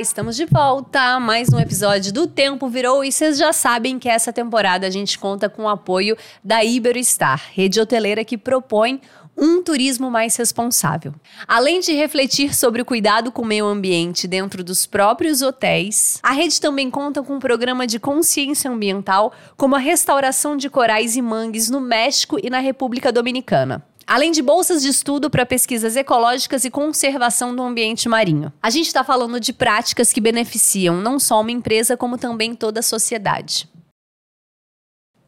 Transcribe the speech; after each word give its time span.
estamos 0.00 0.34
de 0.34 0.46
volta. 0.46 1.20
Mais 1.20 1.52
um 1.52 1.58
episódio 1.58 2.10
do 2.10 2.26
Tempo 2.26 2.68
Virou 2.68 3.04
e 3.04 3.12
vocês 3.12 3.36
já 3.36 3.52
sabem 3.52 3.98
que 3.98 4.08
essa 4.08 4.32
temporada 4.32 4.86
a 4.86 4.90
gente 4.90 5.18
conta 5.18 5.46
com 5.46 5.64
o 5.64 5.68
apoio 5.68 6.16
da 6.42 6.64
Iberostar, 6.64 7.50
rede 7.52 7.78
hoteleira 7.78 8.24
que 8.24 8.38
propõe 8.38 9.02
um 9.36 9.62
turismo 9.62 10.10
mais 10.10 10.34
responsável. 10.36 11.14
Além 11.46 11.80
de 11.80 11.92
refletir 11.92 12.54
sobre 12.54 12.80
o 12.80 12.84
cuidado 12.84 13.30
com 13.30 13.42
o 13.42 13.46
meio 13.46 13.66
ambiente 13.66 14.26
dentro 14.26 14.64
dos 14.64 14.86
próprios 14.86 15.42
hotéis, 15.42 16.18
a 16.22 16.32
rede 16.32 16.58
também 16.58 16.90
conta 16.90 17.22
com 17.22 17.34
um 17.34 17.38
programa 17.38 17.86
de 17.86 18.00
consciência 18.00 18.70
ambiental, 18.70 19.34
como 19.54 19.76
a 19.76 19.78
restauração 19.78 20.56
de 20.56 20.70
corais 20.70 21.14
e 21.14 21.20
mangues 21.20 21.68
no 21.68 21.80
México 21.80 22.38
e 22.42 22.48
na 22.48 22.58
República 22.58 23.12
Dominicana 23.12 23.89
além 24.10 24.32
de 24.32 24.42
bolsas 24.42 24.82
de 24.82 24.88
estudo 24.88 25.30
para 25.30 25.46
pesquisas 25.46 25.94
ecológicas 25.94 26.64
e 26.64 26.70
conservação 26.70 27.54
do 27.54 27.62
ambiente 27.62 28.08
marinho. 28.08 28.52
A 28.60 28.68
gente 28.68 28.88
está 28.88 29.04
falando 29.04 29.38
de 29.38 29.52
práticas 29.52 30.12
que 30.12 30.20
beneficiam 30.20 30.96
não 30.96 31.20
só 31.20 31.40
uma 31.40 31.52
empresa, 31.52 31.96
como 31.96 32.18
também 32.18 32.52
toda 32.56 32.80
a 32.80 32.82
sociedade. 32.82 33.68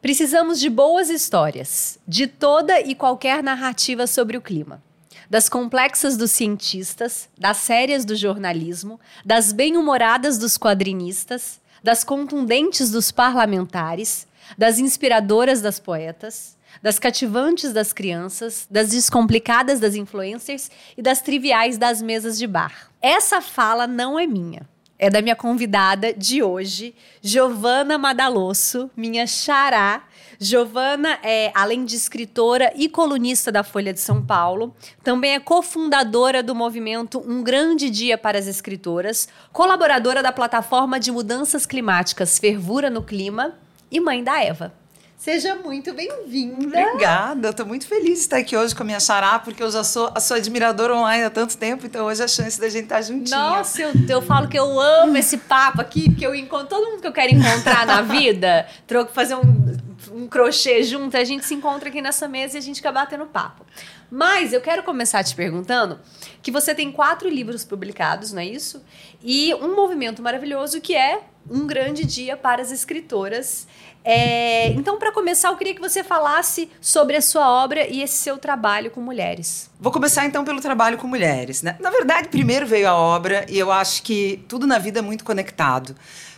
Precisamos 0.01 0.59
de 0.59 0.69
boas 0.69 1.09
histórias, 1.09 1.97
de 2.05 2.27
toda 2.27 2.81
e 2.81 2.93
qualquer 2.93 3.41
narrativa 3.41 4.05
sobre 4.05 4.35
o 4.35 4.41
clima. 4.41 4.83
Das 5.29 5.47
complexas 5.47 6.17
dos 6.17 6.31
cientistas, 6.31 7.29
das 7.37 7.55
sérias 7.55 8.03
do 8.03 8.17
jornalismo, 8.17 8.99
das 9.23 9.53
bem-humoradas 9.53 10.37
dos 10.37 10.57
quadrinistas, 10.57 11.57
das 11.81 12.03
contundentes 12.03 12.91
dos 12.91 13.13
parlamentares, 13.13 14.27
das 14.57 14.79
inspiradoras 14.79 15.61
das 15.61 15.79
poetas, 15.79 16.57
das 16.81 16.99
cativantes 16.99 17.71
das 17.71 17.93
crianças, 17.93 18.67
das 18.69 18.89
descomplicadas 18.89 19.79
das 19.79 19.95
influencers 19.95 20.71
e 20.97 21.01
das 21.01 21.21
triviais 21.21 21.77
das 21.77 22.01
mesas 22.01 22.37
de 22.37 22.47
bar. 22.47 22.91
Essa 23.01 23.41
fala 23.41 23.85
não 23.85 24.19
é 24.19 24.25
minha 24.25 24.67
é 25.03 25.09
da 25.09 25.21
minha 25.21 25.35
convidada 25.35 26.13
de 26.13 26.41
hoje, 26.41 26.95
Giovana 27.21 27.97
Madalosso, 27.97 28.89
minha 28.95 29.27
xará. 29.27 30.03
Giovana 30.39 31.19
é, 31.21 31.51
além 31.53 31.83
de 31.83 31.95
escritora 31.95 32.71
e 32.73 32.87
colunista 32.87 33.51
da 33.51 33.63
Folha 33.63 33.91
de 33.93 33.99
São 33.99 34.25
Paulo, 34.25 34.73
também 35.03 35.33
é 35.33 35.39
cofundadora 35.41 36.41
do 36.41 36.55
movimento 36.55 37.21
Um 37.25 37.43
Grande 37.43 37.89
Dia 37.89 38.17
para 38.17 38.39
as 38.39 38.47
Escritoras, 38.47 39.27
colaboradora 39.51 40.23
da 40.23 40.31
plataforma 40.31 40.99
de 40.99 41.11
mudanças 41.11 41.65
climáticas 41.65 42.39
Fervura 42.39 42.89
no 42.89 43.03
Clima 43.03 43.55
e 43.93 43.99
mãe 43.99 44.23
da 44.23 44.43
Eva. 44.43 44.73
Seja 45.15 45.55
muito 45.55 45.93
bem-vinda. 45.93 46.79
Obrigada, 46.79 47.49
estou 47.51 47.65
muito 47.65 47.87
feliz 47.87 48.15
de 48.15 48.19
estar 48.19 48.37
aqui 48.37 48.57
hoje 48.57 48.75
com 48.75 48.81
a 48.81 48.85
minha 48.85 48.99
xará, 48.99 49.39
porque 49.39 49.63
eu 49.63 49.71
já 49.71 49.83
sou 49.83 50.11
a 50.13 50.19
sua 50.19 50.37
admiradora 50.37 50.95
online 50.95 51.23
há 51.23 51.29
tanto 51.29 51.55
tempo, 51.55 51.85
então 51.85 52.07
hoje 52.07 52.21
é 52.21 52.25
a 52.25 52.27
chance 52.27 52.59
da 52.59 52.67
gente 52.67 52.85
estar 52.85 53.01
juntinho. 53.03 53.37
Nossa, 53.37 53.83
eu, 53.83 53.91
eu 54.09 54.21
falo 54.21 54.49
que 54.49 54.59
eu 54.59 54.79
amo 54.79 55.15
esse 55.15 55.37
papo 55.37 55.79
aqui, 55.79 56.09
porque 56.09 56.25
eu 56.25 56.35
encontro 56.35 56.67
todo 56.67 56.89
mundo 56.89 57.01
que 57.01 57.07
eu 57.07 57.13
quero 57.13 57.33
encontrar 57.33 57.85
na 57.85 58.01
vida, 58.01 58.67
troco 58.85 59.13
fazer 59.13 59.35
um, 59.35 59.77
um 60.11 60.27
crochê 60.27 60.83
junto, 60.83 61.15
a 61.15 61.23
gente 61.23 61.45
se 61.45 61.53
encontra 61.53 61.87
aqui 61.87 62.01
nessa 62.01 62.27
mesa 62.27 62.57
e 62.57 62.59
a 62.59 62.61
gente 62.61 62.77
fica 62.77 62.91
batendo 62.91 63.25
papo. 63.27 63.63
Mas 64.11 64.51
eu 64.51 64.59
quero 64.59 64.83
começar 64.83 65.23
te 65.23 65.35
perguntando 65.35 65.99
que 66.41 66.51
você 66.51 66.75
tem 66.75 66.91
quatro 66.91 67.29
livros 67.29 67.63
publicados, 67.63 68.33
não 68.33 68.41
é 68.41 68.45
isso? 68.45 68.83
E 69.23 69.53
um 69.55 69.73
movimento 69.73 70.21
maravilhoso 70.21 70.81
que 70.81 70.95
é 70.95 71.21
um 71.49 71.65
grande 71.65 72.05
dia 72.05 72.37
para 72.37 72.61
as 72.61 72.71
escritoras. 72.71 73.67
É, 74.03 74.67
então, 74.71 74.99
para 74.99 75.11
começar, 75.11 75.49
eu 75.49 75.55
queria 75.55 75.73
que 75.73 75.81
você 75.81 76.03
falasse 76.03 76.69
sobre 76.81 77.15
a 77.15 77.21
sua 77.21 77.49
obra 77.49 77.87
e 77.87 78.01
esse 78.01 78.15
seu 78.15 78.37
trabalho 78.37 78.91
com 78.91 78.99
mulheres. 78.99 79.69
Vou 79.79 79.91
começar 79.91 80.25
então 80.25 80.43
pelo 80.43 80.59
trabalho 80.59 80.97
com 80.97 81.07
mulheres. 81.07 81.61
Né? 81.61 81.77
Na 81.79 81.89
verdade, 81.89 82.27
primeiro 82.27 82.65
veio 82.65 82.89
a 82.89 82.95
obra 82.95 83.45
e 83.47 83.57
eu 83.57 83.71
acho 83.71 84.03
que 84.03 84.43
tudo 84.47 84.67
na 84.67 84.77
vida 84.77 84.99
é 84.99 85.01
muito 85.01 85.23
conectado. 85.23 85.95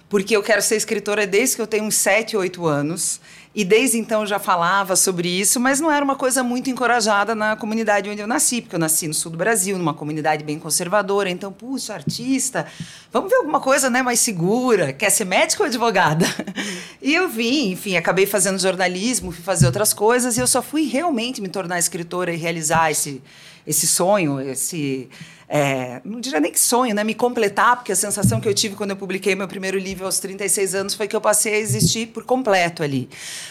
Porque 0.07 0.35
eu 0.35 0.43
quero 0.43 0.61
ser 0.61 0.75
escritora 0.75 1.25
desde 1.25 1.55
que 1.55 1.61
eu 1.61 1.67
tenho 1.67 1.83
uns 1.85 1.95
7, 1.95 2.37
8 2.37 2.65
anos. 2.65 3.19
E 3.55 3.63
desde 3.63 3.97
então 3.97 4.25
já 4.25 4.37
falava 4.37 4.97
sobre 4.97 5.29
isso, 5.29 5.61
mas 5.61 5.79
não 5.79 5.89
era 5.89 6.03
uma 6.03 6.17
coisa 6.17 6.43
muito 6.43 6.69
encorajada 6.69 7.33
na 7.33 7.55
comunidade 7.55 8.09
onde 8.09 8.19
eu 8.19 8.27
nasci, 8.27 8.61
porque 8.61 8.75
eu 8.75 8.79
nasci 8.79 9.07
no 9.07 9.13
sul 9.13 9.31
do 9.31 9.37
Brasil, 9.37 9.77
numa 9.77 9.93
comunidade 9.93 10.43
bem 10.43 10.59
conservadora. 10.59 11.29
Então, 11.29 11.53
puxa, 11.53 11.93
artista, 11.93 12.67
vamos 13.13 13.29
ver 13.29 13.37
alguma 13.37 13.61
coisa 13.61 13.89
né, 13.89 14.01
mais 14.01 14.19
segura. 14.19 14.91
Quer 14.91 15.09
ser 15.09 15.23
médico 15.23 15.63
ou 15.63 15.67
advogada? 15.67 16.25
e 17.01 17.15
eu 17.15 17.29
vim, 17.29 17.71
enfim, 17.71 17.95
acabei 17.95 18.25
fazendo 18.25 18.59
jornalismo, 18.59 19.31
fui 19.31 19.41
fazer 19.41 19.67
outras 19.67 19.93
coisas, 19.93 20.35
e 20.35 20.41
eu 20.41 20.47
só 20.47 20.61
fui 20.61 20.89
realmente 20.89 21.41
me 21.41 21.47
tornar 21.47 21.79
escritora 21.79 22.33
e 22.33 22.35
realizar 22.35 22.91
esse, 22.91 23.21
esse 23.65 23.87
sonho, 23.87 24.41
esse 24.41 25.09
é, 25.47 26.01
não 26.03 26.19
diria 26.19 26.39
nem 26.39 26.51
que 26.51 26.59
sonho, 26.59 26.93
né? 26.95 27.03
Me 27.03 27.13
completar, 27.13 27.75
porque 27.75 27.91
a 27.91 27.95
sensação 27.95 28.41
que 28.41 28.47
eu 28.47 28.53
tive 28.53 28.75
quando 28.75 28.91
eu 28.91 28.95
publiquei 28.95 29.35
meu 29.35 29.47
primeiro 29.47 29.77
livro 29.77 30.05
aos 30.05 30.19
36 30.19 30.73
anos 30.73 30.93
foi 30.95 31.07
que 31.07 31.15
eu 31.15 31.21
passei 31.21 31.53
a 31.53 31.57
existir 31.57 32.07
por 32.07 32.23
completo 32.23 32.81
ali, 32.81 33.07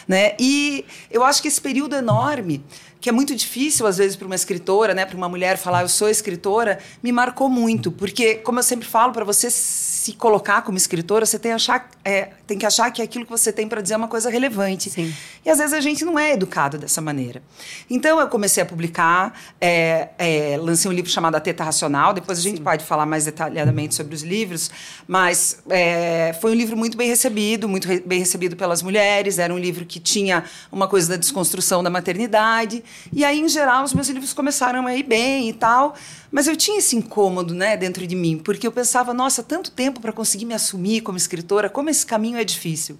né? 0.06 0.34
E 0.38 0.84
eu 1.10 1.22
acho 1.22 1.40
que 1.40 1.48
esse 1.48 1.60
período 1.60 1.94
enorme 1.94 2.64
que 3.04 3.10
é 3.10 3.12
muito 3.12 3.36
difícil, 3.36 3.86
às 3.86 3.98
vezes, 3.98 4.16
para 4.16 4.24
uma 4.24 4.34
escritora, 4.34 4.94
né, 4.94 5.04
para 5.04 5.14
uma 5.14 5.28
mulher 5.28 5.58
falar 5.58 5.82
eu 5.82 5.90
sou 5.90 6.08
escritora, 6.08 6.78
me 7.02 7.12
marcou 7.12 7.50
muito. 7.50 7.92
Porque, 7.92 8.36
como 8.36 8.60
eu 8.60 8.62
sempre 8.62 8.88
falo, 8.88 9.12
para 9.12 9.26
você 9.26 9.50
se 9.50 10.14
colocar 10.14 10.62
como 10.62 10.78
escritora, 10.78 11.26
você 11.26 11.38
tem, 11.38 11.52
achar, 11.52 11.90
é, 12.02 12.30
tem 12.46 12.56
que 12.56 12.64
achar 12.64 12.90
que 12.90 13.02
aquilo 13.02 13.26
que 13.26 13.30
você 13.30 13.52
tem 13.52 13.68
para 13.68 13.82
dizer 13.82 13.92
é 13.92 13.96
uma 13.98 14.08
coisa 14.08 14.30
relevante. 14.30 14.88
Sim. 14.88 15.14
E, 15.44 15.50
às 15.50 15.58
vezes, 15.58 15.74
a 15.74 15.82
gente 15.82 16.02
não 16.02 16.18
é 16.18 16.32
educado 16.32 16.78
dessa 16.78 17.02
maneira. 17.02 17.42
Então, 17.90 18.18
eu 18.18 18.26
comecei 18.26 18.62
a 18.62 18.66
publicar, 18.66 19.38
é, 19.60 20.08
é, 20.16 20.56
lancei 20.58 20.90
um 20.90 20.94
livro 20.94 21.10
chamado 21.10 21.34
A 21.34 21.40
Teta 21.40 21.62
Racional, 21.62 22.14
depois 22.14 22.38
a 22.38 22.40
gente 22.40 22.56
Sim. 22.56 22.64
pode 22.64 22.86
falar 22.86 23.04
mais 23.04 23.26
detalhadamente 23.26 23.94
sobre 23.94 24.14
os 24.14 24.22
livros, 24.22 24.70
mas 25.06 25.58
é, 25.68 26.34
foi 26.40 26.52
um 26.52 26.54
livro 26.54 26.74
muito 26.74 26.96
bem 26.96 27.08
recebido, 27.08 27.68
muito 27.68 27.86
re 27.86 28.00
bem 28.00 28.20
recebido 28.20 28.56
pelas 28.56 28.80
mulheres, 28.80 29.38
era 29.38 29.52
um 29.52 29.58
livro 29.58 29.84
que 29.84 30.00
tinha 30.00 30.44
uma 30.72 30.88
coisa 30.88 31.10
da 31.10 31.16
desconstrução 31.16 31.82
da 31.82 31.90
maternidade, 31.90 32.82
e 33.12 33.24
aí, 33.24 33.40
em 33.40 33.48
geral, 33.48 33.84
os 33.84 33.92
meus 33.94 34.08
livros 34.08 34.32
começaram 34.32 34.86
a 34.86 34.94
ir 34.96 35.02
bem 35.02 35.48
e 35.48 35.52
tal. 35.52 35.94
Mas 36.30 36.48
eu 36.48 36.56
tinha 36.56 36.78
esse 36.78 36.96
incômodo 36.96 37.54
né, 37.54 37.76
dentro 37.76 38.04
de 38.06 38.16
mim, 38.16 38.38
porque 38.38 38.66
eu 38.66 38.72
pensava, 38.72 39.14
nossa, 39.14 39.42
tanto 39.42 39.70
tempo 39.70 40.00
para 40.00 40.12
conseguir 40.12 40.44
me 40.44 40.54
assumir 40.54 41.00
como 41.00 41.16
escritora, 41.16 41.70
como 41.70 41.90
esse 41.90 42.04
caminho 42.04 42.36
é 42.36 42.42
difícil. 42.42 42.98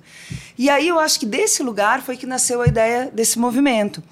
E 0.57 0.71
aí 0.71 0.87
eu 0.87 1.01
acho 1.01 1.19
que 1.19 1.27
desse 1.27 1.63
lugar 1.63 2.01
foi 2.01 2.17
que 2.17 2.27
nasceu 2.27 2.63
a 2.63 2.67
ideia 2.67 3.11
desse 3.13 3.39
movimento. 3.39 4.03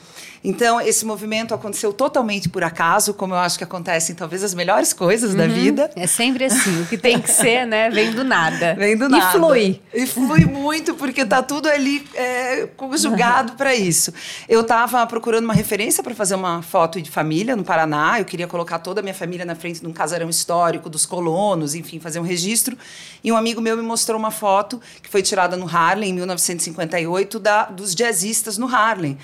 Então, 0.45 0.81
esse 0.81 1.05
movimento 1.05 1.55
aconteceu 1.55 1.93
totalmente 1.93 2.49
por 2.49 2.65
acaso, 2.65 3.15
como 3.15 3.33
eu 3.33 3.39
acho 3.39 3.57
que 3.57 3.63
acontecem 3.63 4.15
talvez 4.15 4.43
as 4.43 4.55
melhores 4.55 4.93
coisas 4.93 5.31
uhum. 5.31 5.37
da 5.37 5.47
vida. 5.47 5.91
É 5.95 6.07
sempre 6.07 6.45
assim. 6.47 6.83
O 6.83 6.87
que 6.87 6.99
tem 6.99 7.21
que 7.21 7.31
ser, 7.31 7.65
né? 7.65 7.89
Vem 7.91 8.11
do 8.11 8.25
nada. 8.25 8.75
Vem 8.79 8.97
do 8.97 9.09
nada. 9.09 9.29
E 9.29 9.39
flui. 9.39 9.81
E 9.95 10.07
flui 10.07 10.45
muito, 10.45 10.95
porque 10.95 11.25
tá 11.25 11.43
tudo 11.43 11.69
ali 11.69 12.05
é, 12.15 12.67
conjugado 12.77 13.53
para 13.53 13.73
isso. 13.73 14.13
Eu 14.49 14.63
estava 14.63 15.07
procurando 15.07 15.45
uma 15.45 15.55
referência 15.55 16.03
para 16.03 16.15
fazer 16.15 16.35
uma 16.35 16.61
foto 16.61 17.01
de 17.01 17.09
família 17.09 17.55
no 17.55 17.63
Paraná. 17.63 18.19
Eu 18.19 18.25
queria 18.25 18.49
colocar 18.49 18.81
toda 18.81 19.01
a 19.01 19.03
minha 19.03 19.15
família 19.15 19.45
na 19.45 19.55
frente 19.55 19.81
de 19.81 19.87
um 19.87 19.93
casarão 19.93 20.29
histórico 20.29 20.91
dos 20.91 21.07
colonos, 21.07 21.77
enfim, 21.77 22.01
fazer 22.01 22.19
um 22.19 22.25
registro. 22.25 22.77
E 23.23 23.31
um 23.31 23.37
amigo 23.37 23.61
meu 23.61 23.77
me 23.77 23.83
mostrou 23.83 24.19
uma 24.19 24.33
foto 24.33 24.81
que 25.01 25.09
foi 25.09 25.23
tirada 25.23 25.57
no 25.57 25.69
Harlem, 25.69 26.11
em 26.11 26.15
1958, 26.15 27.39
da, 27.39 27.65
dos 27.67 27.95
jazzistas 27.95 28.59
no 28.59 28.67
Harlem 28.67 29.17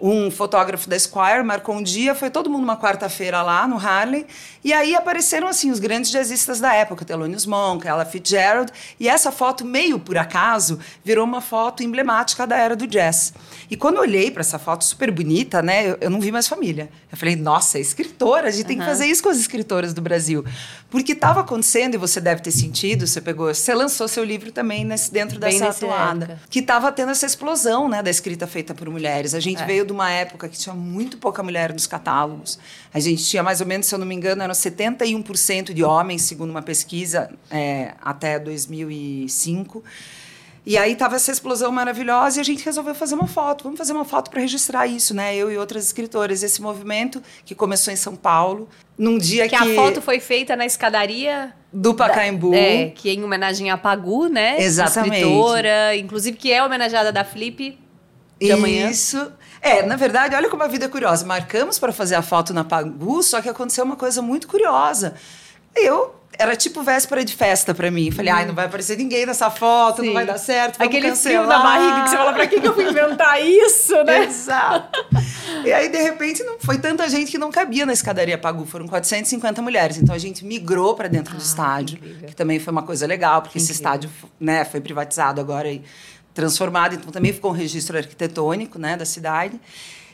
um 0.00 0.30
fotógrafo 0.30 0.88
da 0.88 0.96
Esquire 0.96 1.42
marcou 1.44 1.76
um 1.76 1.82
dia, 1.82 2.14
foi 2.14 2.28
todo 2.28 2.50
mundo 2.50 2.64
uma 2.64 2.76
quarta-feira 2.76 3.42
lá 3.42 3.66
no 3.66 3.76
Harlem, 3.76 4.26
e 4.62 4.72
aí 4.72 4.94
apareceram 4.94 5.46
assim 5.46 5.70
os 5.70 5.78
grandes 5.78 6.10
jazzistas 6.10 6.60
da 6.60 6.74
época, 6.74 7.04
Thelonious 7.04 7.46
Monk, 7.46 7.86
Ella 7.86 8.04
Fitzgerald, 8.04 8.72
e 8.98 9.08
essa 9.08 9.30
foto 9.30 9.64
meio 9.64 9.98
por 9.98 10.18
acaso 10.18 10.78
virou 11.04 11.24
uma 11.24 11.40
foto 11.40 11.82
emblemática 11.82 12.46
da 12.46 12.56
era 12.56 12.74
do 12.74 12.86
jazz. 12.86 13.32
E 13.70 13.76
quando 13.76 13.96
eu 13.96 14.02
olhei 14.02 14.30
para 14.30 14.40
essa 14.40 14.58
foto 14.58 14.84
super 14.84 15.10
bonita, 15.10 15.62
né, 15.62 15.90
eu, 15.90 15.98
eu, 16.00 16.10
não 16.10 16.20
vi 16.20 16.30
mais 16.32 16.48
família. 16.48 16.90
Eu 17.10 17.16
falei, 17.16 17.36
nossa, 17.36 17.78
é 17.78 17.80
escritora, 17.80 18.48
a 18.48 18.50
gente 18.50 18.62
uhum. 18.62 18.68
tem 18.68 18.78
que 18.78 18.84
fazer 18.84 19.06
isso 19.06 19.22
com 19.22 19.28
as 19.28 19.38
escritoras 19.38 19.94
do 19.94 20.02
Brasil, 20.02 20.44
porque 20.94 21.10
estava 21.10 21.40
acontecendo 21.40 21.94
e 21.94 21.98
você 21.98 22.20
deve 22.20 22.40
ter 22.40 22.52
sentido, 22.52 23.04
você 23.04 23.20
pegou, 23.20 23.52
você 23.52 23.74
lançou 23.74 24.06
seu 24.06 24.22
livro 24.22 24.52
também 24.52 24.84
nesse, 24.84 25.12
dentro 25.12 25.40
Bem 25.40 25.58
dessa 25.58 25.70
atuada, 25.70 26.24
época. 26.24 26.40
que 26.48 26.60
estava 26.60 26.92
tendo 26.92 27.10
essa 27.10 27.26
explosão, 27.26 27.88
né, 27.88 28.00
da 28.00 28.10
escrita 28.10 28.46
feita 28.46 28.72
por 28.76 28.88
mulheres. 28.88 29.34
A 29.34 29.40
gente 29.40 29.60
é. 29.60 29.66
veio 29.66 29.84
de 29.84 29.90
uma 29.90 30.08
época 30.08 30.48
que 30.48 30.56
tinha 30.56 30.72
muito 30.72 31.18
pouca 31.18 31.42
mulher 31.42 31.72
nos 31.72 31.88
catálogos. 31.88 32.60
A 32.92 33.00
gente 33.00 33.24
tinha 33.24 33.42
mais 33.42 33.60
ou 33.60 33.66
menos, 33.66 33.86
se 33.86 33.94
eu 33.96 33.98
não 33.98 34.06
me 34.06 34.14
engano, 34.14 34.40
eram 34.40 34.54
71% 34.54 35.74
de 35.74 35.82
homens, 35.82 36.22
segundo 36.22 36.50
uma 36.50 36.62
pesquisa, 36.62 37.28
é, 37.50 37.94
até 38.00 38.38
2005. 38.38 39.82
E 40.66 40.78
aí 40.78 40.96
tava 40.96 41.16
essa 41.16 41.30
explosão 41.30 41.70
maravilhosa 41.70 42.38
e 42.38 42.40
a 42.40 42.44
gente 42.44 42.64
resolveu 42.64 42.94
fazer 42.94 43.14
uma 43.14 43.26
foto. 43.26 43.64
Vamos 43.64 43.76
fazer 43.76 43.92
uma 43.92 44.04
foto 44.04 44.30
para 44.30 44.40
registrar 44.40 44.86
isso, 44.86 45.12
né? 45.12 45.36
Eu 45.36 45.52
e 45.52 45.58
outras 45.58 45.84
escritoras. 45.84 46.42
Esse 46.42 46.62
movimento 46.62 47.22
que 47.44 47.54
começou 47.54 47.92
em 47.92 47.96
São 47.96 48.16
Paulo, 48.16 48.66
num 48.96 49.18
dia 49.18 49.48
que... 49.48 49.56
Que 49.56 49.72
a 49.72 49.74
foto 49.74 50.00
foi 50.00 50.20
feita 50.20 50.56
na 50.56 50.64
escadaria... 50.64 51.54
Do 51.72 51.92
Pacaembu. 51.92 52.52
Da, 52.52 52.56
é, 52.56 52.86
que 52.90 53.08
é 53.08 53.14
em 53.14 53.24
homenagem 53.24 53.68
a 53.68 53.76
Pagu, 53.76 54.28
né? 54.28 54.62
Exatamente. 54.62 55.16
Escritora, 55.16 55.96
inclusive 55.96 56.36
que 56.36 56.52
é 56.52 56.62
homenageada 56.62 57.10
da 57.10 57.24
Flip 57.24 57.76
de 58.40 58.52
amanhã. 58.52 58.88
Isso. 58.88 59.32
É, 59.60 59.82
na 59.82 59.96
verdade, 59.96 60.36
olha 60.36 60.48
como 60.48 60.62
a 60.62 60.68
vida 60.68 60.84
é 60.84 60.88
curiosa. 60.88 61.26
Marcamos 61.26 61.78
para 61.78 61.92
fazer 61.92 62.14
a 62.14 62.22
foto 62.22 62.54
na 62.54 62.62
Pagu, 62.62 63.22
só 63.24 63.40
que 63.40 63.48
aconteceu 63.48 63.84
uma 63.84 63.96
coisa 63.96 64.22
muito 64.22 64.46
curiosa. 64.46 65.14
Eu 65.74 66.14
era 66.38 66.56
tipo 66.56 66.82
véspera 66.82 67.24
de 67.24 67.34
festa 67.34 67.74
para 67.74 67.90
mim. 67.90 68.10
Falei, 68.10 68.32
ai, 68.32 68.46
não 68.46 68.54
vai 68.54 68.66
aparecer 68.66 68.96
ninguém 68.96 69.26
nessa 69.26 69.50
foto, 69.50 70.00
Sim. 70.00 70.08
não 70.08 70.14
vai 70.14 70.26
dar 70.26 70.38
certo. 70.38 70.80
Aquele 70.82 71.08
cancelar. 71.08 71.44
frio 71.44 71.48
na 71.48 71.62
barriga 71.62 72.02
que 72.04 72.10
você 72.10 72.16
fala, 72.16 72.32
pra 72.32 72.46
que, 72.46 72.60
que 72.60 72.68
eu 72.68 72.74
fui 72.74 72.88
inventar 72.88 73.40
isso, 73.42 74.02
né? 74.04 74.24
Exato. 74.24 74.98
e 75.64 75.72
aí, 75.72 75.88
de 75.88 75.98
repente, 75.98 76.42
não 76.42 76.58
foi 76.58 76.78
tanta 76.78 77.08
gente 77.08 77.30
que 77.30 77.38
não 77.38 77.50
cabia 77.50 77.86
na 77.86 77.92
escadaria 77.92 78.36
Pagu. 78.36 78.66
Foram 78.66 78.86
450 78.86 79.62
mulheres. 79.62 79.98
Então 79.98 80.14
a 80.14 80.18
gente 80.18 80.44
migrou 80.44 80.94
para 80.94 81.08
dentro 81.08 81.34
ah, 81.34 81.36
do 81.36 81.42
estádio, 81.42 81.98
que, 81.98 82.26
que 82.26 82.36
também 82.36 82.58
foi 82.58 82.72
uma 82.72 82.82
coisa 82.82 83.06
legal, 83.06 83.42
porque 83.42 83.58
incrível. 83.58 83.72
esse 83.72 83.72
estádio 83.72 84.10
né, 84.38 84.64
foi 84.64 84.80
privatizado 84.80 85.40
agora 85.40 85.70
e 85.70 85.82
transformado, 86.32 86.96
então 86.96 87.12
também 87.12 87.32
ficou 87.32 87.52
um 87.52 87.54
registro 87.54 87.96
arquitetônico 87.96 88.78
né, 88.78 88.96
da 88.96 89.04
cidade. 89.04 89.60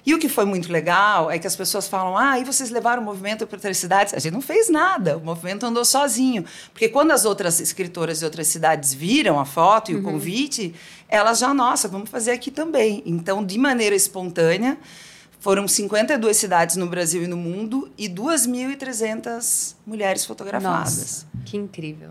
E 0.04 0.14
o 0.14 0.18
que 0.18 0.28
foi 0.28 0.44
muito 0.44 0.72
legal 0.72 1.30
é 1.30 1.38
que 1.38 1.46
as 1.46 1.56
pessoas 1.56 1.88
falam: 1.88 2.16
ah, 2.16 2.38
e 2.38 2.44
vocês 2.44 2.70
levaram 2.70 3.02
o 3.02 3.04
movimento 3.04 3.46
para 3.46 3.56
outras 3.56 3.78
cidades? 3.78 4.14
A 4.14 4.18
gente 4.18 4.32
não 4.32 4.40
fez 4.40 4.68
nada, 4.68 5.16
o 5.16 5.20
movimento 5.20 5.64
andou 5.66 5.84
sozinho. 5.84 6.44
Porque 6.72 6.88
quando 6.88 7.10
as 7.10 7.24
outras 7.24 7.60
escritoras 7.60 8.20
de 8.20 8.24
outras 8.24 8.46
cidades 8.46 8.94
viram 8.94 9.38
a 9.38 9.44
foto 9.44 9.90
e 9.90 9.94
uhum. 9.94 10.00
o 10.00 10.04
convite, 10.04 10.74
elas 11.08 11.38
já, 11.38 11.52
nossa, 11.52 11.88
vamos 11.88 12.08
fazer 12.08 12.32
aqui 12.32 12.50
também. 12.50 13.02
Então, 13.04 13.44
de 13.44 13.58
maneira 13.58 13.94
espontânea, 13.94 14.78
foram 15.40 15.66
52 15.66 16.36
cidades 16.36 16.76
no 16.76 16.86
Brasil 16.86 17.22
e 17.22 17.26
no 17.26 17.36
mundo 17.36 17.90
e 17.96 18.08
2.300 18.08 19.74
mulheres 19.86 20.24
fotografadas. 20.24 20.96
Nossa, 20.96 21.26
que 21.44 21.56
incrível. 21.56 22.10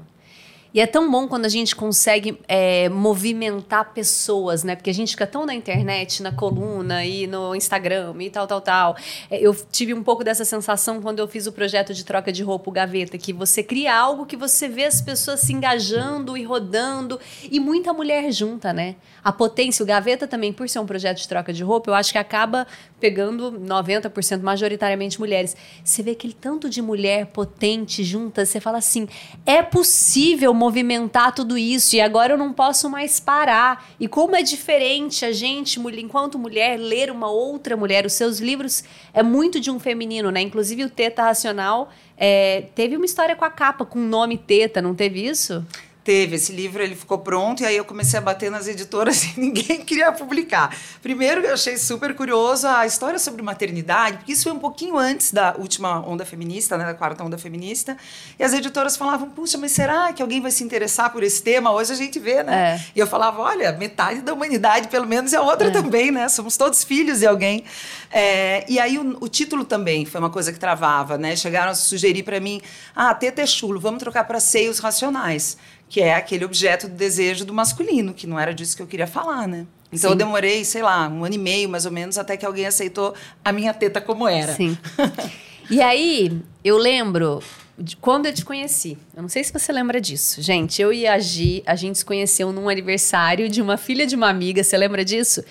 E 0.72 0.80
é 0.80 0.86
tão 0.86 1.10
bom 1.10 1.28
quando 1.28 1.46
a 1.46 1.50
gente 1.50 1.76
consegue 1.76 2.40
é, 2.48 2.90
movimentar 2.90 3.92
pessoas, 3.92 4.64
né? 4.64 4.76
Porque 4.76 4.92
a 4.92 4.94
gente 4.94 5.12
fica 5.12 5.26
tão 5.26 5.44
na 5.44 5.56
internet, 5.56 6.22
na 6.22 6.32
coluna 6.32 7.04
e 7.04 7.26
no 7.26 7.56
Instagram 7.56 8.14
e 8.20 8.30
tal, 8.30 8.46
tal, 8.46 8.62
tal. 8.62 8.96
É, 9.32 9.40
eu 9.40 9.56
tive 9.72 9.96
um 9.96 10.04
pouco 10.04 10.24
dessa 10.24 10.46
sensação 10.46 11.02
quando 11.02 11.18
eu 11.18 11.28
fiz 11.28 11.48
o 11.48 11.52
projeto 11.52 11.92
de 11.92 12.06
troca 12.06 12.32
de 12.32 12.44
roupa, 12.44 12.70
o 12.70 12.74
Gaveta, 12.74 13.18
que 13.18 13.34
você 13.34 13.64
cria 13.64 13.96
algo 13.96 14.28
que 14.28 14.38
você 14.38 14.68
vê 14.68 14.86
as 14.86 15.02
pessoas 15.02 15.40
se 15.40 15.52
engajando 15.52 16.38
e 16.38 16.44
rodando 16.44 17.20
e 17.50 17.60
muita 17.60 17.92
mulher 17.92 18.32
junta, 18.32 18.72
né? 18.72 18.96
A 19.24 19.32
potência, 19.32 19.82
o 19.82 19.88
Gaveta 19.88 20.28
também, 20.28 20.54
por 20.54 20.70
ser 20.70 20.80
um 20.80 20.86
projeto 20.86 21.18
de 21.18 21.28
troca 21.28 21.52
de 21.52 21.64
roupa, 21.64 21.90
eu 21.90 21.96
acho 21.96 22.12
que 22.12 22.18
acaba 22.20 22.68
pegando 23.00 23.52
90% 23.52 24.42
majoritariamente 24.42 25.20
mulheres. 25.20 25.56
Você 25.84 26.04
vê 26.04 26.12
aquele 26.12 26.34
tanto 26.34 26.70
de 26.70 26.80
mulher 26.80 27.26
potente 27.28 28.04
junta, 28.04 28.46
você 28.46 28.60
fala 28.60 28.78
assim: 28.78 29.08
é 29.48 29.64
possível 29.64 30.54
movimentar 30.60 31.34
tudo 31.34 31.58
isso 31.58 31.96
e 31.96 32.02
agora 32.02 32.34
eu 32.34 32.38
não 32.38 32.52
posso 32.52 32.90
mais 32.90 33.18
parar. 33.18 33.90
E 33.98 34.10
como 34.10 34.36
é 34.36 34.44
diferente 34.44 35.24
a 35.24 35.32
gente, 35.32 35.80
enquanto 35.80 36.38
mulher, 36.38 36.78
ler 36.78 37.10
uma 37.10 37.30
outra 37.30 37.78
mulher. 37.78 38.06
Os 38.06 38.14
seus 38.14 38.40
livros 38.40 38.84
é 39.14 39.24
muito 39.24 39.60
de 39.60 39.72
um 39.72 39.80
feminino, 39.80 40.30
né? 40.30 40.42
Inclusive 40.42 40.84
o 40.84 40.90
Teta 40.90 41.24
Racional 41.24 41.90
é, 42.18 42.66
teve 42.76 42.98
uma 42.98 43.06
história 43.06 43.36
com 43.38 43.46
a 43.46 43.50
capa, 43.50 43.86
com 43.86 44.00
o 44.00 44.02
nome 44.02 44.38
Teta, 44.38 44.82
não 44.82 44.94
teve 44.94 45.26
isso? 45.26 45.66
Teve, 46.02 46.38
esse 46.38 46.54
livro 46.54 46.82
ele 46.82 46.96
ficou 46.96 47.18
pronto 47.18 47.62
e 47.62 47.66
aí 47.66 47.76
eu 47.76 47.84
comecei 47.84 48.18
a 48.18 48.22
bater 48.22 48.50
nas 48.50 48.68
editoras 48.68 49.26
e 49.36 49.40
ninguém 49.40 49.84
queria 49.84 50.12
publicar. 50.12 50.76
Primeiro 51.02 51.42
eu 51.42 51.54
achei 51.54 51.78
super 51.78 52.16
curioso 52.16 52.68
a 52.68 52.86
história 52.86 53.20
sobre 53.20 53.42
maternidade, 53.42 54.18
porque 54.18 54.32
isso 54.32 54.44
foi 54.44 54.54
um 54.54 54.60
pouquinho 54.60 54.98
antes 54.98 55.34
da 55.34 55.56
última 55.58 56.00
onda 56.08 56.26
feminista, 56.26 56.78
né, 56.78 56.86
da 56.86 56.94
quarta 56.94 57.24
onda 57.24 57.38
feminista, 57.38 57.98
e 58.40 58.44
as 58.44 58.54
editoras 58.54 58.96
falavam, 58.96 59.30
puxa, 59.30 59.58
mas 59.58 59.74
será 59.74 60.14
que 60.14 60.22
alguém 60.22 60.42
vai 60.42 60.52
se 60.52 60.64
interessar 60.64 61.12
por 61.12 61.22
esse 61.22 61.44
tema? 61.44 61.72
Hoje 61.72 61.92
a 61.92 61.96
gente 61.96 62.18
vê, 62.18 62.44
né? 62.44 62.76
É. 62.76 62.86
E 62.96 63.00
eu 63.00 63.06
falava, 63.06 63.42
olha, 63.42 63.74
metade 63.74 64.22
da 64.22 64.34
humanidade 64.34 64.88
pelo 64.88 65.06
menos 65.06 65.34
é 65.34 65.38
a 65.38 65.42
outra 65.42 65.68
é. 65.68 65.72
também, 65.72 66.12
né? 66.12 66.30
Somos 66.30 66.56
todos 66.56 66.84
filhos 66.84 67.20
de 67.20 67.28
alguém. 67.28 67.66
É, 68.10 68.66
e 68.70 68.80
aí 68.80 68.98
o, 68.98 69.18
o, 69.20 69.28
título 69.28 69.66
também 69.66 70.06
foi 70.06 70.20
uma 70.20 70.30
coisa 70.30 70.52
que 70.54 70.60
travava, 70.60 71.18
né? 71.18 71.36
Chegaram 71.36 71.72
a 71.72 71.76
sugerir 71.76 72.24
para 72.24 72.40
mim, 72.40 72.62
ah, 72.96 73.14
teta 73.14 73.42
é 73.42 73.46
chulo, 73.46 73.80
vamos 73.80 74.00
trocar 74.00 74.24
para 74.24 74.40
seios 74.40 74.80
racionais 74.80 75.58
que 75.90 76.00
é 76.00 76.14
aquele 76.14 76.46
objeto 76.46 76.88
do 76.88 76.94
desejo 76.94 77.44
do 77.44 77.54
masculino, 77.54 78.14
que 78.14 78.28
não 78.28 78.40
era 78.40 78.54
disso 78.54 78.78
que 78.78 78.82
eu 78.82 78.88
queria 78.88 79.08
falar, 79.08 79.48
né? 79.48 79.66
Então 79.92 80.12
Sim. 80.12 80.14
eu 80.14 80.16
demorei, 80.16 80.64
sei 80.64 80.84
lá, 80.84 81.10
um 81.10 81.26
ano 81.26 81.34
e 81.34 81.38
meio 81.40 81.68
mais 81.68 81.86
ou 81.86 81.92
menos, 81.92 82.18
até 82.18 82.38
que 82.38 82.46
alguém 82.46 82.68
aceitou 82.68 83.16
a 83.44 83.52
minha 83.52 83.74
teta 83.74 84.00
como 84.00 84.28
era. 84.28 84.54
Sim. 84.54 84.78
e 85.70 85.82
aí, 85.82 86.40
eu 86.64 86.78
lembro 86.78 87.42
de 87.76 87.96
quando 87.96 88.28
eu 88.28 88.34
te 88.34 88.46
conheci. 88.46 88.98
Eu 89.16 89.24
não 89.24 89.30
sei 89.30 89.44
se 89.44 89.52
você 89.52 89.72
lembra 89.72 90.00
disso. 90.00 90.42
Gente, 90.44 90.80
eu 90.80 90.94
e 90.94 91.08
a 91.08 91.18
Gi, 91.18 91.64
a 91.66 91.76
gente 91.76 91.98
se 91.98 92.06
conheceu 92.06 92.52
num 92.52 92.70
aniversário 92.70 93.50
de 93.50 93.62
uma 93.62 93.78
filha 93.78 94.06
de 94.06 94.16
uma 94.16 94.30
amiga, 94.30 94.64
você 94.64 94.78
lembra 94.78 95.04
disso? 95.04 95.44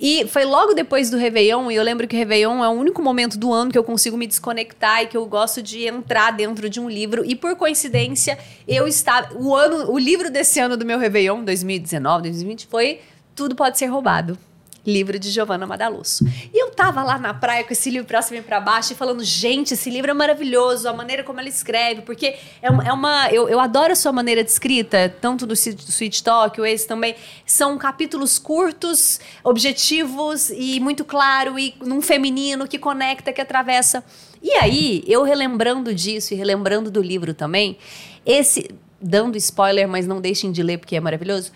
E 0.00 0.26
foi 0.26 0.46
logo 0.46 0.72
depois 0.72 1.10
do 1.10 1.18
Réveillon, 1.18 1.70
e 1.70 1.76
eu 1.76 1.82
lembro 1.82 2.08
que 2.08 2.16
o 2.16 2.18
Réveillon 2.18 2.64
é 2.64 2.68
o 2.68 2.72
único 2.72 3.02
momento 3.02 3.36
do 3.38 3.52
ano 3.52 3.70
que 3.70 3.76
eu 3.76 3.84
consigo 3.84 4.16
me 4.16 4.26
desconectar 4.26 5.02
e 5.02 5.06
que 5.06 5.16
eu 5.16 5.26
gosto 5.26 5.60
de 5.60 5.86
entrar 5.86 6.30
dentro 6.30 6.70
de 6.70 6.80
um 6.80 6.88
livro. 6.88 7.22
E 7.22 7.36
por 7.36 7.54
coincidência, 7.54 8.38
eu 8.66 8.88
estava. 8.88 9.34
O, 9.34 9.54
ano, 9.54 9.92
o 9.92 9.98
livro 9.98 10.30
desse 10.30 10.58
ano 10.58 10.74
do 10.74 10.86
meu 10.86 10.98
Réveillon, 10.98 11.44
2019, 11.44 12.22
2020, 12.22 12.66
foi 12.66 13.00
Tudo 13.34 13.54
Pode 13.54 13.78
Ser 13.78 13.86
Roubado 13.86 14.38
livro 14.86 15.18
de 15.18 15.30
Giovanna 15.30 15.66
Madalosso. 15.66 16.24
E 16.52 16.62
eu 16.62 16.70
tava 16.70 17.02
lá 17.02 17.18
na 17.18 17.34
praia 17.34 17.64
com 17.64 17.72
esse 17.72 17.90
livro 17.90 18.06
pra 18.06 18.22
cima 18.22 18.40
e 18.40 18.42
pra 18.42 18.60
baixo 18.60 18.92
e 18.92 18.96
falando, 18.96 19.22
gente, 19.22 19.74
esse 19.74 19.90
livro 19.90 20.10
é 20.10 20.14
maravilhoso, 20.14 20.88
a 20.88 20.92
maneira 20.92 21.22
como 21.22 21.40
ela 21.40 21.48
escreve, 21.48 22.02
porque 22.02 22.36
é 22.62 22.70
uma. 22.70 22.84
É 22.84 22.92
uma 22.92 23.30
eu, 23.30 23.48
eu 23.48 23.60
adoro 23.60 23.92
a 23.92 23.96
sua 23.96 24.12
maneira 24.12 24.42
de 24.42 24.50
escrita, 24.50 25.14
tanto 25.20 25.46
do 25.46 25.54
Sweet 25.54 26.22
Talk, 26.22 26.60
o 26.60 26.66
esse 26.66 26.86
também. 26.86 27.14
São 27.44 27.76
capítulos 27.78 28.38
curtos, 28.38 29.20
objetivos 29.44 30.50
e 30.50 30.80
muito 30.80 31.04
claro, 31.04 31.58
e 31.58 31.74
num 31.80 32.00
feminino 32.00 32.66
que 32.66 32.78
conecta, 32.78 33.32
que 33.32 33.40
atravessa. 33.40 34.04
E 34.42 34.52
aí, 34.52 35.04
eu 35.06 35.22
relembrando 35.22 35.94
disso 35.94 36.32
e 36.32 36.36
relembrando 36.36 36.90
do 36.90 37.02
livro 37.02 37.34
também, 37.34 37.76
esse. 38.24 38.70
Dando 39.02 39.38
spoiler, 39.38 39.88
mas 39.88 40.06
não 40.06 40.20
deixem 40.20 40.52
de 40.52 40.62
ler 40.62 40.76
porque 40.76 40.94
é 40.94 41.00
maravilhoso. 41.00 41.52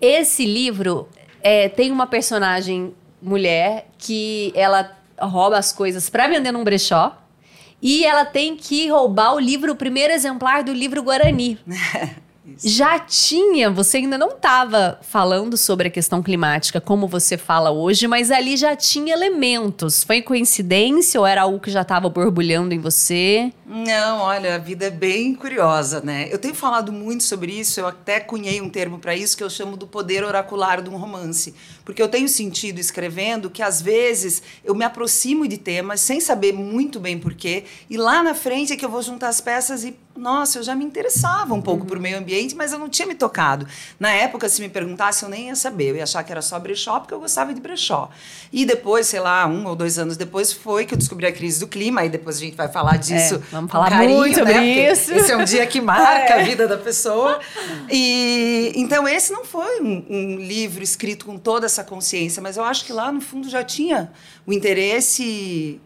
Esse 0.00 0.44
livro 0.44 1.08
é, 1.42 1.68
tem 1.68 1.90
uma 1.90 2.06
personagem 2.06 2.94
mulher 3.20 3.86
que 3.98 4.52
ela 4.54 4.90
rouba 5.18 5.58
as 5.58 5.72
coisas 5.72 6.08
para 6.10 6.28
vender 6.28 6.52
num 6.52 6.64
brechó. 6.64 7.16
E 7.80 8.04
ela 8.04 8.24
tem 8.24 8.56
que 8.56 8.88
roubar 8.88 9.34
o 9.34 9.40
livro, 9.40 9.72
o 9.72 9.76
primeiro 9.76 10.12
exemplar 10.12 10.62
do 10.62 10.72
livro 10.72 11.02
Guarani. 11.02 11.58
Já 12.64 12.98
tinha, 12.98 13.70
você 13.70 13.98
ainda 13.98 14.18
não 14.18 14.30
estava 14.30 14.98
falando 15.02 15.56
sobre 15.56 15.86
a 15.88 15.90
questão 15.90 16.22
climática 16.22 16.80
como 16.80 17.06
você 17.06 17.38
fala 17.38 17.70
hoje, 17.70 18.08
mas 18.08 18.32
ali 18.32 18.56
já 18.56 18.74
tinha 18.74 19.12
elementos. 19.12 20.02
Foi 20.02 20.20
coincidência 20.20 21.20
ou 21.20 21.26
era 21.26 21.42
algo 21.42 21.60
que 21.60 21.70
já 21.70 21.82
estava 21.82 22.08
borbulhando 22.08 22.74
em 22.74 22.80
você? 22.80 23.52
Não, 23.64 24.18
olha, 24.18 24.56
a 24.56 24.58
vida 24.58 24.86
é 24.86 24.90
bem 24.90 25.34
curiosa, 25.34 26.00
né? 26.00 26.28
Eu 26.32 26.38
tenho 26.38 26.54
falado 26.54 26.92
muito 26.92 27.22
sobre 27.22 27.52
isso, 27.52 27.78
eu 27.78 27.86
até 27.86 28.18
cunhei 28.18 28.60
um 28.60 28.68
termo 28.68 28.98
para 28.98 29.14
isso 29.14 29.36
que 29.36 29.44
eu 29.44 29.50
chamo 29.50 29.76
do 29.76 29.86
poder 29.86 30.24
oracular 30.24 30.82
de 30.82 30.90
um 30.90 30.96
romance. 30.96 31.54
Porque 31.84 32.02
eu 32.02 32.08
tenho 32.08 32.28
sentido 32.28 32.78
escrevendo 32.78 33.50
que 33.50 33.62
às 33.62 33.80
vezes 33.80 34.42
eu 34.64 34.74
me 34.74 34.84
aproximo 34.84 35.46
de 35.46 35.58
temas 35.58 36.00
sem 36.00 36.20
saber 36.20 36.52
muito 36.52 37.00
bem 37.00 37.18
porquê, 37.18 37.64
e 37.88 37.96
lá 37.96 38.22
na 38.22 38.34
frente 38.34 38.72
é 38.72 38.76
que 38.76 38.84
eu 38.84 38.90
vou 38.90 39.02
juntar 39.02 39.28
as 39.28 39.40
peças 39.40 39.84
e 39.84 39.96
nossa, 40.16 40.58
eu 40.58 40.62
já 40.62 40.74
me 40.74 40.84
interessava 40.84 41.54
um 41.54 41.62
pouco 41.62 41.82
uhum. 41.82 41.86
por 41.86 41.98
meio 41.98 42.18
ambiente, 42.18 42.54
mas 42.54 42.72
eu 42.72 42.78
não 42.78 42.88
tinha 42.88 43.08
me 43.08 43.14
tocado. 43.14 43.66
Na 43.98 44.10
época, 44.10 44.48
se 44.48 44.60
me 44.60 44.68
perguntasse, 44.68 45.22
eu 45.22 45.28
nem 45.28 45.48
ia 45.48 45.56
saber. 45.56 45.90
Eu 45.90 45.96
ia 45.96 46.02
achar 46.02 46.22
que 46.22 46.30
era 46.30 46.42
só 46.42 46.58
brechó, 46.58 47.00
porque 47.00 47.14
eu 47.14 47.20
gostava 47.20 47.54
de 47.54 47.60
brechó. 47.60 48.10
E 48.52 48.64
depois, 48.64 49.06
sei 49.06 49.20
lá, 49.20 49.46
um 49.46 49.66
ou 49.66 49.74
dois 49.74 49.98
anos 49.98 50.16
depois, 50.16 50.52
foi 50.52 50.84
que 50.84 50.94
eu 50.94 50.98
descobri 50.98 51.26
a 51.26 51.32
crise 51.32 51.60
do 51.60 51.66
clima. 51.66 52.02
Aí 52.02 52.08
depois 52.08 52.36
a 52.36 52.40
gente 52.40 52.56
vai 52.56 52.68
falar 52.68 52.98
disso. 52.98 53.36
É, 53.36 53.38
vamos 53.50 53.72
falar 53.72 53.88
carinho, 53.88 54.18
muito 54.18 54.38
sobre 54.38 54.52
né? 54.52 54.92
isso. 54.92 55.12
Esse 55.12 55.32
é 55.32 55.36
um 55.36 55.44
dia 55.44 55.66
que 55.66 55.80
marca 55.80 56.34
é. 56.34 56.40
a 56.40 56.44
vida 56.44 56.68
da 56.68 56.76
pessoa. 56.76 57.40
E 57.90 58.72
então 58.76 59.08
esse 59.08 59.32
não 59.32 59.44
foi 59.44 59.80
um, 59.80 60.04
um 60.10 60.36
livro 60.36 60.82
escrito 60.82 61.24
com 61.24 61.38
toda 61.38 61.68
essa 61.72 61.84
consciência, 61.84 62.42
mas 62.42 62.56
eu 62.56 62.64
acho 62.64 62.84
que 62.84 62.92
lá 62.92 63.10
no 63.10 63.20
fundo 63.20 63.48
já 63.48 63.64
tinha 63.64 64.12
o 64.46 64.52
interesse 64.52 65.80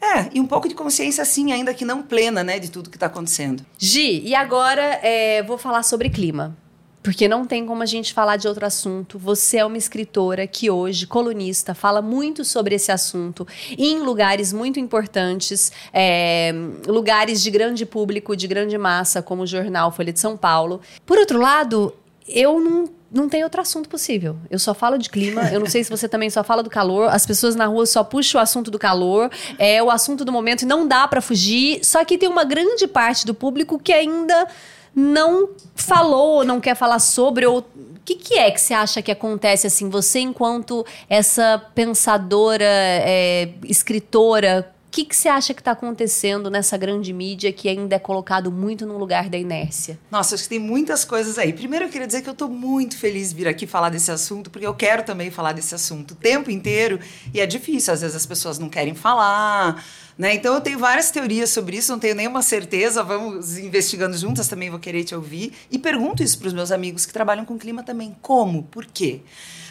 é, 0.00 0.30
e 0.32 0.40
um 0.40 0.46
pouco 0.46 0.68
de 0.68 0.74
consciência, 0.74 1.22
assim, 1.22 1.52
ainda 1.52 1.74
que 1.74 1.84
não 1.84 2.02
plena, 2.02 2.42
né, 2.42 2.58
de 2.58 2.70
tudo 2.70 2.88
que 2.88 2.96
está 2.96 3.06
acontecendo. 3.06 3.64
Gi, 3.78 4.22
e 4.24 4.34
agora 4.34 4.82
é, 5.02 5.42
vou 5.42 5.58
falar 5.58 5.82
sobre 5.82 6.08
clima. 6.08 6.56
Porque 7.02 7.26
não 7.26 7.46
tem 7.46 7.64
como 7.64 7.82
a 7.82 7.86
gente 7.86 8.12
falar 8.12 8.36
de 8.36 8.46
outro 8.46 8.66
assunto. 8.66 9.18
Você 9.18 9.56
é 9.56 9.64
uma 9.64 9.78
escritora 9.78 10.46
que 10.46 10.70
hoje, 10.70 11.06
colunista, 11.06 11.74
fala 11.74 12.02
muito 12.02 12.44
sobre 12.44 12.74
esse 12.74 12.92
assunto 12.92 13.46
em 13.76 14.00
lugares 14.00 14.52
muito 14.52 14.78
importantes, 14.78 15.72
é, 15.94 16.52
lugares 16.86 17.42
de 17.42 17.50
grande 17.50 17.86
público, 17.86 18.36
de 18.36 18.46
grande 18.46 18.76
massa, 18.76 19.22
como 19.22 19.44
o 19.44 19.46
jornal 19.46 19.90
Folha 19.90 20.12
de 20.12 20.20
São 20.20 20.36
Paulo. 20.36 20.80
Por 21.06 21.16
outro 21.16 21.40
lado, 21.40 21.94
eu 22.28 22.60
não 22.60 22.99
não 23.12 23.28
tem 23.28 23.42
outro 23.42 23.60
assunto 23.60 23.88
possível. 23.88 24.36
Eu 24.48 24.58
só 24.58 24.72
falo 24.72 24.96
de 24.96 25.10
clima. 25.10 25.42
Eu 25.52 25.58
não 25.58 25.66
sei 25.66 25.82
se 25.82 25.90
você 25.90 26.08
também 26.08 26.30
só 26.30 26.44
fala 26.44 26.62
do 26.62 26.70
calor. 26.70 27.08
As 27.10 27.26
pessoas 27.26 27.56
na 27.56 27.66
rua 27.66 27.84
só 27.84 28.04
puxam 28.04 28.40
o 28.40 28.42
assunto 28.42 28.70
do 28.70 28.78
calor. 28.78 29.30
É 29.58 29.82
o 29.82 29.90
assunto 29.90 30.24
do 30.24 30.30
momento 30.30 30.62
e 30.62 30.66
não 30.66 30.86
dá 30.86 31.08
para 31.08 31.20
fugir. 31.20 31.84
Só 31.84 32.04
que 32.04 32.16
tem 32.16 32.28
uma 32.28 32.44
grande 32.44 32.86
parte 32.86 33.26
do 33.26 33.34
público 33.34 33.78
que 33.78 33.92
ainda 33.92 34.46
não 34.94 35.50
falou, 35.74 36.44
não 36.44 36.60
quer 36.60 36.74
falar 36.74 36.98
sobre 36.98 37.46
ou 37.46 37.58
o 37.58 37.64
que, 38.04 38.14
que, 38.14 38.38
é 38.38 38.50
que 38.50 38.60
você 38.60 38.74
acha 38.74 39.02
que 39.02 39.12
acontece 39.12 39.66
assim? 39.66 39.88
Você, 39.88 40.20
enquanto 40.20 40.84
essa 41.08 41.62
pensadora, 41.74 42.64
é, 42.64 43.50
escritora, 43.64 44.72
que, 44.90 45.04
que 45.04 45.14
você 45.14 45.28
acha 45.28 45.54
que 45.54 45.60
está 45.60 45.70
acontecendo 45.70 46.50
nessa 46.50 46.76
grande 46.76 47.12
mídia 47.12 47.52
que 47.52 47.68
ainda 47.68 47.94
é 47.94 47.98
colocado 47.98 48.50
muito 48.50 48.84
no 48.84 48.98
lugar 48.98 49.28
da 49.28 49.38
inércia? 49.38 49.98
Nossa, 50.10 50.34
acho 50.34 50.44
que 50.44 50.50
tem 50.50 50.58
muitas 50.58 51.04
coisas 51.04 51.38
aí. 51.38 51.52
Primeiro, 51.52 51.84
eu 51.84 51.88
queria 51.88 52.06
dizer 52.06 52.22
que 52.22 52.28
eu 52.28 52.32
estou 52.32 52.48
muito 52.48 52.98
feliz 52.98 53.30
de 53.30 53.36
vir 53.36 53.46
aqui 53.46 53.66
falar 53.66 53.90
desse 53.90 54.10
assunto, 54.10 54.50
porque 54.50 54.66
eu 54.66 54.74
quero 54.74 55.04
também 55.04 55.30
falar 55.30 55.52
desse 55.52 55.74
assunto 55.74 56.12
o 56.12 56.14
tempo 56.16 56.50
inteiro. 56.50 56.98
E 57.32 57.40
é 57.40 57.46
difícil, 57.46 57.94
às 57.94 58.00
vezes 58.00 58.16
as 58.16 58.26
pessoas 58.26 58.58
não 58.58 58.68
querem 58.68 58.94
falar. 58.94 59.84
Né? 60.18 60.34
Então, 60.34 60.54
eu 60.54 60.60
tenho 60.60 60.78
várias 60.78 61.10
teorias 61.10 61.50
sobre 61.50 61.76
isso, 61.76 61.92
não 61.92 61.98
tenho 61.98 62.16
nenhuma 62.16 62.42
certeza. 62.42 63.02
Vamos 63.04 63.58
investigando 63.58 64.16
juntas, 64.16 64.48
também 64.48 64.70
vou 64.70 64.80
querer 64.80 65.04
te 65.04 65.14
ouvir. 65.14 65.52
E 65.70 65.78
pergunto 65.78 66.22
isso 66.22 66.38
para 66.38 66.48
os 66.48 66.52
meus 66.52 66.72
amigos 66.72 67.06
que 67.06 67.12
trabalham 67.12 67.44
com 67.44 67.56
clima 67.56 67.82
também. 67.82 68.16
Como? 68.20 68.64
Por 68.64 68.86
quê? 68.86 69.20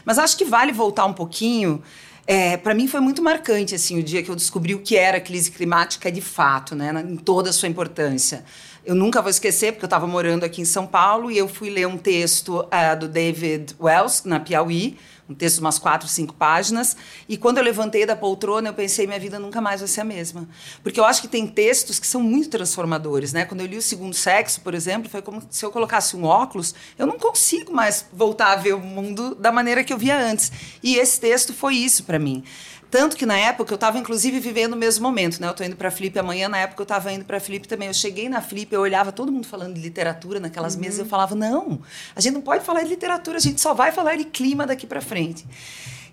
Mas 0.06 0.18
acho 0.18 0.38
que 0.38 0.46
vale 0.46 0.72
voltar 0.72 1.06
um 1.06 1.14
pouquinho 1.14 1.84
é, 2.32 2.58
para 2.58 2.76
mim 2.76 2.88
foi 2.88 3.00
muito 3.00 3.24
marcante 3.24 3.74
assim 3.74 3.98
o 3.98 4.04
dia 4.04 4.22
que 4.22 4.30
eu 4.30 4.36
descobri 4.36 4.76
o 4.76 4.80
que 4.80 4.96
era 4.96 5.18
a 5.18 5.20
crise 5.20 5.50
climática 5.50 6.12
de 6.12 6.22
fato, 6.22 6.76
né, 6.76 6.94
em 7.10 7.16
toda 7.16 7.50
a 7.50 7.54
sua 7.54 7.68
importância. 7.68 8.46
Eu 8.86 8.94
nunca 8.94 9.20
vou 9.20 9.32
esquecer 9.32 9.72
porque 9.72 9.86
eu 9.86 9.88
estava 9.88 10.06
morando 10.06 10.44
aqui 10.44 10.62
em 10.62 10.66
São 10.66 10.86
Paulo 10.86 11.32
e 11.32 11.38
eu 11.40 11.48
fui 11.48 11.72
ler 11.72 11.88
um 11.88 11.98
texto 11.98 12.60
uh, 12.60 13.00
do 13.00 13.08
David 13.08 13.76
Wells 13.82 14.26
na 14.26 14.40
Piauí 14.40 14.96
um 15.30 15.36
texto 15.36 15.58
de 15.58 15.62
umas 15.62 15.78
quatro, 15.78 16.08
cinco 16.08 16.34
páginas. 16.34 16.98
E 17.28 17.38
quando 17.38 17.60
eu 17.60 17.64
levantei 17.64 18.06
da 18.06 18.16
poltrona, 18.16 18.70
eu 18.70 18.74
pensei, 18.74 19.06
minha 19.06 19.20
vida 19.20 19.38
nunca 19.38 19.62
mais 19.62 19.80
vai 19.80 19.88
ser 19.88 20.02
a 20.02 20.06
mesma. 20.06 20.50
Porque 20.82 21.00
eu 21.00 21.06
acho 21.06 21.22
que 21.22 21.28
tem 21.28 21.46
textos 21.46 22.00
que 22.00 22.08
são 22.08 22.22
muito 22.22 22.50
transformadores, 22.50 23.32
né? 23.32 23.46
Quando 23.46 23.62
eu 23.62 23.68
li 23.68 23.78
O 23.78 23.82
Segundo 23.82 24.16
Sexo, 24.16 24.62
por 24.62 24.74
exemplo, 24.74 25.08
foi 25.08 25.22
como 25.22 25.42
se 25.50 25.64
eu 25.64 25.72
colocasse 25.72 26.18
um 26.18 26.24
óculos, 26.24 26.74
eu 26.98 27.06
não 27.06 27.20
consigo 27.20 27.72
mais 27.72 28.06
voltar 28.12 28.54
a 28.54 28.56
ver 28.56 28.74
o 28.74 28.80
mundo 28.80 29.36
da 29.36 29.52
maneira 29.52 29.84
que 29.84 29.94
eu 29.94 29.98
via 29.98 30.20
antes. 30.20 30.52
E 30.82 30.98
esse 30.98 31.20
texto 31.20 31.54
foi 31.54 31.76
isso 31.76 32.04
para 32.04 32.18
mim. 32.18 32.44
Tanto 32.92 33.16
que 33.16 33.26
na 33.26 33.38
época 33.38 33.72
eu 33.72 33.76
estava, 33.76 34.00
inclusive, 34.00 34.40
vivendo 34.40 34.74
o 34.74 34.76
mesmo 34.76 35.04
momento, 35.04 35.40
né? 35.40 35.48
Eu 35.48 35.52
estou 35.52 35.66
indo 35.66 35.76
para 35.76 35.90
a 35.90 35.92
Flip 35.92 36.18
amanhã, 36.18 36.50
na 36.50 36.58
época 36.58 36.82
eu 36.82 36.84
estava 36.84 37.12
indo 37.12 37.24
para 37.24 37.38
a 37.38 37.40
Flip 37.40 37.68
também. 37.68 37.88
Eu 37.88 37.94
cheguei 37.94 38.28
na 38.28 38.42
Flip, 38.42 38.74
eu 38.74 38.82
olhava 38.82 39.12
todo 39.12 39.32
mundo 39.32 39.46
falando 39.46 39.76
de 39.76 39.82
literatura 39.82 40.40
naquelas 40.40 40.74
uhum. 40.74 40.82
mesas, 40.82 41.00
eu 41.00 41.06
falava: 41.06 41.36
não, 41.36 41.82
a 42.16 42.22
gente 42.22 42.34
não 42.34 42.42
pode 42.42 42.66
falar 42.66 42.82
de 42.82 42.90
literatura, 42.90 43.38
a 43.38 43.42
gente 43.42 43.62
só 43.62 43.74
vai 43.74 43.92
falar 43.92 44.16
de 44.16 44.26
clima 44.26 44.66
daqui 44.66 44.88
para 44.88 45.02
frente. 45.02 45.46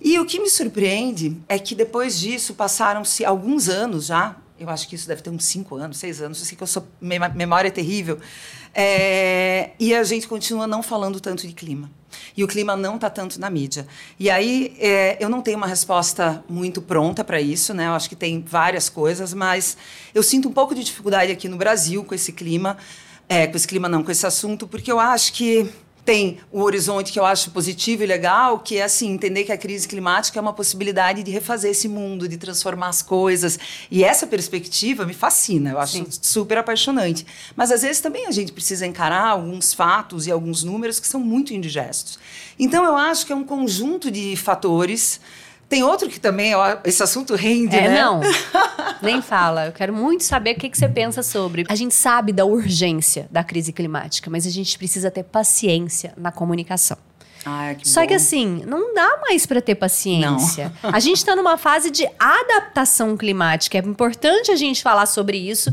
E 0.01 0.19
o 0.19 0.27
que 0.27 0.39
me 0.39 0.51
surpreende 0.51 1.37
é 1.49 1.59
que 1.59 1.75
depois 1.75 2.19
disso 2.21 2.55
passaram-se 2.55 3.25
alguns 3.25 3.69
anos 3.69 4.07
já, 4.07 4.37
eu 4.59 4.69
acho 4.69 4.87
que 4.89 4.95
isso 4.95 5.09
deve 5.09 5.23
ter 5.23 5.31
uns 5.31 5.45
cinco 5.45 5.77
anos, 5.77 5.97
seis 5.97 6.21
anos, 6.21 6.39
eu 6.39 6.45
sei 6.45 6.57
que 6.57 6.63
eu 6.63 6.67
sou 6.67 6.87
memória 7.01 7.71
terrível, 7.71 8.19
é, 8.75 9.71
e 9.81 9.95
a 9.95 10.05
gente 10.05 10.29
continua 10.29 10.67
não 10.67 10.83
falando 10.83 11.19
tanto 11.21 11.47
de 11.47 11.55
clima. 11.55 11.91
E 12.37 12.45
o 12.45 12.49
clima 12.49 12.77
não 12.77 12.97
está 12.97 13.09
tanto 13.09 13.41
na 13.41 13.49
mídia. 13.51 13.87
E 14.19 14.31
aí 14.31 14.77
é, 14.79 15.17
eu 15.21 15.29
não 15.29 15.43
tenho 15.43 15.57
uma 15.57 15.67
resposta 15.67 16.45
muito 16.49 16.83
pronta 16.83 17.25
para 17.25 17.41
isso, 17.41 17.73
né? 17.75 17.87
Eu 17.87 17.93
acho 17.93 18.09
que 18.09 18.17
tem 18.17 18.43
várias 18.43 18.89
coisas, 18.89 19.33
mas 19.35 19.77
eu 20.15 20.23
sinto 20.23 20.49
um 20.49 20.53
pouco 20.53 20.75
de 20.75 20.83
dificuldade 20.83 21.33
aqui 21.33 21.49
no 21.49 21.57
Brasil 21.57 22.05
com 22.05 22.15
esse 22.15 22.33
clima, 22.33 22.77
é, 23.29 23.47
com 23.47 23.57
esse 23.57 23.67
clima 23.67 23.89
não, 23.89 24.03
com 24.03 24.11
esse 24.11 24.27
assunto, 24.27 24.67
porque 24.67 24.91
eu 24.91 25.01
acho 25.01 25.33
que 25.33 25.71
tem 26.07 26.39
o 26.53 26.63
horizonte 26.63 27.13
que 27.13 27.19
eu 27.19 27.27
acho 27.27 27.51
positivo 27.51 28.05
e 28.05 28.07
legal, 28.07 28.61
que 28.61 28.79
é 28.79 28.85
assim, 28.85 29.11
entender 29.11 29.43
que 29.43 29.51
a 29.51 29.59
crise 29.59 29.89
climática 29.89 30.39
é 30.39 30.41
uma 30.41 30.53
possibilidade 30.53 31.25
de 31.25 31.33
refazer 31.33 31.73
esse 31.73 31.89
mundo, 31.89 32.29
de 32.29 32.37
transformar 32.37 32.89
as 32.89 33.03
coisas. 33.03 33.59
E 33.91 34.05
essa 34.05 34.25
perspectiva 34.25 35.05
me 35.05 35.13
fascina, 35.13 35.71
eu 35.71 35.81
acho 35.81 35.95
Sim. 35.95 36.07
super 36.23 36.59
apaixonante. 36.59 37.27
Mas 37.57 37.73
às 37.73 37.83
vezes 37.83 38.01
também 38.01 38.27
a 38.27 38.31
gente 38.31 38.53
precisa 38.53 38.87
encarar 38.87 39.27
alguns 39.27 39.75
fatos 39.75 40.29
e 40.29 40.31
alguns 40.31 40.63
números 40.63 41.01
que 41.01 41.09
são 41.09 41.19
muito 41.19 41.53
indigestos. 41.53 42.21
Então 42.57 42.85
eu 42.85 42.97
acho 42.97 43.27
que 43.27 43.33
é 43.33 43.37
um 43.37 43.45
conjunto 43.45 44.09
de 44.09 44.37
fatores 44.37 45.21
tem 45.69 45.83
outro 45.83 46.09
que 46.09 46.21
também, 46.21 46.53
esse 46.85 47.03
assunto 47.03 47.35
rende, 47.35 47.77
é, 47.77 47.89
né? 47.89 48.01
Não, 48.01 48.21
nem 49.03 49.21
fala. 49.21 49.67
Eu 49.67 49.73
quero 49.73 49.93
muito 49.93 50.23
saber 50.23 50.53
o 50.53 50.59
que, 50.59 50.69
que 50.69 50.79
você 50.79 50.89
pensa 50.89 51.23
sobre. 51.23 51.65
A 51.69 51.75
gente 51.75 51.95
sabe 51.95 52.33
da 52.33 52.45
urgência 52.45 53.27
da 53.31 53.43
crise 53.43 53.73
climática, 53.73 54.31
mas 54.31 54.47
a 54.47 54.51
gente 54.51 54.79
precisa 54.79 55.11
ter 55.11 55.25
paciência 55.25 56.13
na 56.17 56.31
comunicação. 56.31 56.97
Ah, 57.45 57.75
que 57.75 57.89
Só 57.89 58.01
bom. 58.01 58.09
que 58.09 58.15
assim, 58.15 58.63
não 58.67 58.93
dá 58.93 59.21
mais 59.21 59.47
para 59.47 59.61
ter 59.61 59.77
paciência. 59.77 60.73
A 60.83 60.99
gente 60.99 61.19
está 61.19 61.37
numa 61.37 61.57
fase 61.57 61.91
de 61.91 62.05
adaptação 62.19 63.17
climática. 63.17 63.79
É 63.79 63.81
importante 63.81 64.51
a 64.51 64.57
gente 64.57 64.83
falar 64.83 65.07
sobre 65.07 65.39
isso. 65.39 65.71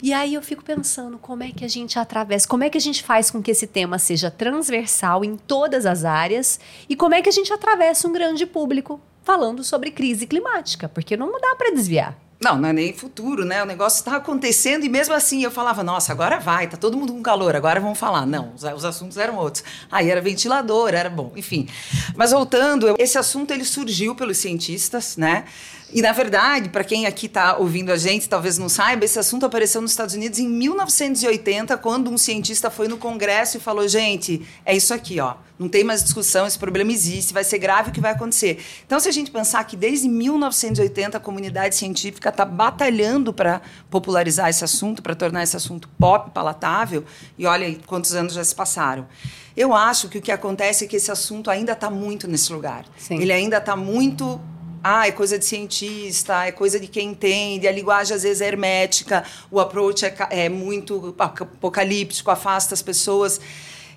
E 0.00 0.12
aí 0.12 0.34
eu 0.34 0.42
fico 0.42 0.62
pensando 0.62 1.18
como 1.18 1.42
é 1.42 1.50
que 1.50 1.64
a 1.64 1.68
gente 1.68 1.98
atravessa, 1.98 2.46
como 2.46 2.62
é 2.62 2.70
que 2.70 2.78
a 2.78 2.80
gente 2.80 3.02
faz 3.02 3.30
com 3.30 3.42
que 3.42 3.50
esse 3.50 3.66
tema 3.66 3.98
seja 3.98 4.30
transversal 4.30 5.24
em 5.24 5.36
todas 5.36 5.84
as 5.84 6.04
áreas 6.04 6.60
e 6.88 6.94
como 6.94 7.14
é 7.14 7.22
que 7.22 7.28
a 7.28 7.32
gente 7.32 7.52
atravessa 7.52 8.06
um 8.06 8.12
grande 8.12 8.46
público 8.46 9.00
falando 9.24 9.64
sobre 9.64 9.90
crise 9.90 10.26
climática, 10.26 10.88
porque 10.88 11.16
não 11.16 11.32
dá 11.32 11.56
para 11.56 11.74
desviar. 11.74 12.16
Não, 12.40 12.56
não 12.56 12.68
é 12.68 12.72
nem 12.72 12.92
futuro, 12.92 13.44
né? 13.44 13.60
O 13.60 13.66
negócio 13.66 13.98
está 13.98 14.14
acontecendo 14.16 14.84
e 14.84 14.88
mesmo 14.88 15.12
assim 15.12 15.42
eu 15.42 15.50
falava, 15.50 15.82
nossa, 15.82 16.12
agora 16.12 16.38
vai, 16.38 16.68
tá 16.68 16.76
todo 16.76 16.96
mundo 16.96 17.12
com 17.12 17.20
calor, 17.20 17.56
agora 17.56 17.80
vamos 17.80 17.98
falar. 17.98 18.24
Não, 18.24 18.52
os, 18.54 18.62
os 18.62 18.84
assuntos 18.84 19.16
eram 19.16 19.36
outros. 19.36 19.64
Aí 19.90 20.08
era 20.08 20.20
ventilador, 20.20 20.94
era 20.94 21.10
bom, 21.10 21.32
enfim. 21.34 21.68
Mas 22.14 22.30
voltando, 22.30 22.94
esse 22.96 23.18
assunto 23.18 23.50
ele 23.50 23.64
surgiu 23.64 24.14
pelos 24.14 24.38
cientistas, 24.38 25.16
né? 25.16 25.46
E, 25.92 26.02
na 26.02 26.12
verdade, 26.12 26.68
para 26.68 26.84
quem 26.84 27.06
aqui 27.06 27.26
está 27.26 27.56
ouvindo 27.56 27.90
a 27.90 27.96
gente, 27.96 28.28
talvez 28.28 28.58
não 28.58 28.68
saiba, 28.68 29.06
esse 29.06 29.18
assunto 29.18 29.46
apareceu 29.46 29.80
nos 29.80 29.92
Estados 29.92 30.14
Unidos 30.14 30.38
em 30.38 30.46
1980, 30.46 31.76
quando 31.78 32.10
um 32.10 32.18
cientista 32.18 32.70
foi 32.70 32.88
no 32.88 32.98
Congresso 32.98 33.56
e 33.56 33.60
falou: 33.60 33.88
gente, 33.88 34.46
é 34.66 34.76
isso 34.76 34.92
aqui, 34.92 35.18
ó. 35.18 35.34
Não 35.58 35.68
tem 35.68 35.82
mais 35.82 36.04
discussão, 36.04 36.46
esse 36.46 36.58
problema 36.58 36.92
existe, 36.92 37.32
vai 37.32 37.42
ser 37.42 37.58
grave 37.58 37.90
o 37.90 37.92
que 37.92 38.00
vai 38.00 38.12
acontecer. 38.12 38.62
Então, 38.86 39.00
se 39.00 39.08
a 39.08 39.12
gente 39.12 39.30
pensar 39.30 39.64
que 39.64 39.76
desde 39.76 40.08
1980 40.08 41.16
a 41.16 41.20
comunidade 41.20 41.74
científica 41.74 42.28
está 42.28 42.44
batalhando 42.44 43.32
para 43.32 43.60
popularizar 43.90 44.48
esse 44.48 44.62
assunto, 44.62 45.02
para 45.02 45.16
tornar 45.16 45.42
esse 45.42 45.56
assunto 45.56 45.88
pop, 45.98 46.30
palatável, 46.30 47.04
e 47.36 47.44
olha 47.44 47.66
aí 47.66 47.80
quantos 47.86 48.14
anos 48.14 48.34
já 48.34 48.44
se 48.44 48.54
passaram. 48.54 49.08
Eu 49.56 49.74
acho 49.74 50.08
que 50.08 50.18
o 50.18 50.22
que 50.22 50.30
acontece 50.30 50.84
é 50.84 50.86
que 50.86 50.94
esse 50.94 51.10
assunto 51.10 51.50
ainda 51.50 51.72
está 51.72 51.90
muito 51.90 52.28
nesse 52.28 52.52
lugar. 52.52 52.84
Sim. 52.96 53.20
Ele 53.20 53.32
ainda 53.32 53.56
está 53.56 53.74
muito 53.74 54.40
ah, 54.82 55.06
é 55.06 55.12
coisa 55.12 55.38
de 55.38 55.44
cientista, 55.44 56.44
é 56.44 56.52
coisa 56.52 56.78
de 56.78 56.86
quem 56.86 57.10
entende, 57.10 57.66
a 57.66 57.72
linguagem 57.72 58.14
às 58.14 58.22
vezes 58.22 58.40
é 58.40 58.48
hermética, 58.48 59.24
o 59.50 59.60
approach 59.60 60.04
é, 60.04 60.14
é 60.30 60.48
muito 60.48 61.14
apocalíptico, 61.18 62.30
afasta 62.30 62.74
as 62.74 62.82
pessoas. 62.82 63.40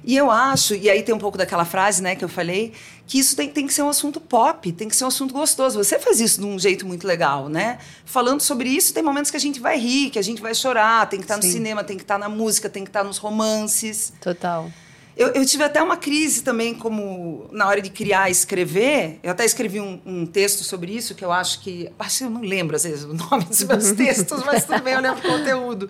E 0.04 0.18
eu 0.18 0.32
acho, 0.32 0.74
e 0.74 0.90
aí 0.90 1.04
tem 1.04 1.14
um 1.14 1.20
pouco 1.20 1.38
daquela 1.38 1.64
frase 1.64 2.02
né, 2.02 2.16
que 2.16 2.26
eu 2.26 2.30
falei, 2.30 2.74
que 3.06 3.20
isso 3.20 3.36
tem, 3.36 3.50
tem 3.50 3.68
que 3.68 3.74
ser 3.74 3.84
um 3.84 3.90
assunto 3.90 4.20
pop, 4.20 4.72
tem 4.72 4.88
que 4.88 4.96
ser 4.96 5.04
um 5.04 5.08
assunto 5.08 5.34
gostoso. 5.34 5.78
Você 5.78 6.00
faz 6.00 6.20
isso 6.20 6.40
de 6.40 6.48
um 6.48 6.58
jeito 6.58 6.88
muito 6.88 7.06
legal, 7.06 7.50
né? 7.50 7.78
Falando 8.04 8.42
sobre 8.42 8.70
isso, 8.70 8.94
tem 8.94 9.04
momentos 9.04 9.30
que 9.30 9.38
a 9.38 9.40
gente 9.40 9.60
vai 9.60 9.78
rir, 9.78 10.10
que 10.10 10.18
a 10.18 10.22
gente 10.24 10.42
vai 10.42 10.56
chorar, 10.56 11.08
tem 11.08 11.20
que 11.20 11.26
estar 11.26 11.38
no 11.38 11.44
cinema, 11.44 11.84
tem 11.84 11.98
que 11.98 12.04
estar 12.04 12.18
na 12.18 12.30
música, 12.30 12.68
tem 12.70 12.84
que 12.84 12.90
estar 12.90 13.04
nos 13.04 13.18
romances. 13.18 14.12
Total. 14.20 14.72
Eu, 15.16 15.30
eu, 15.30 15.46
tive 15.46 15.64
até 15.64 15.82
uma 15.82 15.98
crise 15.98 16.42
também, 16.42 16.74
como 16.74 17.48
na 17.52 17.68
hora 17.68 17.82
de 17.82 17.90
criar 17.90 18.30
e 18.30 18.32
escrever. 18.32 19.20
Eu 19.22 19.32
até 19.32 19.44
escrevi 19.44 19.80
um, 19.80 20.00
um, 20.06 20.26
texto 20.26 20.64
sobre 20.64 20.96
isso, 20.96 21.14
que 21.14 21.24
eu 21.24 21.32
acho 21.32 21.62
que. 21.62 21.92
Acho 22.00 22.20
que 22.20 22.24
eu 22.24 22.30
não 22.30 22.42
lembro, 22.42 22.76
às 22.76 22.84
vezes, 22.84 23.04
o 23.04 23.14
nome 23.14 23.44
dos 23.44 23.64
meus 23.64 23.92
textos, 23.94 24.44
mas 24.46 24.66
também 24.66 24.94
eu 24.94 25.02
lembro 25.02 25.20
o 25.20 25.32
conteúdo 25.32 25.90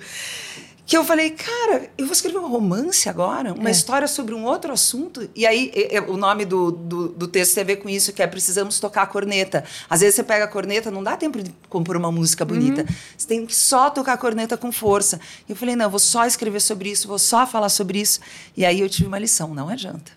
que 0.86 0.98
eu 0.98 1.06
falei, 1.06 1.30
cara, 1.30 1.90
eu 1.98 2.06
vou 2.06 2.14
escrever 2.14 2.40
um 2.40 2.50
romance 2.50 3.08
agora, 3.08 3.54
uma 3.54 3.70
é. 3.70 3.72
história 3.72 4.08
sobre 4.08 4.34
um 4.34 4.44
outro 4.44 4.74
assunto. 4.74 5.30
E 5.36 5.46
aí, 5.46 5.72
o 6.08 6.18
nome 6.18 6.44
do, 6.44 6.72
do, 6.72 7.08
do, 7.10 7.28
texto 7.28 7.56
tem 7.56 7.64
a 7.64 7.66
ver 7.66 7.78
com 7.78 7.88
isso, 7.88 8.12
que 8.12 8.22
é 8.22 8.28
Precisamos 8.28 8.80
Tocar 8.80 9.04
a 9.04 9.06
Corneta. 9.06 9.64
Às 9.90 10.02
vezes 10.02 10.16
você 10.16 10.24
pega 10.24 10.46
a 10.46 10.48
corneta, 10.48 10.92
não 10.92 11.04
dá 11.04 11.16
tempo 11.16 11.42
de 11.42 11.54
compor 11.70 11.96
uma 11.96 12.12
música 12.12 12.44
bonita. 12.44 12.82
Uhum. 12.82 12.96
Você 13.18 13.28
tem 13.28 13.46
que 13.46 13.56
só 13.56 13.90
tocar 13.90 14.14
a 14.14 14.18
corneta 14.18 14.58
com 14.58 14.72
força. 14.72 15.20
E 15.48 15.52
eu 15.52 15.56
falei, 15.56 15.76
não, 15.76 15.86
eu 15.86 15.90
vou 15.90 16.00
só 16.00 16.26
escrever 16.26 16.60
sobre 16.60 16.90
isso, 16.90 17.08
vou 17.08 17.20
só 17.20 17.46
falar 17.46 17.70
sobre 17.70 18.00
isso. 18.00 18.20
E 18.58 18.66
aí 18.66 18.82
eu 18.82 18.90
tive 18.90 19.08
uma 19.08 19.20
lição, 19.20 19.54
não 19.54 19.70
adianta. 19.70 20.12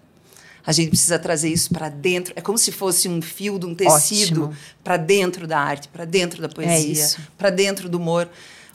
A 0.67 0.73
gente 0.73 0.89
precisa 0.89 1.19
trazer 1.19 1.51
isso 1.51 1.71
para 1.71 1.89
dentro. 1.91 2.33
É 2.37 2.41
como 2.41 2.57
se 2.57 2.73
fosse 2.73 3.07
um 3.09 3.21
fio 3.21 3.59
de 3.59 3.67
um 3.67 3.75
tecido 3.75 4.55
para 4.83 4.97
dentro 4.97 5.47
da 5.47 5.59
arte, 5.59 5.89
para 5.89 6.07
dentro 6.07 6.41
da 6.41 6.49
poesia, 6.49 7.05
é 7.05 7.17
para 7.37 7.51
dentro 7.51 7.89
do 7.89 7.99
humor. 7.99 8.29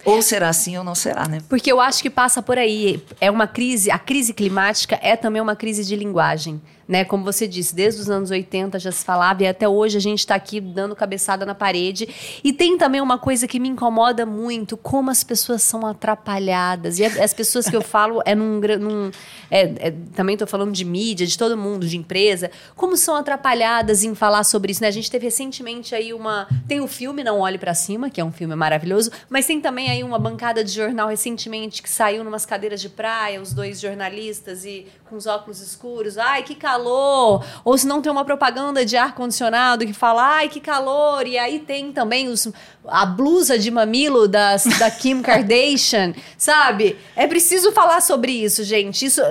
Ou 0.06 0.22
será 0.22 0.50
assim 0.50 0.78
ou 0.78 0.84
não 0.84 0.96
será, 0.96 1.28
né? 1.28 1.40
Porque 1.50 1.72
eu 1.72 1.80
acho 1.80 2.02
que 2.02 2.10
passa 2.10 2.42
por 2.42 2.58
aí. 2.58 3.04
É 3.20 3.30
uma 3.30 3.48
crise, 3.48 3.92
a 3.92 4.00
crise 4.00 4.34
climática 4.34 5.00
é 5.02 5.16
também 5.16 5.42
uma 5.42 5.56
crise 5.56 5.84
de 5.84 5.96
linguagem 5.96 6.62
né? 6.90 7.06
Como 7.06 7.24
você 7.24 7.48
disse, 7.48 7.76
desde 7.76 8.02
os 8.02 8.10
anos 8.10 8.32
80 8.32 8.80
já 8.80 8.92
se 8.92 9.06
falava 9.06 9.44
e 9.44 9.48
até 9.48 9.70
hoje 9.70 9.96
a 9.96 10.02
gente 10.02 10.20
está 10.20 10.34
aqui 10.34 10.60
dando 10.60 10.96
cabeçada 10.96 11.46
na 11.46 11.54
parede. 11.54 12.10
E 12.44 12.52
tem 12.52 12.80
também 12.80 13.00
uma 13.00 13.20
coisa 13.20 13.48
que 13.48 13.60
me 13.60 13.70
incomoda 13.70 14.26
muito, 14.26 14.76
como 14.76 15.12
as 15.12 15.24
pessoas 15.24 15.62
são 15.62 15.86
atrapalhadas. 15.86 16.98
E 16.98 17.06
as 17.06 17.32
pessoas 17.32 17.70
que 17.70 17.76
eu 17.76 17.82
falo 17.84 18.24
é 18.26 18.34
num... 18.34 18.60
num 18.60 19.12
é, 19.52 19.88
é, 19.88 19.94
também 20.16 20.34
estou 20.34 20.48
falando 20.48 20.72
de 20.72 20.84
mídia, 20.84 21.28
de 21.28 21.38
todo 21.38 21.56
mundo, 21.56 21.86
de 21.88 21.96
empresa. 21.96 22.50
Como 22.76 22.98
são 22.98 23.16
atrapalhadas 23.16 24.04
em 24.04 24.16
falar 24.16 24.44
sobre 24.44 24.72
isso, 24.72 24.82
né? 24.82 24.88
A 24.88 24.92
gente 24.92 25.12
teve 25.12 25.26
recentemente 25.26 25.94
aí 25.94 26.12
uma... 26.12 26.48
Tem 26.68 26.82
o 26.82 26.88
filme 26.88 27.24
Não 27.24 27.40
Olhe 27.40 27.60
para 27.60 27.76
Cima, 27.76 28.10
que 28.10 28.20
é 28.20 28.26
um 28.26 28.32
filme 28.32 28.56
maravilhoso, 28.56 29.12
mas 29.30 29.46
tem 29.46 29.62
também 29.62 29.92
aí 29.92 30.04
uma 30.04 30.18
bancada 30.18 30.64
de 30.64 30.72
jornal 30.72 31.08
recentemente 31.08 31.84
que 31.84 31.90
saiu 31.90 32.24
numas 32.24 32.48
cadeiras 32.48 32.82
de 32.82 32.90
praia, 32.90 33.40
os 33.40 33.54
dois 33.54 33.80
jornalistas 33.80 34.66
e 34.66 34.88
com 35.08 35.16
os 35.16 35.28
óculos 35.28 35.62
escuros. 35.62 36.18
Ai, 36.18 36.42
que 36.42 36.56
calor! 36.56 36.79
Calor. 36.80 37.46
Ou 37.64 37.78
se 37.78 37.86
não 37.86 38.02
tem 38.02 38.12
uma 38.12 38.26
propaganda 38.26 38.86
de 38.86 38.96
ar-condicionado 38.96 39.86
que 39.86 39.94
fala, 39.94 40.38
ai, 40.38 40.50
que 40.50 40.60
calor. 40.60 41.28
E 41.28 41.38
aí 41.38 41.60
tem 41.60 41.92
também 41.92 42.28
os, 42.28 42.48
a 42.88 43.06
blusa 43.06 43.58
de 43.60 43.70
mamilo 43.70 44.28
das, 44.28 44.64
da 44.80 44.90
Kim 44.92 45.22
Kardashian, 45.22 46.14
sabe? 46.38 46.98
É 47.16 47.28
preciso 47.28 47.72
falar 47.72 48.02
sobre 48.02 48.32
isso, 48.32 48.64
gente. 48.64 49.06
Isso. 49.06 49.22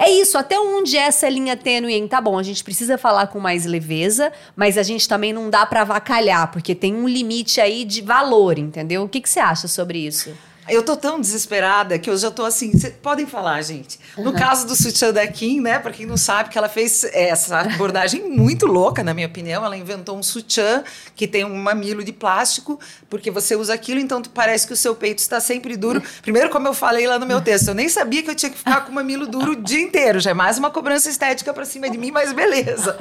É 0.00 0.08
isso, 0.08 0.38
até 0.38 0.56
onde 0.60 0.96
é 0.96 1.00
essa 1.00 1.28
linha 1.28 1.56
tênue 1.56 1.92
em, 1.92 2.06
tá 2.06 2.20
bom, 2.20 2.38
a 2.38 2.42
gente 2.44 2.62
precisa 2.62 2.96
falar 2.96 3.26
com 3.26 3.40
mais 3.40 3.66
leveza, 3.66 4.32
mas 4.54 4.78
a 4.78 4.84
gente 4.84 5.08
também 5.08 5.32
não 5.32 5.50
dá 5.50 5.66
para 5.66 5.80
avacalhar, 5.80 6.52
porque 6.52 6.72
tem 6.72 6.94
um 6.94 7.08
limite 7.08 7.60
aí 7.60 7.84
de 7.84 8.00
valor, 8.00 8.60
entendeu? 8.60 9.02
O 9.02 9.08
que, 9.08 9.20
que 9.20 9.28
você 9.28 9.40
acha 9.40 9.66
sobre 9.66 9.98
isso? 9.98 10.32
Eu 10.68 10.82
tô 10.82 10.96
tão 10.96 11.20
desesperada 11.20 11.98
que 11.98 12.10
eu 12.10 12.16
já 12.16 12.30
tô 12.30 12.44
assim. 12.44 12.76
Cê, 12.78 12.90
podem 12.90 13.26
falar, 13.26 13.62
gente. 13.62 13.98
No 14.16 14.30
uhum. 14.30 14.32
caso 14.32 14.66
do 14.66 14.76
sutiã 14.76 15.12
da 15.12 15.26
Kim, 15.26 15.60
né? 15.60 15.78
Pra 15.78 15.92
quem 15.92 16.06
não 16.06 16.16
sabe, 16.16 16.50
que 16.50 16.58
ela 16.58 16.68
fez 16.68 17.04
essa 17.12 17.60
abordagem 17.60 18.28
muito 18.28 18.66
louca, 18.66 19.02
na 19.02 19.14
minha 19.14 19.26
opinião. 19.26 19.64
Ela 19.64 19.76
inventou 19.76 20.16
um 20.16 20.22
sutiã 20.22 20.82
que 21.14 21.26
tem 21.26 21.44
um 21.44 21.56
mamilo 21.56 22.04
de 22.04 22.12
plástico, 22.12 22.78
porque 23.08 23.30
você 23.30 23.56
usa 23.56 23.74
aquilo, 23.74 24.00
então 24.00 24.20
parece 24.34 24.66
que 24.66 24.72
o 24.72 24.76
seu 24.76 24.94
peito 24.94 25.18
está 25.18 25.40
sempre 25.40 25.76
duro. 25.76 26.02
Primeiro, 26.22 26.50
como 26.50 26.68
eu 26.68 26.74
falei 26.74 27.06
lá 27.06 27.18
no 27.18 27.26
meu 27.26 27.40
texto, 27.40 27.68
eu 27.68 27.74
nem 27.74 27.88
sabia 27.88 28.22
que 28.22 28.30
eu 28.30 28.34
tinha 28.34 28.50
que 28.50 28.58
ficar 28.58 28.82
com 28.82 28.92
o 28.92 28.94
mamilo 28.94 29.26
duro 29.26 29.52
o 29.52 29.56
dia 29.56 29.80
inteiro. 29.80 30.20
Já 30.20 30.30
é 30.30 30.34
mais 30.34 30.58
uma 30.58 30.70
cobrança 30.70 31.08
estética 31.08 31.52
pra 31.54 31.64
cima 31.64 31.88
de 31.88 31.96
mim, 31.96 32.10
mas 32.10 32.32
beleza. 32.32 32.98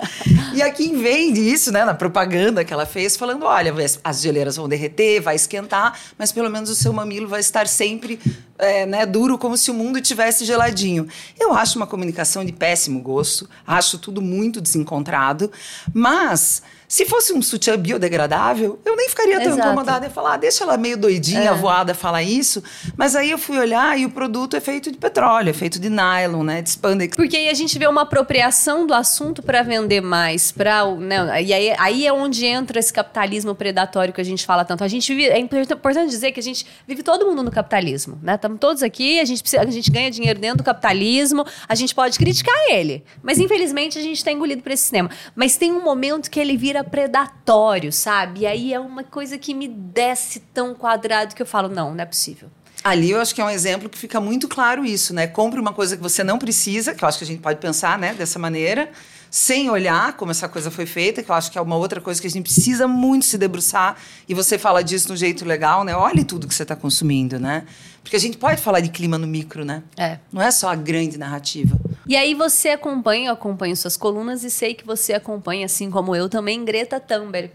E 0.54 0.62
a 0.62 0.72
Kim 0.72 0.98
vende 0.98 1.42
isso, 1.42 1.72
né? 1.72 1.84
Na 1.84 1.94
propaganda 1.94 2.64
que 2.64 2.74
ela 2.74 2.86
fez, 2.86 3.18
falando: 3.18 3.46
olha, 3.46 3.74
as 4.04 4.22
geleiras 4.22 4.56
vão 4.56 4.68
derreter, 4.70 5.22
vai 5.22 5.36
esquentar, 5.36 5.98
mas 6.18 6.32
pelo 6.32 6.50
menos 6.50 6.70
o 6.70 6.76
seu 6.76 6.94
mamilo 6.94 7.28
vai 7.28 7.40
estar 7.40 7.57
estar 7.58 7.68
sempre 7.68 8.20
é, 8.58 8.86
né, 8.86 9.06
duro, 9.06 9.38
como 9.38 9.58
se 9.58 9.72
o 9.72 9.74
mundo 9.74 10.00
tivesse 10.02 10.46
geladinho. 10.46 11.08
Eu 11.40 11.54
acho 11.54 11.78
uma 11.78 11.88
comunicação 11.88 12.46
de 12.46 12.52
péssimo 12.52 13.02
gosto, 13.02 13.50
acho 13.66 13.98
tudo 13.98 14.22
muito 14.22 14.62
desencontrado, 14.62 15.52
mas 15.94 16.62
se 16.88 17.06
fosse 17.06 17.34
um 17.34 17.42
sutiã 17.42 17.78
biodegradável, 17.78 18.80
eu 18.86 18.96
nem 18.96 19.10
ficaria 19.10 19.40
tão 19.40 19.52
Exato. 19.52 19.68
incomodada 19.68 20.08
em 20.08 20.10
falar, 20.10 20.36
ah, 20.36 20.38
deixa 20.38 20.64
ela 20.64 20.78
meio 20.78 20.98
doidinha, 20.98 21.50
é. 21.50 21.54
voada, 21.54 21.94
falar 21.94 22.24
isso. 22.24 22.64
Mas 22.96 23.16
aí 23.16 23.30
eu 23.30 23.38
fui 23.38 23.58
olhar 23.58 24.00
e 24.00 24.06
o 24.06 24.10
produto 24.10 24.56
é 24.56 24.62
feito 24.62 24.90
de 24.90 24.98
petróleo, 24.98 25.50
é 25.50 25.54
feito 25.54 25.80
de 25.80 25.90
nylon, 25.90 26.44
né, 26.44 26.62
de 26.62 26.70
spandex. 26.70 27.18
Porque 27.18 27.36
aí 27.36 27.50
a 27.50 27.54
gente 27.54 27.78
vê 27.78 27.88
uma 27.88 28.04
apropriação 28.04 28.88
do 28.88 28.94
assunto 28.94 29.44
para 29.44 29.64
vender 29.64 30.00
mais, 30.02 30.52
para, 30.52 30.86
né, 30.96 31.44
e 31.44 31.54
aí, 31.54 31.76
aí 31.78 32.08
é 32.08 32.14
onde 32.14 32.46
entra 32.46 32.80
esse 32.80 32.94
capitalismo 32.94 33.54
predatório 33.54 34.14
que 34.14 34.22
a 34.22 34.24
gente 34.24 34.46
fala 34.46 34.64
tanto. 34.64 34.84
A 34.84 34.88
gente 34.88 35.14
vive, 35.14 35.30
é 35.30 35.40
importante 35.40 36.10
dizer 36.10 36.32
que 36.32 36.40
a 36.40 36.44
gente 36.44 36.66
vive 36.88 37.04
todo 37.04 37.26
mundo 37.26 37.44
no 37.44 37.52
capitalismo, 37.52 38.18
né? 38.22 38.36
Estamos 38.36 38.60
todos 38.60 38.82
aqui, 38.82 39.20
a 39.20 39.26
gente 39.26 39.42
precisa, 39.42 39.62
a 39.62 39.70
gente 39.70 39.92
ganha 39.92 40.10
dinheiro 40.10 40.40
dentro 40.40 40.60
do 40.60 40.64
capitalismo, 40.64 41.46
a 41.68 41.76
gente 41.76 41.94
pode 41.94 42.18
criticar 42.18 42.56
ele, 42.70 43.04
mas 43.22 43.40
infelizmente 43.40 43.98
a 43.98 44.02
gente 44.02 44.18
está 44.18 44.32
engolido 44.32 44.62
por 44.62 44.72
esse 44.72 44.84
sistema. 44.84 45.10
Mas 45.36 45.58
tem 45.58 45.72
um 45.72 45.84
momento 45.84 46.32
que 46.32 46.40
ele 46.40 46.56
vira 46.56 46.77
vira 46.78 46.84
predatório, 46.84 47.92
sabe? 47.92 48.42
E 48.42 48.46
aí 48.46 48.74
é 48.74 48.80
uma 48.80 49.04
coisa 49.04 49.38
que 49.38 49.54
me 49.54 49.68
desce 49.68 50.40
tão 50.54 50.74
quadrado 50.76 51.36
que 51.36 51.42
eu 51.42 51.46
falo, 51.46 51.68
não, 51.68 51.94
não 51.94 52.04
é 52.04 52.06
possível. 52.06 52.50
Ali 52.84 53.12
eu 53.12 53.20
acho 53.20 53.34
que 53.34 53.42
é 53.42 53.46
um 53.46 53.50
exemplo 53.50 53.90
que 53.90 53.98
fica 53.98 54.20
muito 54.22 54.48
claro 54.48 54.86
isso, 54.86 55.14
né? 55.14 55.28
Compre 55.28 55.60
uma 55.60 55.74
coisa 55.74 55.98
que 55.98 56.04
você 56.04 56.24
não 56.24 56.38
precisa, 56.38 56.94
que 56.94 57.04
eu 57.04 57.08
acho 57.08 57.18
que 57.18 57.24
a 57.24 57.28
gente 57.28 57.42
pode 57.42 57.60
pensar, 57.60 57.98
né, 57.98 58.14
dessa 58.14 58.38
maneira, 58.38 58.92
sem 59.30 59.70
olhar 59.70 60.14
como 60.14 60.32
essa 60.32 60.48
coisa 60.48 60.72
foi 60.72 60.86
feita, 60.86 61.22
que 61.22 61.30
eu 61.30 61.36
acho 61.36 61.52
que 61.52 61.58
é 61.58 61.62
uma 61.62 61.76
outra 61.76 62.00
coisa 62.02 62.20
que 62.20 62.28
a 62.28 62.30
gente 62.30 62.44
precisa 62.44 62.88
muito 62.88 63.26
se 63.26 63.38
debruçar. 63.38 63.98
E 64.28 64.34
você 64.34 64.58
fala 64.58 64.84
disso 64.84 65.10
no 65.10 65.16
jeito 65.16 65.46
legal, 65.46 65.84
né? 65.84 65.96
Olhe 65.96 66.24
tudo 66.24 66.48
que 66.48 66.56
você 66.56 66.64
está 66.64 66.76
consumindo, 66.76 67.40
né? 67.40 67.66
Porque 68.02 68.16
a 68.16 68.20
gente 68.20 68.38
pode 68.38 68.62
falar 68.62 68.80
de 68.80 68.90
clima 68.90 69.18
no 69.18 69.28
micro, 69.28 69.66
né? 69.66 69.84
É. 69.98 70.20
Não 70.32 70.42
é 70.42 70.50
só 70.50 70.70
a 70.70 70.76
grande 70.76 71.18
narrativa. 71.18 71.78
E 72.08 72.16
aí 72.16 72.34
você 72.34 72.70
acompanha, 72.70 73.30
eu 73.30 73.34
acompanho 73.34 73.76
suas 73.76 73.98
colunas 73.98 74.44
e 74.44 74.50
sei 74.50 74.74
que 74.74 74.86
você 74.86 75.14
acompanha, 75.14 75.66
assim 75.66 75.92
como 75.92 76.16
eu 76.16 76.30
também, 76.30 76.64
Greta 76.64 77.02
Thunberg. 77.02 77.52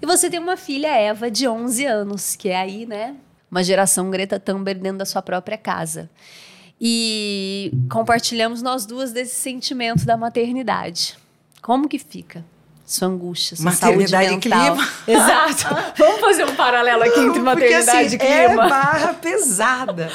E 0.00 0.06
você 0.06 0.30
tem 0.30 0.38
uma 0.38 0.56
filha, 0.56 0.88
Eva, 0.96 1.30
de 1.30 1.48
11 1.48 1.84
anos, 1.86 2.36
que 2.36 2.50
é 2.50 2.56
aí, 2.56 2.86
né? 2.86 3.16
Uma 3.50 3.64
geração 3.64 4.10
Greta 4.10 4.38
Thunberg 4.38 4.80
dentro 4.80 4.98
da 4.98 5.04
sua 5.04 5.22
própria 5.22 5.58
casa. 5.58 6.08
E 6.80 7.72
compartilhamos 7.90 8.62
nós 8.62 8.84
duas 8.84 9.12
desse 9.12 9.34
sentimento 9.36 10.04
da 10.04 10.16
maternidade. 10.16 11.16
Como 11.62 11.88
que 11.88 11.98
fica? 11.98 12.44
sua 12.86 13.08
angústia, 13.08 13.56
sua 13.56 13.64
maternidade 13.64 14.28
saúde 14.28 14.48
mental. 14.48 14.76
e 14.76 14.76
clima. 14.76 14.92
Exato. 15.08 15.74
Vamos 15.96 16.20
fazer 16.20 16.44
um 16.44 16.54
paralelo 16.54 17.02
aqui 17.02 17.18
entre 17.18 17.40
maternidade 17.40 18.10
Porque, 18.10 18.26
assim, 18.26 18.44
e 18.44 18.46
clima. 18.46 18.66
É 18.66 18.68
barra 18.68 19.14
pesada. 19.14 20.10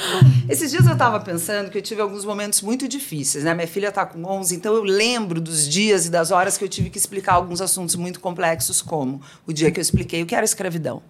Esses 0.48 0.70
dias 0.70 0.86
eu 0.86 0.94
estava 0.94 1.20
pensando 1.20 1.72
que 1.72 1.78
eu 1.80 1.82
tive 1.82 2.02
alguns 2.02 2.24
momentos 2.24 2.62
muito 2.62 2.88
difíceis, 2.88 3.44
né? 3.44 3.54
Minha 3.56 3.68
filha 3.68 3.88
está 3.88 4.06
com 4.06 4.24
11, 4.24 4.56
então 4.56 4.74
eu 4.76 4.84
lembro 4.84 5.42
dos 5.42 5.68
dias 5.68 6.06
e 6.06 6.10
das 6.10 6.30
horas 6.30 6.58
que 6.58 6.64
eu 6.64 6.70
tive 6.70 6.90
que 6.90 6.98
explicar 6.98 7.34
alguns 7.34 7.60
assuntos 7.60 7.96
muito 7.96 8.20
complexos, 8.20 8.82
como 8.82 9.22
o 9.48 9.54
dia 9.54 9.72
que 9.72 9.80
eu 9.80 9.82
expliquei 9.82 10.22
o 10.22 10.26
que 10.26 10.36
era 10.36 10.46
escravidão. 10.46 11.02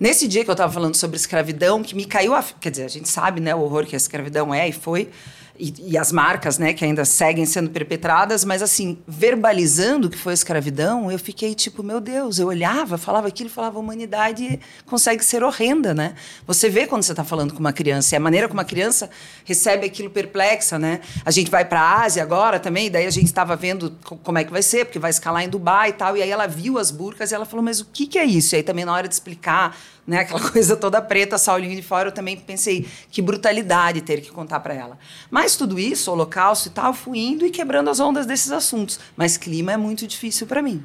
Nesse 0.00 0.28
dia 0.28 0.44
que 0.44 0.50
eu 0.50 0.52
estava 0.52 0.72
falando 0.72 0.94
sobre 0.94 1.16
escravidão, 1.16 1.82
que 1.82 1.96
me 1.96 2.04
caiu 2.04 2.34
a... 2.34 2.42
Quer 2.42 2.70
dizer, 2.70 2.84
a 2.84 2.88
gente 2.88 3.08
sabe, 3.08 3.40
né, 3.40 3.54
o 3.54 3.60
horror 3.60 3.84
que 3.84 3.96
a 3.96 3.98
escravidão 3.98 4.54
é 4.54 4.68
e 4.68 4.72
foi 4.72 5.10
e, 5.58 5.92
e, 5.92 5.98
as 5.98 6.12
marcas, 6.12 6.56
né, 6.56 6.72
que 6.72 6.84
ainda 6.84 7.04
seguem 7.04 7.44
sendo 7.44 7.70
perpetradas, 7.70 8.44
mas 8.44 8.62
assim, 8.62 8.96
verbalizando 9.06 10.08
que 10.08 10.16
foi 10.16 10.32
escravidão, 10.32 11.10
eu 11.10 11.18
fiquei 11.18 11.54
tipo, 11.54 11.82
meu 11.82 12.00
Deus, 12.00 12.38
eu 12.38 12.46
olhava, 12.46 12.96
falava 12.96 13.26
aquilo, 13.28 13.50
falava, 13.50 13.76
a 13.76 13.80
humanidade 13.80 14.60
consegue 14.86 15.24
ser 15.24 15.42
horrenda, 15.42 15.92
né? 15.92 16.14
Você 16.46 16.68
vê 16.68 16.86
quando 16.86 17.02
você 17.02 17.12
está 17.12 17.24
falando 17.24 17.52
com 17.52 17.60
uma 17.60 17.72
criança, 17.72 18.14
e 18.14 18.16
a 18.16 18.20
maneira 18.20 18.48
como 18.48 18.60
a 18.60 18.64
criança 18.64 19.10
recebe 19.44 19.84
aquilo 19.84 20.10
perplexa, 20.10 20.78
né? 20.78 21.00
A 21.24 21.30
gente 21.30 21.50
vai 21.50 21.64
para 21.64 21.80
a 21.80 22.02
Ásia 22.02 22.22
agora 22.22 22.60
também, 22.60 22.90
daí 22.90 23.06
a 23.06 23.10
gente 23.10 23.26
estava 23.26 23.56
vendo 23.56 23.96
como 24.02 24.38
é 24.38 24.44
que 24.44 24.52
vai 24.52 24.62
ser, 24.62 24.84
porque 24.84 24.98
vai 24.98 25.10
escalar 25.10 25.42
em 25.42 25.48
Dubai 25.48 25.90
e 25.90 25.92
tal, 25.94 26.16
e 26.16 26.22
aí 26.22 26.30
ela 26.30 26.46
viu 26.46 26.78
as 26.78 26.90
burcas 26.90 27.32
e 27.32 27.34
ela 27.34 27.44
falou, 27.44 27.64
mas 27.64 27.80
o 27.80 27.86
que, 27.86 28.06
que 28.06 28.18
é 28.18 28.24
isso? 28.24 28.54
E 28.54 28.56
aí 28.56 28.62
também 28.62 28.84
na 28.84 28.92
hora 28.92 29.08
de 29.08 29.14
explicar 29.14 29.76
né? 30.08 30.20
Aquela 30.20 30.40
coisa 30.50 30.74
toda 30.74 31.02
preta, 31.02 31.36
saulinho 31.36 31.76
de 31.76 31.82
fora, 31.82 32.08
eu 32.08 32.12
também 32.12 32.34
pensei 32.36 32.88
que 33.10 33.20
brutalidade 33.20 34.00
ter 34.00 34.22
que 34.22 34.30
contar 34.30 34.60
para 34.60 34.72
ela. 34.72 34.98
Mas 35.30 35.54
tudo 35.54 35.78
isso, 35.78 36.10
holocausto 36.10 36.68
e 36.68 36.70
tal, 36.70 36.94
fui 36.94 37.18
indo 37.18 37.44
e 37.44 37.50
quebrando 37.50 37.90
as 37.90 38.00
ondas 38.00 38.24
desses 38.24 38.50
assuntos. 38.50 38.98
Mas 39.14 39.36
clima 39.36 39.70
é 39.72 39.76
muito 39.76 40.06
difícil 40.06 40.46
para 40.46 40.62
mim. 40.62 40.84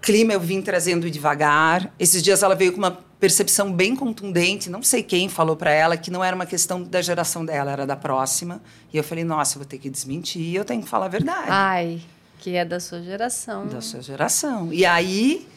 Clima 0.00 0.32
eu 0.32 0.38
vim 0.38 0.62
trazendo 0.62 1.10
devagar. 1.10 1.92
Esses 1.98 2.22
dias 2.22 2.44
ela 2.44 2.54
veio 2.54 2.70
com 2.70 2.78
uma 2.78 2.92
percepção 3.18 3.72
bem 3.72 3.96
contundente, 3.96 4.70
não 4.70 4.80
sei 4.80 5.02
quem 5.02 5.28
falou 5.28 5.56
para 5.56 5.72
ela 5.72 5.96
que 5.96 6.08
não 6.08 6.22
era 6.22 6.36
uma 6.36 6.46
questão 6.46 6.80
da 6.84 7.02
geração 7.02 7.44
dela, 7.44 7.72
era 7.72 7.84
da 7.84 7.96
próxima. 7.96 8.62
E 8.92 8.96
eu 8.96 9.02
falei: 9.02 9.24
"Nossa, 9.24 9.56
eu 9.56 9.62
vou 9.62 9.66
ter 9.66 9.78
que 9.78 9.90
desmentir, 9.90 10.54
eu 10.54 10.64
tenho 10.64 10.82
que 10.84 10.88
falar 10.88 11.06
a 11.06 11.08
verdade". 11.08 11.48
Ai, 11.48 12.00
que 12.38 12.54
é 12.54 12.64
da 12.64 12.78
sua 12.78 13.02
geração. 13.02 13.66
Da 13.66 13.80
sua 13.80 14.00
geração. 14.00 14.72
E 14.72 14.86
aí 14.86 15.48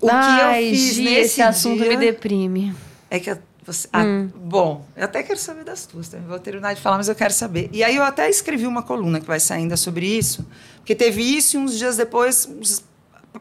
o 0.00 0.08
Ai, 0.10 0.62
que 0.62 0.68
eu 0.68 0.70
fiz 0.70 0.94
Gi, 0.94 1.04
nesse 1.04 1.20
esse 1.20 1.42
assunto 1.42 1.82
dia 1.82 1.88
me 1.88 1.96
deprime. 1.96 2.74
É 3.10 3.18
que 3.18 3.36
você, 3.64 3.86
ah, 3.92 4.02
hum. 4.02 4.30
bom, 4.34 4.86
eu 4.96 5.04
até 5.04 5.22
quero 5.22 5.38
saber 5.38 5.62
das 5.62 5.84
tuas, 5.84 6.08
também 6.08 6.26
vou 6.26 6.38
terminar 6.38 6.74
de 6.74 6.80
falar, 6.80 6.96
mas 6.96 7.08
eu 7.08 7.14
quero 7.14 7.34
saber. 7.34 7.68
E 7.70 7.84
aí 7.84 7.96
eu 7.96 8.02
até 8.02 8.30
escrevi 8.30 8.66
uma 8.66 8.82
coluna 8.82 9.20
que 9.20 9.26
vai 9.26 9.38
sair 9.38 9.58
ainda 9.58 9.76
sobre 9.76 10.06
isso, 10.06 10.46
porque 10.76 10.94
teve 10.94 11.22
isso 11.22 11.56
e 11.56 11.58
uns 11.58 11.76
dias 11.76 11.96
depois, 11.96 12.46
uns 12.46 12.82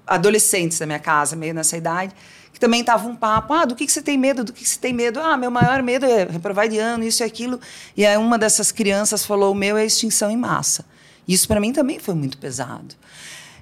adolescentes 0.05 0.79
da 0.79 0.85
minha 0.85 0.99
casa, 0.99 1.35
meio 1.35 1.53
nessa 1.53 1.77
idade, 1.77 2.13
que 2.51 2.59
também 2.59 2.83
tava 2.83 3.07
um 3.07 3.15
papo, 3.15 3.53
ah, 3.53 3.63
do 3.63 3.75
que, 3.75 3.85
que 3.85 3.91
você 3.91 4.01
tem 4.01 4.17
medo, 4.17 4.43
do 4.43 4.51
que, 4.51 4.63
que 4.63 4.69
você 4.69 4.79
tem 4.79 4.91
medo? 4.91 5.19
Ah, 5.19 5.37
meu 5.37 5.51
maior 5.51 5.81
medo 5.81 6.05
é 6.05 6.25
reprovar 6.25 6.67
de 6.67 6.77
ano, 6.77 7.03
isso 7.03 7.23
e 7.23 7.25
aquilo. 7.25 7.59
E 7.95 8.05
aí 8.05 8.17
uma 8.17 8.37
dessas 8.37 8.71
crianças 8.71 9.25
falou, 9.25 9.53
o 9.53 9.55
meu 9.55 9.77
é 9.77 9.85
extinção 9.85 10.29
em 10.29 10.37
massa. 10.37 10.83
Isso 11.27 11.47
para 11.47 11.59
mim 11.59 11.71
também 11.71 11.99
foi 11.99 12.15
muito 12.15 12.37
pesado. 12.37 12.95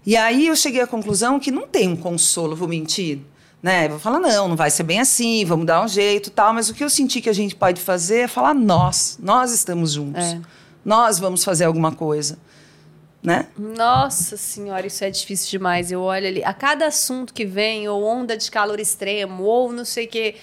E 0.06 0.16
aí 0.16 0.48
eu 0.48 0.56
cheguei 0.56 0.82
à 0.82 0.88
conclusão 0.88 1.40
que 1.40 1.50
não 1.50 1.68
tem 1.68 1.90
um 1.90 1.96
consolo, 1.96 2.56
vou 2.56 2.68
mentir. 2.68 3.20
Né? 3.62 3.88
Vou 3.88 3.98
falar, 3.98 4.20
não, 4.20 4.48
não 4.48 4.56
vai 4.56 4.70
ser 4.70 4.84
bem 4.84 5.00
assim, 5.00 5.44
vamos 5.44 5.66
dar 5.66 5.84
um 5.84 5.88
jeito 5.88 6.30
tal. 6.30 6.54
Mas 6.54 6.70
o 6.70 6.74
que 6.74 6.84
eu 6.84 6.90
senti 6.90 7.20
que 7.20 7.30
a 7.30 7.34
gente 7.34 7.56
pode 7.56 7.82
fazer 7.82 8.20
é 8.20 8.28
falar 8.28 8.54
nós. 8.54 9.18
Nós 9.20 9.52
estamos 9.52 9.94
juntos. 9.94 10.24
É. 10.24 10.40
Nós 10.84 11.18
vamos 11.18 11.44
fazer 11.44 11.66
alguma 11.66 11.92
coisa. 11.92 12.38
Né? 13.24 13.48
Nossa 13.58 14.38
senhora, 14.38 14.86
isso 14.86 15.04
é 15.04 15.10
difícil 15.10 15.50
demais. 15.50 15.92
Eu 15.92 16.02
olho 16.02 16.28
ali, 16.28 16.44
a 16.44 16.54
cada 16.54 16.86
assunto 16.86 17.34
que 17.34 17.44
vem, 17.44 17.90
ou 17.90 18.04
onda 18.04 18.38
de 18.38 18.52
calor 18.52 18.80
extremo, 18.80 19.44
ou 19.44 19.72
não 19.72 19.84
sei 19.84 20.06
o 20.06 20.10
quê 20.10 20.36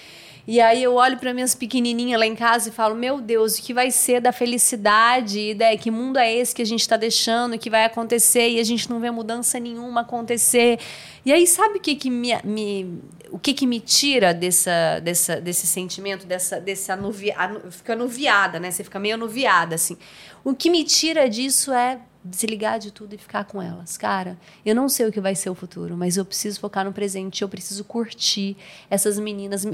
e 0.45 0.59
aí 0.59 0.83
eu 0.83 0.95
olho 0.95 1.17
para 1.17 1.33
minhas 1.33 1.55
pequenininhas 1.55 2.19
lá 2.19 2.25
em 2.25 2.35
casa 2.35 2.67
e 2.67 2.71
falo: 2.71 2.95
Meu 2.95 3.21
Deus, 3.21 3.57
o 3.57 3.61
que 3.61 3.73
vai 3.73 3.89
ser 3.91 4.19
da 4.19 4.33
felicidade? 4.33 5.53
Né? 5.53 5.77
Que 5.77 5.89
mundo 5.89 6.19
é 6.19 6.33
esse 6.33 6.53
que 6.53 6.61
a 6.61 6.65
gente 6.65 6.81
está 6.81 6.97
deixando, 6.97 7.57
que 7.57 7.69
vai 7.69 7.85
acontecer 7.85 8.49
e 8.49 8.59
a 8.59 8.63
gente 8.63 8.89
não 8.89 8.99
vê 8.99 9.09
mudança 9.09 9.57
nenhuma 9.57 10.01
acontecer? 10.01 10.79
E 11.25 11.31
aí, 11.31 11.47
sabe 11.47 11.77
o 11.77 11.81
que, 11.81 11.95
que 11.95 12.09
me, 12.09 12.37
me 12.43 12.99
o 13.31 13.39
que, 13.39 13.53
que 13.53 13.65
me 13.65 13.79
tira 13.79 14.33
dessa, 14.33 14.99
dessa, 14.99 15.39
desse 15.39 15.65
sentimento, 15.65 16.25
dessa, 16.27 16.61
anuvia, 16.89 17.35
anu, 17.37 17.71
fica 17.71 17.93
anuviada, 17.93 18.59
né? 18.59 18.69
Você 18.69 18.83
fica 18.83 18.99
meio 18.99 19.15
anuviada, 19.15 19.75
assim. 19.75 19.97
O 20.43 20.53
que 20.53 20.69
me 20.69 20.83
tira 20.83 21.29
disso 21.29 21.71
é 21.71 21.99
desligar 22.23 22.79
de 22.79 22.91
tudo 22.91 23.13
e 23.13 23.17
ficar 23.17 23.43
com 23.45 23.61
elas. 23.61 23.97
Cara, 23.97 24.37
eu 24.65 24.73
não 24.73 24.87
sei 24.87 25.07
o 25.07 25.11
que 25.11 25.19
vai 25.19 25.35
ser 25.35 25.49
o 25.49 25.55
futuro, 25.55 25.97
mas 25.97 26.17
eu 26.17 26.23
preciso 26.23 26.59
focar 26.59 26.85
no 26.85 26.93
presente, 26.93 27.41
eu 27.41 27.49
preciso 27.49 27.83
curtir 27.83 28.55
essas 28.89 29.19
meninas. 29.19 29.65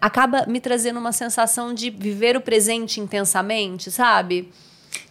Acaba 0.00 0.46
me 0.46 0.60
trazendo 0.60 0.98
uma 0.98 1.12
sensação 1.12 1.72
de 1.72 1.90
viver 1.90 2.36
o 2.36 2.40
presente 2.40 3.00
intensamente, 3.00 3.90
sabe? 3.90 4.52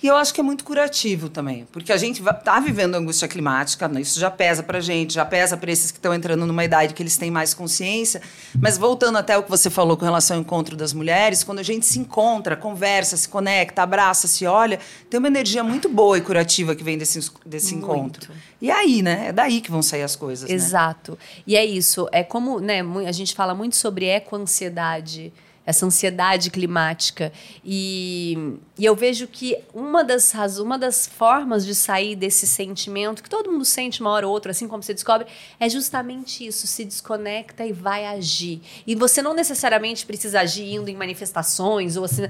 E 0.02 0.08
eu 0.08 0.16
acho 0.18 0.34
que 0.34 0.42
é 0.42 0.44
muito 0.44 0.64
curativo 0.64 1.30
também, 1.30 1.66
porque 1.72 1.94
a 1.94 1.98
gente 1.98 2.22
está 2.22 2.60
vivendo 2.60 2.96
angústia 2.96 3.28
climática, 3.28 3.88
né? 3.88 4.02
isso 4.02 4.20
já 4.20 4.30
pesa 4.30 4.62
para 4.62 4.82
gente, 4.82 5.14
já 5.14 5.24
pesa 5.24 5.56
para 5.56 5.72
esses 5.72 5.92
que 5.92 5.98
estão 5.98 6.14
entrando 6.14 6.46
numa 6.46 6.64
idade 6.64 6.94
que 6.94 7.02
eles 7.02 7.16
têm 7.16 7.32
mais 7.32 7.54
consciência. 7.54 8.22
Mas 8.60 8.78
voltando 8.78 9.18
até 9.18 9.38
o 9.38 9.44
que 9.44 9.50
você 9.50 9.70
falou 9.70 9.96
com 9.96 10.04
relação 10.04 10.38
ao 10.38 10.42
encontro 10.42 10.76
das 10.76 10.92
mulheres, 10.94 11.44
quando 11.44 11.60
a 11.60 11.64
gente 11.64 11.86
se 11.86 12.00
encontra, 12.00 12.56
conversa, 12.56 13.16
se 13.16 13.30
conecta, 13.30 13.82
abraça, 13.82 14.28
se 14.28 14.46
olha, 14.46 14.80
tem 15.10 15.18
uma 15.18 15.28
energia 15.28 15.64
muito 15.64 15.88
boa 15.88 16.18
e 16.18 16.22
curativa 16.22 16.76
que 16.76 16.84
vem 16.84 16.98
desse, 16.98 17.32
desse 17.46 17.74
encontro. 17.74 18.34
E 18.62 18.70
aí, 18.70 19.02
né? 19.02 19.28
É 19.28 19.32
daí 19.32 19.62
que 19.62 19.72
vão 19.72 19.82
sair 19.82 20.04
as 20.04 20.16
coisas. 20.16 20.50
Né? 20.50 20.56
Exato. 20.56 21.12
Né? 21.14 21.18
E 21.48 21.56
é 21.56 21.66
isso. 21.66 22.08
É 22.12 22.24
como, 22.24 22.60
né? 22.60 22.82
A 23.08 23.12
gente 23.12 23.34
fala 23.34 23.56
muito 23.56 23.76
sobre 23.76 24.06
ecoansiedade 24.06 25.32
essa 25.66 25.86
ansiedade 25.86 26.50
climática. 26.50 27.32
E, 27.64 28.58
e 28.78 28.86
eu 28.86 28.96
vejo 28.96 29.28
que 29.28 29.58
uma 29.74 30.04
das, 30.04 30.34
uma 30.60 30.78
das 30.78 31.08
formas 31.08 31.66
de 31.66 31.74
sair 31.74 32.16
desse 32.16 32.46
sentimento, 32.46 33.24
que 33.24 33.30
todo 33.30 33.52
mundo 33.52 33.66
sente 33.66 34.02
uma 34.02 34.12
hora 34.12 34.28
ou 34.28 34.34
outra, 34.34 34.52
assim 34.52 34.68
como 34.68 34.84
você 34.84 34.94
descobre, 34.94 35.28
é 35.60 35.70
justamente 35.70 36.46
isso: 36.46 36.68
se 36.68 36.84
desconecta 36.84 37.66
e 37.66 37.72
vai 37.72 38.06
agir. 38.06 38.62
E 38.86 38.96
você 38.96 39.22
não 39.22 39.34
necessariamente 39.34 40.06
precisa 40.06 40.42
agir 40.42 40.74
indo 40.74 40.90
em 40.90 40.96
manifestações 40.96 41.98
ou 41.98 42.06
assim 42.06 42.24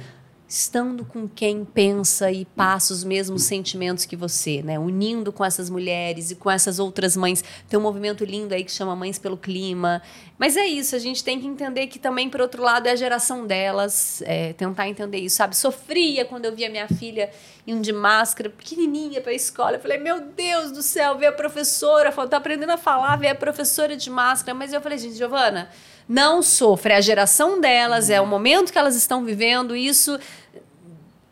estando 0.54 1.04
com 1.04 1.28
quem 1.28 1.66
pensa 1.66 2.32
e 2.32 2.46
passa 2.46 2.94
os 2.94 3.04
mesmos 3.04 3.42
sentimentos 3.42 4.06
que 4.06 4.16
você, 4.16 4.62
né? 4.62 4.78
Unindo 4.78 5.34
com 5.34 5.44
essas 5.44 5.68
mulheres 5.68 6.30
e 6.30 6.36
com 6.36 6.50
essas 6.50 6.78
outras 6.78 7.18
mães. 7.18 7.44
Tem 7.68 7.80
um 7.80 7.82
movimento 7.82 8.24
lindo 8.24 8.54
aí 8.54 8.63
que 8.63 8.72
chama 8.72 8.96
Mães 8.96 9.18
pelo 9.18 9.36
Clima. 9.36 10.00
Mas 10.38 10.56
é 10.56 10.63
isso, 10.68 10.96
a 10.96 11.00
gente 11.00 11.24
tem 11.24 11.42
que 11.42 11.48
entender 11.48 11.88
que 11.88 11.98
também, 11.98 12.30
por 12.30 12.39
outro 12.39 12.62
lado, 12.62 12.86
é 12.86 12.92
a 12.92 12.96
geração 12.96 13.48
delas, 13.48 14.22
é, 14.28 14.54
tentar 14.54 14.88
entender 14.88 15.18
isso, 15.18 15.38
sabe? 15.38 15.58
Sofria 15.58 16.24
quando 16.24 16.46
eu 16.46 16.56
via 16.56 16.70
minha 16.70 16.88
filha 16.88 17.32
indo 17.66 17.82
de 17.82 17.92
máscara, 17.92 18.48
pequenininha 18.48 19.22
para 19.22 19.32
a 19.32 19.36
escola. 19.36 19.78
Eu 19.78 19.80
falei, 19.80 19.98
meu 19.98 20.22
Deus 20.22 20.72
do 20.72 20.84
céu, 20.84 21.18
ver 21.18 21.28
a 21.28 21.32
professora, 21.32 22.12
tá 22.12 22.38
aprendendo 22.38 22.74
a 22.74 22.78
falar, 22.78 23.16
ver 23.16 23.30
a 23.30 23.36
professora 23.36 23.98
de 23.98 24.10
máscara. 24.12 24.54
Mas 24.56 24.72
eu 24.72 24.82
falei, 24.82 25.00
gente, 25.00 25.16
Giovana, 25.16 25.68
não 26.08 26.42
sofre, 26.42 26.94
é 26.94 26.98
a 26.98 27.02
geração 27.02 27.60
delas, 27.60 28.10
é 28.10 28.20
o 28.20 28.28
momento 28.28 28.72
que 28.72 28.78
elas 28.78 28.96
estão 28.96 29.24
vivendo, 29.24 29.76
isso 29.76 30.20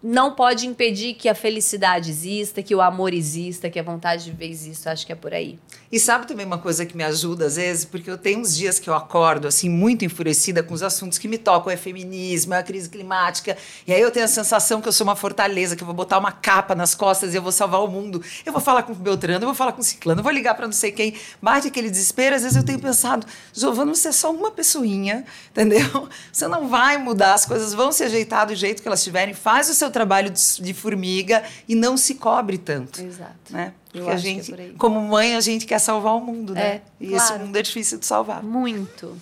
não 0.04 0.34
pode 0.34 0.66
impedir 0.66 1.14
que 1.14 1.30
a 1.30 1.36
felicidade 1.36 2.10
exista, 2.10 2.64
que 2.64 2.74
o 2.74 2.82
amor 2.82 3.14
exista, 3.14 3.70
que 3.70 3.80
a 3.80 3.84
vontade 3.84 4.26
de 4.26 4.32
ver 4.32 4.50
exista. 4.50 4.92
Acho 4.92 5.06
que 5.06 5.12
é 5.12 5.16
por 5.16 5.34
aí. 5.34 5.60
E 5.92 6.00
sabe 6.00 6.26
também 6.26 6.46
uma 6.46 6.58
coisa 6.58 6.86
que 6.86 6.96
me 6.96 7.04
ajuda 7.04 7.46
às 7.46 7.58
vezes? 7.58 7.86
Porque 7.86 8.10
eu 8.10 8.18
tenho 8.18 8.40
uns 8.40 8.56
dias 8.56 8.80
que 8.80 8.90
eu 8.90 8.94
acordo 8.94 9.48
assim 9.48 9.70
muito 9.70 10.06
enfurecida 10.06 10.64
com 10.64 10.74
os 10.74 10.82
assuntos 10.82 11.18
que 11.18 11.28
me 11.28 11.38
tocam, 11.38 11.72
é 11.72 11.78
feminismo, 11.78 12.54
é 12.54 12.60
a 12.60 12.64
crise 12.64 12.90
climática. 12.90 13.58
E 13.86 13.94
aí 13.94 14.02
eu 14.02 14.10
tenho 14.10 14.26
a 14.26 14.30
sensação 14.30 14.82
que 14.82 14.88
eu 14.88 14.94
sou 14.94 15.06
uma 15.06 15.16
fortaleza, 15.16 15.76
que 15.76 15.84
eu 15.84 15.86
vou 15.86 15.94
botar 15.94 16.18
uma 16.18 16.32
capa 16.32 16.74
nas 16.74 16.96
costas 16.96 17.34
e 17.34 17.38
eu 17.38 17.42
vou 17.42 17.52
salvar 17.52 17.84
o 17.84 17.88
mundo. 17.88 18.24
Eu 18.46 18.54
vou 18.54 18.62
falar 18.62 18.84
com 18.84 18.94
o 18.94 18.96
Beltrano, 18.96 19.44
eu 19.44 19.48
vou 19.48 19.56
falar 19.56 19.74
com 19.74 19.82
o 19.82 19.84
Ciclano, 19.84 20.22
eu 20.22 20.24
vou 20.24 20.32
ligar 20.32 20.56
para 20.56 20.66
não 20.66 20.74
sei 20.74 20.92
quem. 20.92 21.14
Bate 21.42 21.68
aquele 21.68 21.90
desespero. 21.90 22.36
Às 22.36 22.44
vezes 22.44 22.58
eu 22.58 22.64
tenho 22.64 22.80
pensado, 22.80 23.28
Giovana, 23.54 23.94
você 23.94 24.08
é 24.08 24.12
só 24.14 24.32
uma 24.32 24.50
pessoinha, 24.50 25.26
entendeu? 25.52 26.10
Você 26.32 26.48
não 26.48 26.70
vai 26.70 26.98
mudar, 26.98 27.34
as 27.34 27.46
coisas 27.46 27.74
vão 27.74 27.92
se 27.92 28.04
ajeitar 28.04 28.48
do 28.48 28.56
jeito 28.56 28.82
que 28.82 28.88
elas 28.88 29.04
tiverem. 29.04 29.34
Faz 29.34 29.70
o 29.70 29.74
seu 29.74 29.91
trabalho 29.92 30.30
de, 30.30 30.62
de 30.62 30.74
formiga 30.74 31.44
e 31.68 31.76
não 31.76 31.98
se 31.98 32.16
cobre 32.16 32.58
tanto. 32.58 33.02
Exato. 33.02 33.52
Né? 33.52 33.74
Porque 33.92 34.10
a 34.10 34.14
é 34.14 34.18
gente, 34.18 34.54
é 34.54 34.72
como 34.78 35.02
mãe, 35.02 35.36
a 35.36 35.42
gente 35.42 35.66
quer 35.66 35.80
salvar 35.80 36.16
o 36.16 36.22
mundo, 36.22 36.54
né? 36.54 36.62
É, 36.62 36.82
e 37.00 37.08
claro. 37.10 37.24
esse 37.24 37.44
mundo 37.44 37.56
é 37.56 37.62
difícil 37.62 38.00
de 38.00 38.06
salvar. 38.06 38.42
Muito. 38.42 39.18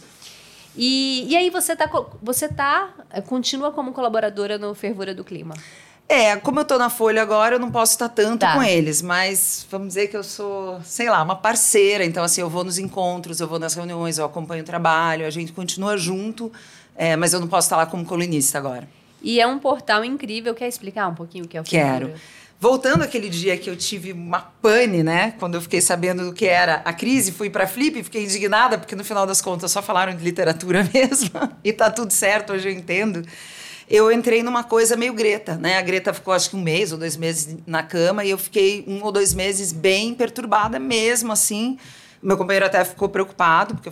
E, 0.75 1.25
e 1.27 1.35
aí 1.35 1.49
você 1.49 1.75
tá, 1.75 1.89
você 2.21 2.47
tá, 2.47 2.93
eh, 3.09 3.21
continua 3.21 3.71
como 3.71 3.91
colaboradora 3.91 4.57
no 4.57 4.73
Fervura 4.75 5.13
do 5.13 5.23
Clima? 5.23 5.55
É, 6.07 6.35
como 6.37 6.59
eu 6.59 6.63
estou 6.63 6.79
na 6.79 6.89
Folha 6.89 7.21
agora, 7.21 7.55
eu 7.55 7.59
não 7.59 7.69
posso 7.69 7.93
estar 7.93 8.09
tanto 8.09 8.39
tá. 8.39 8.55
com 8.55 8.63
eles, 8.63 8.99
mas 8.99 9.67
vamos 9.69 9.89
dizer 9.89 10.07
que 10.07 10.17
eu 10.17 10.23
sou, 10.23 10.81
sei 10.83 11.07
lá, 11.07 11.21
uma 11.21 11.35
parceira. 11.35 12.03
Então, 12.03 12.23
assim, 12.23 12.41
eu 12.41 12.49
vou 12.49 12.63
nos 12.63 12.79
encontros, 12.79 13.39
eu 13.39 13.47
vou 13.47 13.59
nas 13.59 13.75
reuniões, 13.75 14.17
eu 14.17 14.25
acompanho 14.25 14.63
o 14.63 14.65
trabalho, 14.65 15.25
a 15.25 15.29
gente 15.29 15.51
continua 15.51 15.97
junto, 15.97 16.51
é, 16.95 17.15
mas 17.15 17.33
eu 17.33 17.39
não 17.39 17.47
posso 17.47 17.67
estar 17.67 17.77
lá 17.77 17.85
como 17.85 18.03
colunista 18.05 18.57
agora. 18.57 18.87
E 19.21 19.39
é 19.39 19.47
um 19.47 19.59
portal 19.59 20.03
incrível. 20.03 20.53
Quer 20.53 20.67
explicar 20.67 21.07
um 21.07 21.15
pouquinho 21.15 21.45
o 21.45 21.47
que 21.47 21.57
é 21.57 21.61
o? 21.61 21.63
Quero. 21.63 22.13
Voltando 22.59 23.03
àquele 23.03 23.29
dia 23.29 23.57
que 23.57 23.69
eu 23.69 23.75
tive 23.77 24.11
uma 24.11 24.41
pane, 24.61 25.01
né? 25.01 25.33
Quando 25.39 25.55
eu 25.55 25.61
fiquei 25.61 25.79
sabendo 25.79 26.25
do 26.25 26.33
que 26.33 26.45
era 26.45 26.81
a 26.83 26.91
crise, 26.91 27.31
fui 27.31 27.49
para 27.49 27.65
Flip 27.65 27.99
e 27.99 28.03
fiquei 28.03 28.25
indignada, 28.25 28.77
porque 28.77 28.97
no 28.97 29.03
final 29.03 29.25
das 29.25 29.39
contas 29.39 29.71
só 29.71 29.81
falaram 29.81 30.13
de 30.13 30.21
literatura 30.21 30.87
mesmo. 30.93 31.31
e 31.63 31.71
tá 31.71 31.89
tudo 31.89 32.11
certo, 32.11 32.51
hoje 32.51 32.67
eu 32.67 32.73
entendo. 32.73 33.25
Eu 33.89 34.11
entrei 34.11 34.43
numa 34.43 34.63
coisa 34.63 34.97
meio 34.97 35.13
Greta, 35.13 35.55
né? 35.55 35.77
A 35.77 35.81
Greta 35.81 36.13
ficou 36.13 36.33
acho 36.33 36.49
que 36.49 36.55
um 36.57 36.61
mês 36.61 36.91
ou 36.91 36.97
dois 36.97 37.15
meses 37.15 37.57
na 37.65 37.81
cama 37.81 38.25
e 38.25 38.29
eu 38.29 38.37
fiquei 38.37 38.83
um 38.85 39.03
ou 39.03 39.11
dois 39.11 39.33
meses 39.33 39.71
bem 39.71 40.13
perturbada 40.13 40.77
mesmo, 40.79 41.31
assim 41.31 41.77
meu 42.21 42.37
companheiro 42.37 42.65
até 42.65 42.83
ficou 42.83 43.07
preocupado, 43.07 43.75
porque 43.75 43.89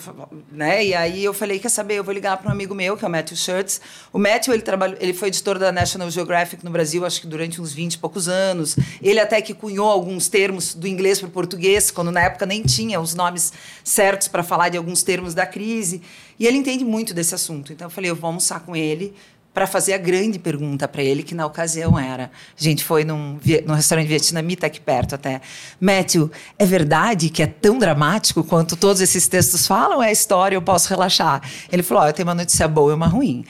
né? 0.52 0.86
E 0.86 0.94
aí 0.94 1.24
eu 1.24 1.34
falei, 1.34 1.60
quer 1.60 1.70
saber, 1.70 1.96
eu 1.96 2.04
vou 2.04 2.14
ligar 2.14 2.36
para 2.38 2.50
um 2.50 2.52
amigo 2.52 2.76
meu, 2.76 2.98
que 2.98 3.06
é 3.06 3.08
o 3.08 3.12
Matthew 3.12 3.38
Shirts. 3.38 3.82
O 4.12 4.20
Matthew, 4.20 4.54
ele 4.54 4.64
trabalhou, 4.64 4.98
ele 5.00 5.14
foi 5.14 5.30
editor 5.30 5.58
da 5.58 5.72
National 5.72 6.12
Geographic 6.12 6.64
no 6.64 6.70
Brasil, 6.70 7.06
acho 7.06 7.22
que 7.22 7.28
durante 7.28 7.62
uns 7.62 7.72
20 7.72 7.94
e 7.94 7.98
poucos 7.98 8.28
anos. 8.28 8.76
Ele 9.02 9.20
até 9.20 9.42
que 9.42 9.54
cunhou 9.54 9.90
alguns 9.90 10.28
termos 10.28 10.76
do 10.76 10.88
inglês 10.88 11.20
para 11.20 11.30
o 11.30 11.32
português, 11.32 11.90
quando 11.90 12.12
na 12.12 12.22
época 12.22 12.46
nem 12.46 12.64
tinha 12.64 13.00
os 13.00 13.16
nomes 13.16 13.54
certos 13.84 14.28
para 14.28 14.44
falar 14.44 14.70
de 14.70 14.78
alguns 14.78 15.04
termos 15.04 15.34
da 15.34 15.46
crise. 15.46 16.02
E 16.38 16.46
ele 16.46 16.58
entende 16.58 16.84
muito 16.84 17.14
desse 17.14 17.34
assunto. 17.34 17.72
Então 17.72 17.88
eu 17.88 17.92
falei, 17.92 18.12
eu 18.12 18.16
vou 18.16 18.28
almoçar 18.28 18.60
com 18.60 18.76
ele 18.76 19.16
para 19.58 19.66
fazer 19.66 19.94
a 19.94 19.98
grande 19.98 20.38
pergunta 20.38 20.88
para 20.88 21.02
ele, 21.02 21.24
que 21.24 21.34
na 21.34 21.44
ocasião 21.44 21.98
era: 21.98 22.26
a 22.26 22.64
gente 22.64 22.84
foi 22.84 23.04
num, 23.04 23.40
num 23.66 23.74
restaurante 23.74 24.08
vietnamita 24.08 24.68
aqui 24.68 24.80
perto 24.80 25.16
até. 25.16 25.42
Matthew, 25.82 26.30
é 26.60 26.64
verdade 26.64 27.32
que 27.32 27.42
é 27.42 27.48
tão 27.48 27.80
dramático 27.80 28.44
quanto 28.44 28.76
todos 28.76 29.02
esses 29.02 29.28
textos 29.28 29.66
falam? 29.66 30.04
É 30.04 30.12
história, 30.12 30.56
eu 30.56 30.62
posso 30.62 30.88
relaxar. 30.90 31.42
Ele 31.72 31.82
falou: 31.82 32.04
oh, 32.04 32.06
eu 32.06 32.14
tenho 32.14 32.28
uma 32.28 32.36
notícia 32.36 32.68
boa 32.68 32.92
e 32.92 32.94
uma 32.94 33.08
ruim. 33.08 33.46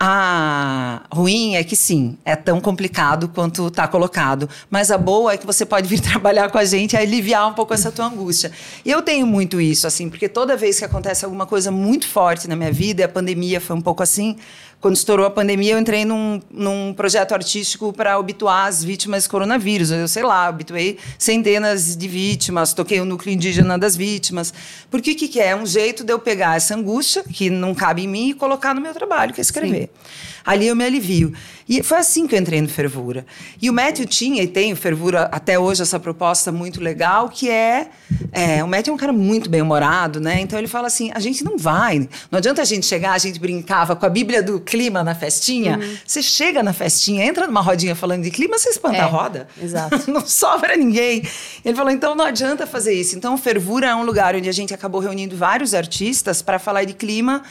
A 0.00 1.02
ruim 1.12 1.56
é 1.56 1.64
que 1.64 1.74
sim, 1.74 2.16
é 2.24 2.36
tão 2.36 2.60
complicado 2.60 3.28
quanto 3.28 3.66
está 3.66 3.88
colocado. 3.88 4.48
Mas 4.70 4.92
a 4.92 4.96
boa 4.96 5.32
é 5.32 5.36
que 5.36 5.44
você 5.44 5.66
pode 5.66 5.88
vir 5.88 5.98
trabalhar 6.00 6.52
com 6.52 6.58
a 6.58 6.64
gente 6.64 6.92
e 6.92 6.96
aliviar 6.96 7.48
um 7.48 7.54
pouco 7.54 7.74
essa 7.74 7.90
tua 7.90 8.06
angústia. 8.06 8.52
E 8.84 8.90
eu 8.92 9.02
tenho 9.02 9.26
muito 9.26 9.60
isso, 9.60 9.88
assim, 9.88 10.08
porque 10.08 10.28
toda 10.28 10.56
vez 10.56 10.78
que 10.78 10.84
acontece 10.84 11.24
alguma 11.24 11.46
coisa 11.46 11.72
muito 11.72 12.06
forte 12.06 12.46
na 12.46 12.54
minha 12.54 12.70
vida, 12.70 13.00
e 13.02 13.04
a 13.04 13.08
pandemia 13.08 13.60
foi 13.60 13.74
um 13.74 13.80
pouco 13.80 14.00
assim, 14.00 14.36
quando 14.80 14.94
estourou 14.94 15.26
a 15.26 15.30
pandemia, 15.30 15.72
eu 15.72 15.78
entrei 15.78 16.04
num, 16.04 16.40
num 16.50 16.94
projeto 16.94 17.32
artístico 17.32 17.92
para 17.92 18.18
obituar 18.18 18.68
as 18.68 18.84
vítimas 18.84 19.24
do 19.24 19.30
coronavírus. 19.30 19.90
Eu 19.90 20.06
sei 20.06 20.22
lá, 20.22 20.48
obituei 20.48 20.98
centenas 21.18 21.96
de 21.96 22.06
vítimas, 22.06 22.72
toquei 22.72 23.00
o 23.00 23.04
núcleo 23.04 23.34
indígena 23.34 23.76
das 23.76 23.96
vítimas. 23.96 24.54
Porque 24.88 25.12
o 25.12 25.16
que, 25.16 25.26
que 25.26 25.40
é? 25.40 25.48
É 25.48 25.56
um 25.56 25.66
jeito 25.66 26.04
de 26.04 26.12
eu 26.12 26.18
pegar 26.18 26.56
essa 26.56 26.76
angústia, 26.76 27.24
que 27.24 27.50
não 27.50 27.74
cabe 27.74 28.04
em 28.04 28.08
mim, 28.08 28.30
e 28.30 28.34
colocar 28.34 28.74
no 28.74 28.80
meu 28.80 28.94
trabalho, 28.94 29.32
que 29.32 29.40
é 29.40 29.42
escrever. 29.42 29.90
Sim. 29.92 30.38
Ali 30.44 30.66
eu 30.66 30.76
me 30.76 30.84
alivio. 30.84 31.32
E 31.68 31.82
foi 31.82 31.98
assim 31.98 32.26
que 32.26 32.34
eu 32.34 32.38
entrei 32.38 32.62
no 32.62 32.68
Fervura. 32.68 33.26
E 33.60 33.68
o 33.68 33.72
Matthew 33.72 34.06
tinha, 34.06 34.42
e 34.42 34.46
tem 34.46 34.72
o 34.72 34.76
Fervura 34.76 35.28
até 35.30 35.58
hoje, 35.58 35.82
essa 35.82 36.00
proposta 36.00 36.50
muito 36.50 36.80
legal, 36.80 37.28
que 37.28 37.50
é, 37.50 37.88
é. 38.32 38.64
O 38.64 38.68
Matthew 38.68 38.92
é 38.92 38.94
um 38.94 38.98
cara 38.98 39.12
muito 39.12 39.50
bem-humorado, 39.50 40.18
né? 40.20 40.40
Então 40.40 40.58
ele 40.58 40.68
fala 40.68 40.86
assim: 40.86 41.10
a 41.14 41.20
gente 41.20 41.44
não 41.44 41.58
vai. 41.58 42.08
Não 42.30 42.38
adianta 42.38 42.62
a 42.62 42.64
gente 42.64 42.86
chegar, 42.86 43.12
a 43.12 43.18
gente 43.18 43.38
brincava 43.38 43.94
com 43.94 44.06
a 44.06 44.08
Bíblia 44.08 44.42
do 44.42 44.58
clima 44.68 45.02
na 45.02 45.14
festinha. 45.14 45.78
Uhum. 45.78 45.96
Você 46.04 46.22
chega 46.22 46.62
na 46.62 46.74
festinha, 46.74 47.24
entra 47.24 47.46
numa 47.46 47.62
rodinha 47.62 47.94
falando 47.94 48.22
de 48.22 48.30
clima, 48.30 48.58
você 48.58 48.68
espanta 48.68 48.98
é, 48.98 49.00
a 49.00 49.06
roda. 49.06 49.48
Exato. 49.60 50.04
não 50.12 50.26
sobra 50.26 50.76
ninguém. 50.76 51.22
Ele 51.64 51.74
falou: 51.74 51.90
então 51.90 52.14
não 52.14 52.26
adianta 52.26 52.66
fazer 52.66 52.92
isso. 52.92 53.16
Então 53.16 53.38
Fervura 53.38 53.86
é 53.86 53.94
um 53.94 54.04
lugar 54.04 54.36
onde 54.36 54.48
a 54.48 54.52
gente 54.52 54.74
acabou 54.74 55.00
reunindo 55.00 55.34
vários 55.34 55.72
artistas 55.72 56.42
para 56.42 56.58
falar 56.58 56.84
de 56.84 56.92
clima 56.92 57.42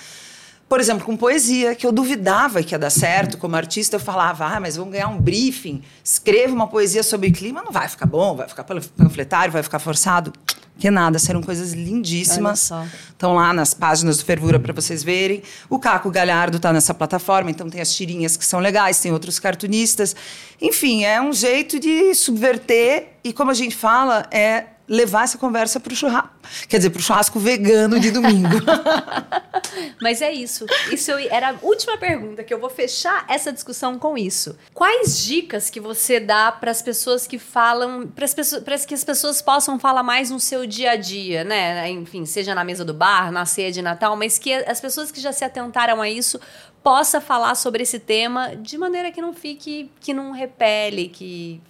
por 0.69 0.81
exemplo, 0.81 1.05
com 1.05 1.15
poesia, 1.15 1.73
que 1.75 1.87
eu 1.87 1.93
duvidava 1.93 2.61
que 2.61 2.75
ia 2.75 2.79
dar 2.79 2.89
certo. 2.89 3.37
Como 3.37 3.55
artista, 3.55 3.95
eu 3.95 3.99
falava, 4.01 4.45
ah, 4.45 4.59
mas 4.59 4.75
vamos 4.75 4.91
ganhar 4.91 5.07
um 5.07 5.17
briefing, 5.17 5.81
escreva 6.03 6.53
uma 6.53 6.67
poesia 6.67 7.03
sobre 7.03 7.31
clima, 7.31 7.63
não 7.63 7.71
vai 7.71 7.87
ficar 7.87 8.05
bom, 8.05 8.35
vai 8.35 8.49
ficar 8.49 8.65
panfletário, 8.65 9.51
vai 9.51 9.63
ficar 9.63 9.79
forçado. 9.79 10.33
Que 10.77 10.91
nada, 10.91 11.17
serão 11.17 11.41
coisas 11.41 11.73
lindíssimas. 11.73 12.71
Estão 13.09 13.33
lá 13.33 13.51
nas 13.51 13.73
páginas 13.73 14.17
do 14.17 14.25
Fervura 14.25 14.59
para 14.59 14.73
vocês 14.73 15.03
verem. 15.03 15.41
O 15.69 15.79
Caco 15.79 16.11
Galhardo 16.11 16.57
está 16.57 16.71
nessa 16.71 16.93
plataforma, 16.93 17.49
então 17.49 17.69
tem 17.69 17.81
as 17.81 17.93
tirinhas 17.93 18.37
que 18.37 18.45
são 18.45 18.59
legais, 18.59 18.99
tem 18.99 19.11
outros 19.11 19.39
cartunistas. 19.39 20.15
Enfim, 20.61 21.03
é 21.03 21.21
um 21.21 21.33
jeito 21.33 21.79
de 21.79 22.13
subverter 22.13 23.07
e, 23.23 23.33
como 23.33 23.51
a 23.51 23.55
gente 23.55 23.75
fala, 23.75 24.27
é 24.31 24.65
levar 24.87 25.23
essa 25.23 25.37
conversa 25.37 25.79
para 25.79 25.93
o 25.93 25.95
churrasco. 25.95 26.29
Quer 26.67 26.77
dizer, 26.77 26.89
para 26.89 26.99
o 26.99 27.03
churrasco 27.03 27.39
vegano 27.39 27.99
de 27.99 28.11
domingo. 28.11 28.57
Mas 30.01 30.21
é 30.21 30.31
isso. 30.31 30.65
Isso 30.91 31.11
era 31.11 31.51
a 31.51 31.55
última 31.61 31.97
pergunta 31.97 32.43
que 32.43 32.53
eu 32.53 32.59
vou 32.59 32.69
fechar 32.69 33.25
essa 33.27 33.51
discussão 33.51 33.97
com 33.97 34.17
isso. 34.17 34.57
Quais 34.73 35.19
dicas 35.23 35.69
que 35.69 35.79
você 35.79 36.19
dá 36.19 36.51
para 36.51 36.71
as 36.71 36.81
pessoas 36.81 37.27
que 37.27 37.37
falam, 37.37 38.07
para 38.07 38.77
que 38.79 38.93
as 38.93 39.03
pessoas 39.03 39.41
possam 39.41 39.79
falar 39.79 40.03
mais 40.03 40.29
no 40.29 40.39
seu 40.39 40.65
dia 40.65 40.91
a 40.91 40.95
dia, 40.95 41.43
né? 41.43 41.89
Enfim, 41.89 42.25
seja 42.25 42.53
na 42.55 42.63
mesa 42.63 42.83
do 42.83 42.93
bar, 42.93 43.31
na 43.31 43.45
ceia 43.45 43.71
de 43.71 43.81
Natal, 43.81 44.15
mas 44.15 44.37
que 44.37 44.53
as 44.53 44.79
pessoas 44.79 45.11
que 45.11 45.19
já 45.19 45.31
se 45.31 45.43
atentaram 45.43 46.01
a 46.01 46.09
isso 46.09 46.39
possa 46.83 47.19
falar 47.19 47.55
sobre 47.55 47.83
esse 47.83 47.99
tema 47.99 48.55
de 48.55 48.77
maneira 48.77 49.11
que 49.11 49.21
não 49.21 49.33
fique, 49.33 49.91
que 49.99 50.13
não 50.13 50.31
repele, 50.31 51.09
que 51.09 51.61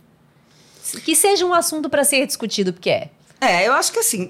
que 1.04 1.16
seja 1.16 1.46
um 1.46 1.54
assunto 1.54 1.90
para 1.90 2.04
ser 2.04 2.26
discutido, 2.26 2.74
porque 2.74 2.90
é. 2.90 3.10
É, 3.40 3.68
eu 3.68 3.74
acho 3.74 3.92
que 3.92 4.00
assim, 4.00 4.30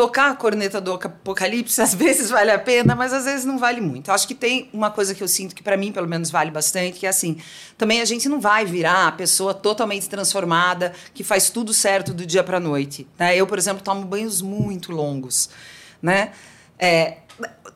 tocar 0.00 0.30
a 0.30 0.34
corneta 0.34 0.80
do 0.80 0.94
apocalipse 0.94 1.80
às 1.82 1.94
vezes 1.94 2.30
vale 2.30 2.50
a 2.50 2.58
pena, 2.58 2.94
mas 2.94 3.12
às 3.12 3.26
vezes 3.26 3.44
não 3.44 3.58
vale 3.58 3.82
muito. 3.82 4.08
Eu 4.08 4.14
acho 4.14 4.26
que 4.26 4.34
tem 4.34 4.70
uma 4.72 4.90
coisa 4.90 5.14
que 5.14 5.22
eu 5.22 5.28
sinto 5.28 5.54
que 5.54 5.62
para 5.62 5.76
mim 5.76 5.92
pelo 5.92 6.08
menos 6.08 6.30
vale 6.30 6.50
bastante, 6.50 6.98
que 6.98 7.06
é 7.06 7.10
assim, 7.10 7.36
também 7.76 8.00
a 8.00 8.04
gente 8.06 8.26
não 8.26 8.40
vai 8.40 8.64
virar 8.64 9.08
a 9.08 9.12
pessoa 9.12 9.52
totalmente 9.52 10.08
transformada, 10.08 10.94
que 11.12 11.22
faz 11.22 11.50
tudo 11.50 11.74
certo 11.74 12.14
do 12.14 12.24
dia 12.24 12.42
para 12.42 12.58
noite, 12.58 13.06
né? 13.18 13.36
Eu, 13.36 13.46
por 13.46 13.58
exemplo, 13.58 13.82
tomo 13.82 14.02
banhos 14.06 14.40
muito 14.40 14.90
longos, 14.90 15.50
né? 16.00 16.32
É, 16.78 17.18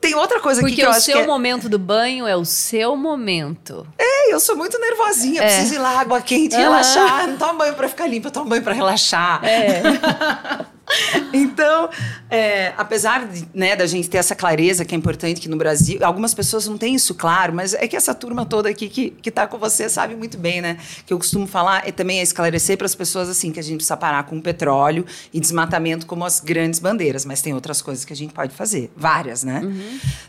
tem 0.01 0.13
outra 0.15 0.39
coisa 0.39 0.61
aqui 0.61 0.69
Porque 0.69 0.81
que 0.81 0.85
eu 0.87 0.91
o 0.91 0.93
acho 0.93 1.05
seu 1.05 1.17
que 1.17 1.23
é... 1.23 1.27
momento 1.27 1.67
do 1.69 1.79
banho 1.79 2.27
é 2.27 2.35
o 2.35 2.45
seu 2.45 2.95
momento. 2.95 3.87
É, 3.97 4.33
eu 4.33 4.39
sou 4.39 4.55
muito 4.55 4.77
nervosinha, 4.79 5.41
É. 5.41 5.45
preciso 5.47 5.75
ir 5.75 5.77
lá, 5.79 5.99
água 5.99 6.21
quente, 6.21 6.53
Aham. 6.55 6.63
relaxar. 6.63 7.27
Não 7.27 7.37
tomo 7.37 7.57
banho 7.59 7.73
pra 7.73 7.87
ficar 7.89 8.07
limpa, 8.07 8.27
eu 8.27 8.31
tomo 8.31 8.49
banho 8.49 8.61
pra 8.63 8.73
relaxar. 8.73 9.43
É. 9.43 9.81
Então, 11.33 11.89
é, 12.29 12.73
apesar 12.77 13.27
de, 13.27 13.45
né, 13.53 13.75
da 13.75 13.85
gente 13.85 14.09
ter 14.09 14.17
essa 14.17 14.35
clareza 14.35 14.85
que 14.85 14.95
é 14.95 14.97
importante 14.97 15.41
que 15.41 15.49
no 15.49 15.57
Brasil, 15.57 15.99
algumas 16.01 16.33
pessoas 16.33 16.67
não 16.67 16.77
têm 16.77 16.95
isso 16.95 17.13
claro, 17.13 17.53
mas 17.53 17.73
é 17.73 17.87
que 17.87 17.95
essa 17.95 18.13
turma 18.13 18.45
toda 18.45 18.69
aqui 18.69 18.87
que, 18.87 19.09
que 19.09 19.29
tá 19.29 19.45
com 19.47 19.57
você 19.57 19.89
sabe 19.89 20.15
muito 20.15 20.37
bem, 20.37 20.61
né? 20.61 20.77
Que 21.05 21.13
eu 21.13 21.17
costumo 21.17 21.45
falar 21.45 21.87
e 21.87 21.91
também 21.91 22.19
é 22.19 22.23
esclarecer 22.23 22.77
para 22.77 22.85
as 22.85 22.95
pessoas 22.95 23.29
assim 23.29 23.51
que 23.51 23.59
a 23.59 23.63
gente 23.63 23.77
precisa 23.77 23.97
parar 23.97 24.23
com 24.23 24.37
o 24.37 24.41
petróleo 24.41 25.05
e 25.33 25.39
desmatamento 25.39 26.05
como 26.05 26.25
as 26.25 26.39
grandes 26.39 26.79
bandeiras, 26.79 27.25
mas 27.25 27.41
tem 27.41 27.53
outras 27.53 27.81
coisas 27.81 28.05
que 28.05 28.13
a 28.13 28.15
gente 28.15 28.33
pode 28.33 28.53
fazer, 28.53 28.91
várias, 28.95 29.43
né? 29.43 29.61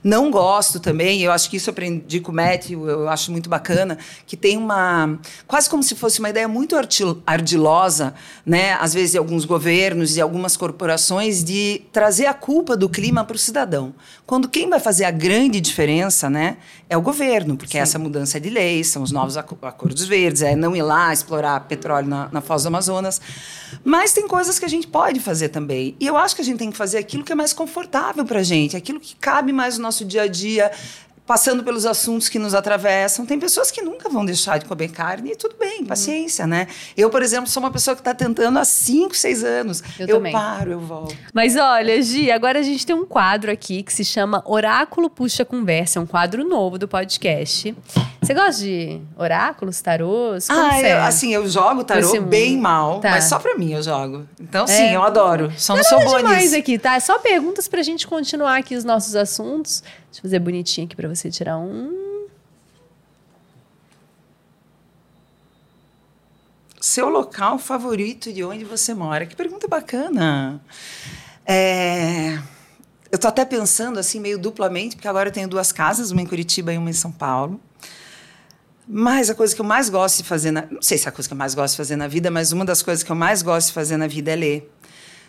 Não 0.03 0.31
gosto 0.31 0.81
também, 0.81 1.23
eu 1.23 1.33
acho 1.33 1.49
que 1.49 1.57
isso 1.57 1.71
eu 1.71 1.73
aprendi 1.73 2.21
com 2.21 2.33
o 2.33 2.35
Matthew, 2.35 2.89
eu 2.89 3.09
acho 3.09 3.31
muito 3.31 3.49
bacana, 3.49 3.99
que 4.27 4.37
tem 4.37 4.57
uma. 4.57 5.19
quase 5.47 5.69
como 5.69 5.83
se 5.83 5.95
fosse 5.95 6.19
uma 6.19 6.31
ideia 6.31 6.49
muito 6.49 6.77
ardilosa, 7.27 8.15
né? 8.45 8.75
Às 8.75 8.95
vezes, 8.95 9.13
de 9.13 9.19
alguns 9.19 9.45
governos 9.45 10.17
e 10.17 10.21
algumas 10.21 10.46
corporações, 10.55 11.43
de 11.43 11.81
trazer 11.91 12.27
a 12.27 12.35
culpa 12.35 12.77
do 12.77 12.91
clima 12.91 13.25
para 13.25 13.37
o 13.37 13.39
cidadão. 13.39 13.95
Quando 14.27 14.51
quem 14.51 14.69
vai 14.69 14.79
fazer 14.79 15.07
a 15.07 15.11
grande 15.11 15.63
diferença, 15.63 16.29
né? 16.29 16.59
É 16.91 16.97
o 16.97 17.01
governo, 17.01 17.57
porque 17.57 17.79
essa 17.79 17.99
mudança 17.99 18.39
de 18.39 18.51
lei, 18.51 18.85
são 18.85 19.03
os 19.03 19.11
novos 19.11 19.39
aco- 19.39 19.57
acordos 19.63 20.05
verdes, 20.05 20.43
é 20.43 20.55
não 20.55 20.77
ir 20.77 20.83
lá 20.83 21.11
explorar 21.11 21.61
petróleo 21.61 22.07
na, 22.07 22.29
na 22.31 22.43
Foz 22.43 22.65
do 22.65 22.67
Amazonas. 22.67 23.19
Mas 23.83 24.13
tem 24.13 24.29
coisas 24.29 24.59
que 24.59 24.67
a 24.67 24.69
gente 24.69 24.87
pode 24.87 25.21
fazer 25.21 25.49
também. 25.49 25.97
E 25.99 26.07
eu 26.07 26.19
acho 26.19 26.37
que 26.37 26.43
a 26.43 26.45
gente 26.45 26.59
tem 26.59 26.71
que 26.71 26.77
fazer 26.77 26.99
aquilo 26.99 27.25
que 27.25 27.33
é 27.33 27.35
mais 27.35 27.55
confortável 27.55 28.27
para 28.27 28.41
a 28.41 28.43
gente, 28.43 28.77
aquilo 28.77 29.01
que 29.01 29.17
cabe 29.17 29.55
mais 29.55 29.79
no 29.79 29.83
nosso 29.85 30.05
dia 30.05 30.23
a 30.25 30.27
dia, 30.27 30.71
passando 31.27 31.65
pelos 31.65 31.85
assuntos 31.85 32.29
que 32.29 32.39
nos 32.39 32.55
atravessam. 32.55 33.27
Tem 33.27 33.39
pessoas 33.39 33.71
que 33.71 33.83
nunca 33.83 34.09
vão 34.09 34.25
deixar 34.25 34.59
de 34.59 34.65
comer 34.65 34.89
carne 34.91 35.33
e 35.33 35.37
tudo 35.37 35.57
bem, 35.59 35.85
paciência, 35.85 36.47
né? 36.47 36.69
Eu, 36.97 37.11
por 37.11 37.23
exemplo, 37.23 37.49
sou 37.49 37.63
uma 37.63 37.71
pessoa 37.71 37.95
que 37.97 38.01
está 38.01 38.15
tentando 38.15 38.59
há 38.59 38.65
5, 38.65 39.15
6 39.17 39.43
anos. 39.45 39.83
Eu 39.99 40.07
eu 40.07 40.17
também. 40.19 40.33
paro, 40.33 40.71
eu 40.73 40.81
volto. 40.81 41.17
Mas 41.35 41.57
olha, 41.57 42.01
Gi, 42.01 42.31
agora 42.31 42.61
a 42.61 42.63
gente 42.63 42.87
tem 42.87 42.95
um 42.95 43.05
quadro 43.05 43.51
aqui 43.51 43.83
que 43.83 43.93
se 43.93 44.05
chama 44.05 44.43
Oráculo 44.47 45.11
Puxa 45.11 45.45
Conversa. 45.45 45.99
É 45.99 46.03
um 46.03 46.07
quadro 46.07 46.45
novo 46.49 46.79
do 46.79 46.87
podcast. 46.87 47.75
Você 48.23 48.35
gosta 48.35 48.63
de 48.63 49.01
oráculos, 49.17 49.81
tarôs? 49.81 50.49
Como 50.49 50.61
Ah, 50.61 50.73
você 50.73 50.87
é? 50.87 50.93
eu, 50.95 51.03
assim, 51.03 51.35
eu 51.35 51.49
jogo 51.49 51.85
tarô 51.85 52.21
bem 52.23 52.57
mal, 52.59 53.01
Tá. 53.01 53.11
mas 53.11 53.25
só 53.25 53.39
pra 53.39 53.57
mim 53.57 53.73
eu 53.73 53.83
jogo. 53.83 54.27
Então, 54.41 54.65
É. 54.65 54.67
sim, 54.67 54.93
eu 54.95 55.03
adoro. 55.03 55.53
Só 55.57 55.75
não, 55.75 55.79
Não 55.83 55.89
sou 55.89 56.01
é 56.01 56.05
boa 56.05 56.17
demais 56.19 56.45
nisso. 56.45 56.57
aqui, 56.57 56.79
tá? 56.79 56.95
É 56.97 57.01
só 57.01 57.19
perguntas 57.19 57.69
pra 57.69 57.83
gente 57.83 58.07
continuar 58.07 58.57
aqui 58.59 58.75
os 58.75 58.85
nossos 58.85 59.15
assuntos. 59.15 59.83
Deixa 60.11 60.21
eu 60.21 60.23
fazer 60.23 60.39
bonitinho 60.39 60.87
aqui 60.87 60.97
pra 60.97 61.09
você 61.09 61.31
tirar 61.31 61.59
um. 61.59 62.27
Seu 66.81 67.09
local 67.09 67.59
favorito 67.59 68.33
de 68.33 68.45
onde 68.45 68.65
você 68.65 68.95
mora? 68.95 69.27
Que 69.27 69.35
pergunta 69.35 69.67
bacana. 69.67 70.61
É, 71.45 72.39
Eu 73.11 73.19
tô 73.19 73.29
até 73.29 73.45
pensando 73.45 73.99
assim, 73.99 74.21
meio 74.21 74.39
duplamente, 74.39 74.97
porque 74.97 75.09
agora 75.09 75.29
eu 75.29 75.33
tenho 75.33 75.49
duas 75.49 75.73
casas, 75.73 76.11
uma 76.11 76.21
em 76.21 76.27
Curitiba 76.27 76.73
e 76.73 76.79
uma 76.79 76.91
em 76.91 76.93
São 76.93 77.11
Paulo. 77.13 77.61
Mas 78.89 79.29
a 79.31 79.35
coisa 79.35 79.55
que 79.55 79.61
eu 79.61 79.65
mais 79.65 79.89
gosto 79.89 80.19
de 80.19 80.25
fazer, 80.25 80.53
na... 80.53 80.67
não 80.71 80.81
sei 80.81 80.97
se 80.97 81.07
é 81.07 81.09
a 81.09 81.13
coisa 81.13 81.29
que 81.29 81.33
eu 81.33 81.39
mais 81.39 81.55
gosto 81.55 81.73
de 81.73 81.77
fazer 81.79 81.97
na 81.97 82.07
vida, 82.07 82.31
mas 82.31 82.53
uma 82.53 82.65
das 82.65 82.83
coisas 82.83 83.03
que 83.03 83.11
eu 83.11 83.17
mais 83.17 83.43
gosto 83.43 83.69
de 83.69 83.73
fazer 83.73 83.97
na 83.97 84.07
vida 84.07 84.31
é 84.31 84.37
ler. 84.37 84.73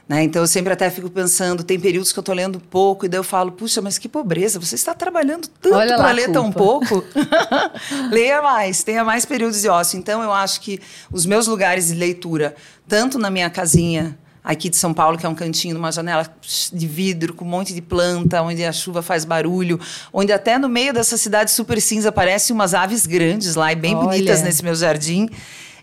Né? 0.08 0.24
Então 0.24 0.41
eu 0.41 0.48
sempre 0.48 0.72
até 0.72 0.89
fico 0.89 1.10
pensando, 1.10 1.63
tem 1.63 1.78
períodos 1.78 2.13
que 2.13 2.20
eu 2.20 2.22
estou 2.22 2.34
lendo 2.34 2.60
pouco 2.60 3.06
e 3.06 3.10
daí 3.10 3.20
eu 3.20 3.24
falo, 3.24 3.52
puxa, 3.52 3.82
mas 3.82 3.98
que 3.98 4.08
pobreza, 4.08 4.58
você 4.58 4.76
está 4.76 4.93
trabalhando 4.93 5.48
tanto 5.62 5.96
para 5.96 6.12
ler 6.12 6.32
tão 6.32 6.52
culpa. 6.52 6.86
pouco. 6.88 7.04
Leia 8.10 8.41
mais, 8.41 8.84
tenha 8.84 9.04
mais 9.04 9.26
períodos 9.26 9.62
de 9.62 9.67
ócio. 9.67 10.00
Então 10.00 10.24
eu 10.24 10.32
acho 10.32 10.62
que 10.62 10.80
os 11.12 11.26
meus 11.26 11.48
lugares 11.48 11.88
de 11.88 11.96
leitura, 11.96 12.56
tanto 12.88 13.20
na 13.20 13.30
minha 13.30 13.50
casinha 13.50 14.17
aqui 14.48 14.70
de 14.70 14.78
São 14.78 14.93
Paulo, 14.93 15.17
que 15.17 15.26
é 15.26 15.30
um 15.30 15.36
cantinho 15.36 15.74
numa 15.74 15.91
janela 15.91 16.26
de 16.72 16.88
vidro 16.88 17.34
com 17.34 17.43
um 17.43 17.50
monte 17.50 17.74
de 17.74 17.82
planta, 17.82 18.41
onde 18.41 18.63
a 18.63 18.72
chuva 18.72 19.02
faz 19.02 19.26
barulho, 19.26 19.78
onde 20.13 20.32
até 20.32 20.58
no 20.58 20.70
meio 20.70 20.93
dessa 20.93 21.17
cidade 21.17 21.52
super 21.52 21.82
cinza 21.82 22.08
aparecem 22.08 22.56
umas 22.56 22.74
aves 22.74 23.06
grandes 23.06 23.56
lá 23.56 23.74
e 23.74 23.76
bem 23.76 23.93
Olha. 23.93 24.06
bonitas 24.06 24.41
nesse 24.41 24.63
meu 24.63 24.74
jardim. 24.74 25.30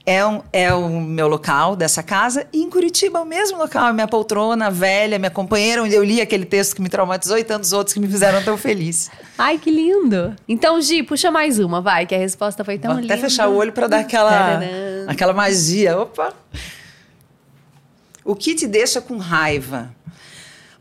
É, 0.06 0.24
um, 0.26 0.42
é 0.52 0.70
o 0.74 1.00
meu 1.00 1.26
local 1.28 1.74
dessa 1.74 2.02
casa. 2.02 2.46
E 2.52 2.62
em 2.62 2.68
Curitiba, 2.68 3.22
o 3.22 3.24
mesmo 3.24 3.56
local. 3.56 3.86
A 3.86 3.92
minha 3.92 4.06
poltrona 4.06 4.70
velha, 4.70 5.18
minha 5.18 5.30
companheira, 5.30 5.82
onde 5.82 5.94
eu 5.94 6.04
li 6.04 6.20
aquele 6.20 6.44
texto 6.44 6.76
que 6.76 6.82
me 6.82 6.90
traumatizou 6.90 7.38
e 7.38 7.44
tantos 7.44 7.72
outros 7.72 7.94
que 7.94 8.00
me 8.00 8.06
fizeram 8.06 8.42
tão 8.44 8.58
feliz. 8.58 9.10
Ai, 9.38 9.56
que 9.58 9.70
lindo! 9.70 10.36
Então, 10.46 10.78
Gi, 10.80 11.02
puxa 11.02 11.30
mais 11.30 11.58
uma, 11.58 11.80
vai, 11.80 12.04
que 12.04 12.14
a 12.14 12.18
resposta 12.18 12.62
foi 12.62 12.76
tão 12.78 12.92
Vou 12.92 13.00
linda. 13.00 13.14
até 13.14 13.22
fechar 13.22 13.48
o 13.48 13.54
olho 13.56 13.72
para 13.72 13.86
dar 13.86 14.00
aquela, 14.00 14.60
aquela 15.06 15.32
magia. 15.32 15.96
Opa! 15.98 16.34
O 18.22 18.34
que 18.34 18.54
te 18.54 18.66
deixa 18.66 19.00
com 19.00 19.16
raiva? 19.16 19.94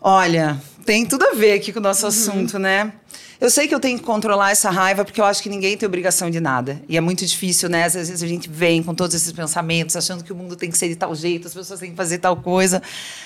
Olha, 0.01 0.57
tem 0.85 1.05
tudo 1.05 1.23
a 1.25 1.33
ver 1.33 1.53
aqui 1.53 1.71
com 1.71 1.79
o 1.79 1.81
Uhum. 1.81 1.87
nosso 1.87 2.05
assunto, 2.05 2.59
né? 2.59 2.91
Eu 3.41 3.49
sei 3.49 3.67
que 3.67 3.75
eu 3.75 3.79
tenho 3.79 3.97
que 3.97 4.05
controlar 4.05 4.51
essa 4.51 4.69
raiva 4.69 5.03
porque 5.03 5.19
eu 5.19 5.25
acho 5.25 5.41
que 5.41 5.49
ninguém 5.49 5.75
tem 5.75 5.85
obrigação 5.85 6.29
de 6.29 6.39
nada. 6.39 6.81
E 6.87 6.95
é 6.95 7.01
muito 7.01 7.25
difícil, 7.25 7.67
né? 7.67 7.83
Às 7.85 7.93
vezes 7.93 8.23
a 8.23 8.27
gente 8.27 8.49
vem 8.49 8.81
com 8.81 8.93
todos 8.93 9.15
esses 9.15 9.31
pensamentos, 9.31 9.95
achando 9.95 10.23
que 10.23 10.31
o 10.31 10.35
mundo 10.35 10.55
tem 10.55 10.69
que 10.69 10.77
ser 10.77 10.87
de 10.87 10.95
tal 10.95 11.13
jeito, 11.15 11.47
as 11.47 11.53
pessoas 11.53 11.79
têm 11.79 11.91
que 11.91 11.97
fazer 11.97 12.19
tal 12.19 12.37
coisa. 12.37 12.81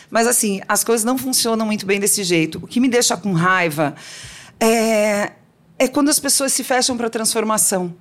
Mas, 0.09 0.27
assim, 0.27 0.61
as 0.67 0.83
coisas 0.83 1.03
não 1.03 1.17
funcionam 1.17 1.65
muito 1.65 1.85
bem 1.85 1.99
desse 1.99 2.23
jeito. 2.23 2.59
O 2.63 2.67
que 2.67 2.79
me 2.79 2.87
deixa 2.87 3.15
com 3.15 3.33
raiva 3.33 3.95
é, 4.59 5.31
é 5.77 5.87
quando 5.87 6.09
as 6.09 6.19
pessoas 6.19 6.53
se 6.53 6.63
fecham 6.63 6.97
para 6.97 7.07
a 7.07 7.09
transformação. 7.09 7.93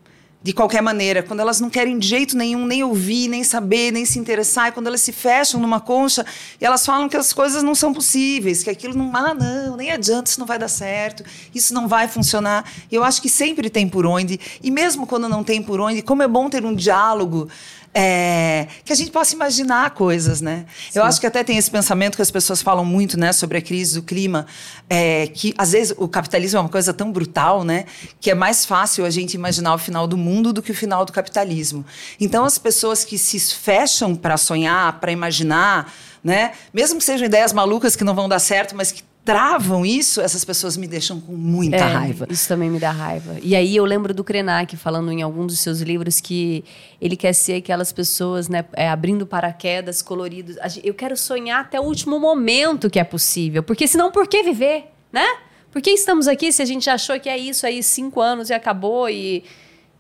De 0.47 0.53
qualquer 0.53 0.81
maneira, 0.81 1.25
quando 1.25 1.41
elas 1.41 1.61
não 1.61 1.69
querem 1.69 1.99
de 1.99 2.07
jeito 2.07 2.37
nenhum 2.37 2.65
nem 2.67 2.85
ouvir, 2.85 3.27
nem 3.27 3.43
saber, 3.43 3.91
nem 3.91 4.05
se 4.05 4.17
interessar, 4.17 4.69
e 4.69 4.71
quando 4.71 4.87
elas 4.87 5.01
se 5.01 5.11
fecham 5.11 5.61
numa 5.61 5.81
concha 5.81 6.25
e 6.61 6.65
elas 6.65 6.87
falam 6.87 7.09
que 7.09 7.17
as 7.17 7.33
coisas 7.33 7.65
não 7.65 7.75
são 7.75 7.93
possíveis, 7.93 8.63
que 8.63 8.71
aquilo 8.71 8.95
não, 8.95 9.11
ah, 9.13 9.35
não, 9.35 9.77
nem 9.77 9.91
adianta, 9.91 10.31
isso 10.31 10.39
não 10.39 10.47
vai 10.47 10.57
dar 10.57 10.69
certo, 10.69 11.25
isso 11.53 11.75
não 11.75 11.89
vai 11.89 12.07
funcionar. 12.07 12.65
Eu 12.93 13.03
acho 13.03 13.21
que 13.21 13.29
sempre 13.29 13.69
tem 13.69 13.89
por 13.89 14.07
onde, 14.07 14.39
e 14.63 14.71
mesmo 14.71 15.05
quando 15.05 15.29
não 15.29 15.43
tem 15.43 15.61
por 15.61 15.81
onde, 15.81 16.01
como 16.01 16.23
é 16.23 16.29
bom 16.29 16.49
ter 16.49 16.65
um 16.65 16.77
diálogo 16.77 17.49
é, 17.99 18.69
que 18.85 18.93
a 18.93 18.97
gente 18.97 19.11
possa 19.11 19.35
imaginar 19.35 19.89
coisas, 19.93 20.43
né? 20.43 20.67
Eu 20.95 21.03
acho 21.03 21.19
que 21.19 21.27
até 21.27 21.43
tem 21.43 21.57
esse 21.57 21.71
pensamento 21.71 22.17
que 22.17 22.21
as 22.21 22.31
pessoas 22.31 22.61
falam 22.61 22.85
muito, 22.85 23.19
né, 23.19 23.33
sobre 23.33 23.57
a 23.57 23.63
crise 23.63 23.95
do 23.95 24.03
clima, 24.03 24.47
é, 24.91 25.29
que 25.29 25.55
às 25.57 25.73
vezes 25.73 25.95
o 25.97 26.07
capitalismo 26.07 26.59
é 26.59 26.61
uma 26.61 26.69
coisa 26.69 26.93
tão 26.93 27.11
brutal, 27.11 27.65
né, 27.65 27.87
que 28.21 28.31
é 28.31 28.35
mais 28.35 28.67
fácil 28.67 29.07
a 29.07 29.09
gente 29.09 29.33
imaginar 29.33 29.75
o 29.75 29.79
final 29.79 30.07
do 30.07 30.15
mundo 30.15 30.53
do 30.53 30.61
que 30.61 30.73
o 30.73 30.75
final 30.75 31.07
do 31.07 31.13
capitalismo. 31.13 31.87
Então 32.21 32.45
as 32.45 32.59
pessoas 32.59 33.03
que 33.03 33.17
se 33.17 33.41
fecham 33.41 34.15
para 34.15 34.37
sonhar, 34.37 35.01
para 35.01 35.11
imaginar, 35.11 35.91
né, 36.23 36.53
mesmo 36.75 36.99
que 36.99 37.05
sejam 37.05 37.25
ideias 37.25 37.55
malucas 37.55 37.97
que 37.97 38.05
não 38.05 38.15
vão 38.15 38.29
dar 38.29 38.41
certo, 38.41 38.77
mas 38.77 38.93
que 38.93 39.03
travam 39.27 39.85
isso, 39.85 40.21
essas 40.21 40.45
pessoas 40.45 40.77
me 40.77 40.87
deixam 40.87 41.21
com 41.21 41.33
muita 41.33 41.77
É, 41.77 41.81
raiva. 41.81 42.29
Isso 42.31 42.47
também 42.47 42.71
me 42.71 42.79
dá 42.79 42.93
raiva. 42.93 43.37
E 43.43 43.57
aí 43.57 43.75
eu 43.75 43.85
lembro 43.85 44.15
do 44.15 44.23
Krenak 44.23 44.77
falando 44.77 45.11
em 45.11 45.21
algum 45.21 45.45
dos 45.45 45.59
seus 45.59 45.81
livros 45.81 46.21
que 46.21 46.65
ele 47.01 47.17
quer 47.17 47.33
ser 47.33 47.55
aquelas 47.55 47.93
pessoas, 47.93 48.49
né, 48.49 48.65
é, 48.73 48.89
abrindo 48.89 49.27
paraquedas 49.27 50.01
coloridos. 50.01 50.57
Eu 50.85 50.95
quero 50.95 51.17
sonhar 51.17 51.61
até 51.61 51.81
o 51.81 51.83
último 51.83 52.21
momento 52.21 52.89
que 52.89 53.01
é 53.01 53.05
possível, 53.05 53.65
porque 53.65 53.89
senão 53.89 54.13
por 54.13 54.29
que 54.29 54.45
viver, 54.45 54.85
né? 55.13 55.27
Por 55.73 55.83
que 55.83 55.91
estamos 55.91 56.29
aqui 56.29 56.53
se 56.53 56.63
a 56.63 56.65
gente 56.65 56.89
achou 56.89 57.19
que 57.19 57.29
é 57.29 57.37
isso 57.37 57.67
aí 57.67 57.83
cinco 57.83 58.21
anos 58.21 58.49
e 58.49 58.55
acabou 58.55 59.11
e 59.11 59.43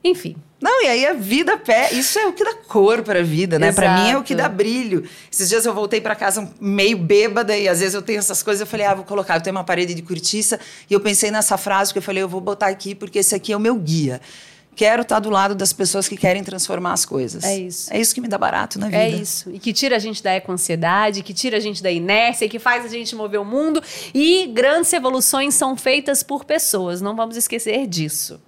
enfim. 0.04 0.36
Não, 0.60 0.82
e 0.84 0.86
aí 0.88 1.06
a 1.06 1.12
vida 1.12 1.58
pé, 1.58 1.92
isso 1.92 2.18
é 2.18 2.26
o 2.26 2.32
que 2.32 2.42
dá 2.42 2.54
cor 2.54 3.02
para 3.02 3.20
a 3.20 3.22
vida, 3.22 3.58
né? 3.58 3.72
Para 3.72 3.98
mim 3.98 4.10
é 4.10 4.16
o 4.18 4.22
que 4.22 4.34
dá 4.34 4.48
brilho. 4.48 5.04
Esses 5.30 5.50
dias 5.50 5.66
eu 5.66 5.74
voltei 5.74 6.00
para 6.00 6.14
casa 6.14 6.50
meio 6.58 6.96
bêbada 6.96 7.54
e 7.56 7.68
às 7.68 7.80
vezes 7.80 7.94
eu 7.94 8.00
tenho 8.00 8.18
essas 8.18 8.42
coisas, 8.42 8.62
eu 8.62 8.66
falei: 8.66 8.86
"Ah, 8.86 8.94
vou 8.94 9.04
colocar, 9.04 9.36
eu 9.36 9.42
tenho 9.42 9.54
uma 9.54 9.64
parede 9.64 9.92
de 9.92 10.00
cortiça", 10.00 10.58
e 10.88 10.94
eu 10.94 11.00
pensei 11.00 11.30
nessa 11.30 11.58
frase 11.58 11.92
que 11.92 11.98
eu 11.98 12.02
falei: 12.02 12.22
"Eu 12.22 12.28
vou 12.28 12.40
botar 12.40 12.68
aqui 12.68 12.94
porque 12.94 13.18
esse 13.18 13.34
aqui 13.34 13.52
é 13.52 13.56
o 13.56 13.60
meu 13.60 13.74
guia". 13.76 14.20
Quero 14.74 15.02
estar 15.02 15.20
do 15.20 15.30
lado 15.30 15.54
das 15.54 15.72
pessoas 15.72 16.06
que 16.06 16.18
querem 16.18 16.44
transformar 16.44 16.92
as 16.92 17.06
coisas. 17.06 17.44
É 17.44 17.56
isso. 17.56 17.90
É 17.90 17.98
isso 17.98 18.14
que 18.14 18.20
me 18.20 18.28
dá 18.28 18.36
barato 18.36 18.78
na 18.78 18.88
É 18.92 19.06
vida. 19.08 19.22
isso. 19.22 19.50
E 19.50 19.58
que 19.58 19.72
tira 19.72 19.96
a 19.96 19.98
gente 19.98 20.22
da 20.22 20.32
eco-ansiedade, 20.32 21.22
que 21.22 21.32
tira 21.32 21.56
a 21.56 21.60
gente 21.60 21.82
da 21.82 21.90
inércia, 21.90 22.46
que 22.46 22.58
faz 22.58 22.84
a 22.84 22.88
gente 22.88 23.16
mover 23.16 23.40
o 23.40 23.44
mundo. 23.44 23.82
E 24.14 24.46
grandes 24.48 24.92
evoluções 24.92 25.54
são 25.54 25.78
feitas 25.78 26.22
por 26.22 26.44
pessoas. 26.44 27.00
Não 27.00 27.16
vamos 27.16 27.38
esquecer 27.38 27.86
disso. 27.86 28.38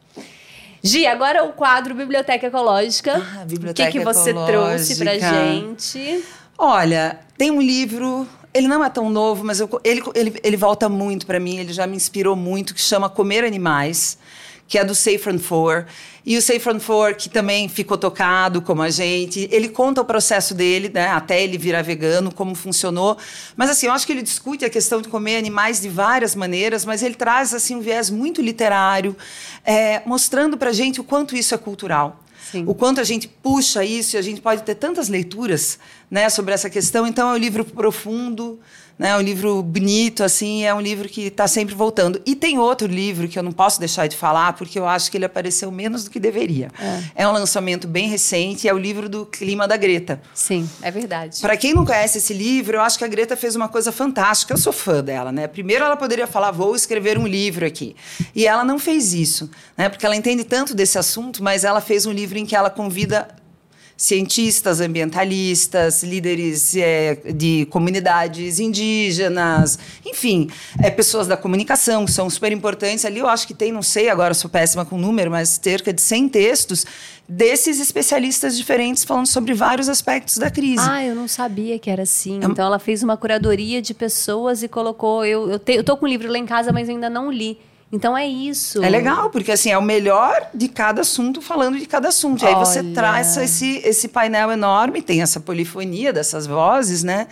Gi, 0.83 1.07
agora 1.07 1.45
o 1.45 1.53
quadro 1.53 1.95
Biblioteca 1.95 2.47
Ecológica. 2.47 3.15
Ah, 3.17 3.45
Biblioteca 3.45 3.89
O 3.89 3.93
que, 3.93 3.99
que 3.99 4.05
você 4.05 4.33
trouxe 4.47 4.97
pra 4.97 5.13
gente? 5.19 6.25
Olha, 6.57 7.19
tem 7.37 7.51
um 7.51 7.61
livro, 7.61 8.27
ele 8.53 8.67
não 8.69 8.85
é 8.85 8.89
tão 8.91 9.09
novo, 9.11 9.45
mas 9.45 9.61
eu- 9.61 9.69
ele, 9.85 10.03
ele, 10.15 10.41
ele 10.43 10.57
volta 10.57 10.89
muito 10.89 11.27
para 11.27 11.39
mim, 11.39 11.59
ele 11.59 11.73
já 11.73 11.87
me 11.87 11.97
inspirou 11.97 12.35
muito, 12.35 12.75
que 12.75 12.81
chama 12.81 13.09
Comer 13.09 13.45
Animais, 13.45 14.19
que 14.69 14.79
é 14.79 14.85
do 14.85 14.95
Saffron 14.95 15.39
Foer. 15.39 15.87
E 16.25 16.37
o 16.37 16.43
Saffron 16.43 16.79
Foer, 16.79 17.17
que 17.17 17.31
também 17.31 17.71
ficou 17.71 17.97
tocado 17.97 18.61
como 18.61 18.83
a 18.83 18.91
gente, 18.91 19.49
ele 19.51 19.71
conta 19.71 20.03
o 20.03 20.05
processo 20.05 20.55
dele, 20.55 20.91
né, 20.93 21.09
até 21.09 21.43
ele 21.43 21.57
virar 21.57 21.81
vegano, 21.81 22.31
como 22.33 22.55
funcionou. 22.55 23.17
Mas 23.57 23.71
assim, 23.71 23.87
eu 23.87 23.93
acho 23.93 24.07
que 24.07 24.13
ele 24.13 24.21
discute 24.21 24.65
a 24.67 24.71
questão 24.71 25.01
de 25.01 25.09
comer 25.09 25.39
animais 25.39 25.81
de 25.81 25.89
várias 25.89 26.35
maneiras, 26.35 26.85
mas 26.85 27.03
ele 27.03 27.15
traz 27.15 27.55
assim 27.55 27.77
um 27.77 27.81
viés 27.81 28.11
muito 28.11 28.43
literário, 28.43 29.17
é, 29.65 30.03
mostrando 30.05 30.59
para 30.59 30.71
gente 30.71 31.01
o 31.01 31.05
quanto 31.05 31.35
isso 31.35 31.55
é 31.55 31.59
cultural. 31.59 32.23
Sim. 32.53 32.65
O 32.67 32.75
quanto 32.75 33.01
a 33.01 33.05
gente 33.05 33.27
puxa 33.27 33.85
isso 33.85 34.17
e 34.17 34.19
a 34.19 34.23
gente 34.23 34.41
pode 34.41 34.63
ter 34.63 34.75
tantas 34.75 35.09
leituras 35.09 35.79
né, 36.11 36.29
sobre 36.31 36.55
essa 36.55 36.71
questão. 36.71 37.07
Então, 37.07 37.31
é 37.31 37.35
um 37.35 37.37
livro 37.37 37.65
profundo, 37.65 38.59
né, 38.99 39.11
é 39.11 39.17
um 39.17 39.21
livro 39.21 39.63
bonito, 39.63 40.25
assim, 40.25 40.65
é 40.65 40.75
um 40.75 40.81
livro 40.81 41.09
que 41.09 41.29
está 41.29 41.47
sempre 41.47 41.75
voltando. 41.75 42.21
E 42.27 42.35
tem 42.35 42.59
outro 42.59 42.89
livro 42.89 43.29
que 43.29 43.39
eu 43.39 43.43
não 43.43 43.53
posso 43.53 43.79
deixar 43.79 44.07
de 44.07 44.17
falar, 44.17 44.55
porque 44.55 44.79
eu 44.79 44.87
acho 44.87 45.11
que 45.11 45.17
ele 45.17 45.25
apareceu 45.25 45.71
menos 45.71 46.05
do 46.05 46.11
que 46.11 46.19
deveria. 46.19 46.71
É, 47.15 47.27
um 47.27 47.33
lançamento 47.33 47.87
bem 47.87 48.09
recente, 48.09 48.69
é 48.69 48.75
o 48.75 48.79
livro 48.79 49.09
do 49.09 49.25
Clima 49.25 49.69
da 49.69 49.77
Greta. 49.77 50.21
Sim, 50.35 50.69
é 50.83 50.91
verdade. 50.91 51.41
Para 51.41 51.57
quem 51.57 51.73
não 51.73 51.85
conhece 51.85 52.19
esse 52.19 52.35
livro, 52.35 52.77
eu 52.77 52.81
acho 52.81 52.99
que 52.99 53.05
a 53.05 53.09
Greta 53.09 53.37
fez 53.37 53.55
uma 53.55 53.69
coisa 53.69 53.93
fantástica. 53.93 54.55
Eu 54.55 54.59
sou 54.59 54.73
fã 54.73 55.03
dela, 55.03 55.31
né? 55.31 55.47
Primeiro 55.47 55.85
ela 55.85 55.97
poderia 55.97 56.27
falar, 56.27 56.51
vou 56.51 56.75
escrever 56.75 57.19
um 57.19 57.27
livro 57.27 57.65
aqui. 57.65 57.95
E 58.35 58.47
ela 58.47 58.65
não 58.65 58.79
fez 58.79 59.15
isso, 59.15 59.51
né? 59.77 59.89
Porque 59.89 60.05
ela 60.05 60.17
entende 60.17 60.45
tanto 60.45 60.75
desse 60.75 60.99
assunto, 60.99 61.43
mas 61.43 61.65
ela 61.65 61.81
fez 61.81 62.07
um 62.07 62.13
livro 62.13 62.39
em 62.39 62.45
que 62.45 62.57
ela 62.57 62.71
convida 62.71 63.29
cientistas, 63.99 64.81
ambientalistas, 64.81 66.05
líderes 66.05 66.77
é, 66.77 67.17
de 67.35 67.67
comunidades 67.69 68.61
indígenas, 68.61 69.77
enfim, 70.07 70.49
é, 70.81 70.89
pessoas 70.89 71.27
da 71.27 71.37
comunicação 71.37 72.05
que 72.05 72.13
são 72.13 72.31
super 72.31 72.53
importantes. 72.53 73.05
Ali 73.05 73.19
eu 73.19 73.29
acho 73.29 73.45
que 73.45 73.53
tem, 73.53 73.73
não 73.73 73.83
sei 73.83 74.09
agora, 74.09 74.35
sou 74.35 74.49
péssima 74.49 74.85
com 74.85 74.97
número, 74.97 75.33
mas 75.33 75.59
cerca 75.61 75.93
de 75.93 76.01
100 76.01 76.29
textos 76.29 76.87
desses 77.29 77.81
especialistas 77.81 78.57
diferentes 78.57 79.03
falando 79.03 79.27
sobre 79.27 79.53
vários 79.53 79.89
aspectos 79.89 80.39
da 80.39 80.49
crise. 80.49 80.87
Ah, 80.89 81.05
eu 81.05 81.17
não 81.17 81.27
sabia 81.27 81.77
que 81.77 81.91
era 81.91 82.05
assim. 82.05 82.39
Então 82.43 82.65
ela 82.65 82.79
fez 82.79 83.03
uma 83.03 83.17
curadoria 83.17 83.83
de 83.83 83.93
pessoas 83.93 84.63
e 84.63 84.69
colocou. 84.69 85.25
Eu, 85.25 85.51
eu, 85.51 85.59
te, 85.59 85.73
eu 85.73 85.83
tô 85.83 85.97
com 85.97 86.07
o 86.07 86.09
livro 86.09 86.31
lá 86.31 86.39
em 86.39 86.47
casa, 86.47 86.73
mas 86.73 86.89
ainda 86.89 87.11
não 87.11 87.33
li. 87.33 87.59
Então 87.91 88.17
é 88.17 88.27
isso. 88.27 88.83
É 88.83 88.89
legal, 88.89 89.31
porque 89.31 89.51
assim, 89.51 89.71
é 89.71 89.79
o 89.79 89.83
melhor 89.83 90.51
de 90.55 90.69
cada 90.69 91.01
assunto 91.01 91.41
falando 91.41 91.79
de 91.79 91.87
cada 91.87 92.09
assunto. 92.09 92.45
E 92.45 92.47
aí 92.47 92.55
você 92.55 92.83
traz 92.83 93.37
esse, 93.37 93.79
esse 93.79 94.09
painel 94.09 94.51
enorme, 94.51 95.01
tem 95.01 95.23
essa 95.23 95.41
polifonia 95.41 96.13
dessas 96.13 96.47
vozes, 96.47 97.03
né? 97.03 97.27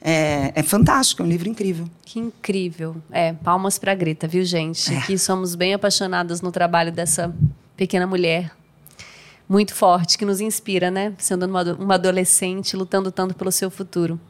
É, 0.00 0.52
é 0.54 0.62
fantástico, 0.62 1.22
é 1.22 1.24
um 1.24 1.28
livro 1.28 1.48
incrível. 1.48 1.88
Que 2.04 2.20
incrível. 2.20 2.96
É, 3.10 3.32
palmas 3.32 3.78
pra 3.78 3.94
Greta, 3.94 4.28
viu, 4.28 4.44
gente? 4.44 4.94
Que 5.06 5.18
somos 5.18 5.56
bem 5.56 5.74
apaixonadas 5.74 6.40
no 6.40 6.52
trabalho 6.52 6.92
dessa 6.92 7.34
pequena 7.76 8.06
mulher. 8.06 8.52
Muito 9.48 9.74
forte, 9.74 10.16
que 10.16 10.24
nos 10.24 10.40
inspira, 10.40 10.90
né? 10.90 11.12
Sendo 11.18 11.46
uma 11.46 11.94
adolescente, 11.94 12.76
lutando 12.76 13.10
tanto 13.10 13.34
pelo 13.34 13.50
seu 13.50 13.70
futuro. 13.70 14.20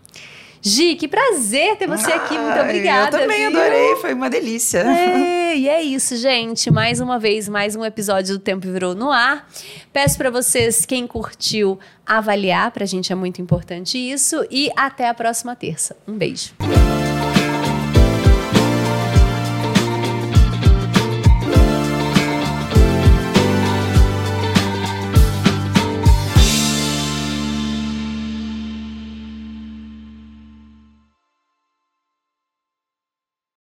Gi, 0.61 0.97
que 0.97 1.07
prazer 1.09 1.77
ter 1.77 1.87
você 1.87 2.13
aqui. 2.13 2.37
Muito 2.37 2.61
obrigada. 2.61 3.17
Eu 3.17 3.23
também 3.23 3.49
viu? 3.49 3.61
adorei, 3.61 3.97
foi 3.97 4.15
uma 4.15 4.29
delícia. 4.29 4.79
É, 4.79 5.57
e 5.57 5.69
é 5.69 5.83
isso, 5.83 6.17
gente. 6.17 6.71
Mais 6.71 7.01
uma 7.01 7.19
vez, 7.19 7.49
mais 7.49 7.77
um 7.77 7.85
episódio 7.85 8.37
do 8.37 8.41
Tempo 8.41 8.67
Virou 8.71 8.95
no 8.95 9.11
ar. 9.11 9.49
Peço 9.93 10.19
para 10.19 10.31
vocês, 10.31 10.85
quem 10.85 11.07
curtiu, 11.07 11.79
avaliar. 12.05 12.71
Pra 12.71 12.85
gente 12.85 13.13
é 13.13 13.15
muito 13.15 13.41
importante 13.41 13.97
isso. 13.97 14.45
E 14.51 14.71
até 14.77 15.09
a 15.09 15.15
próxima 15.15 15.55
terça. 15.55 15.97
Um 16.07 16.15
beijo. 16.15 16.55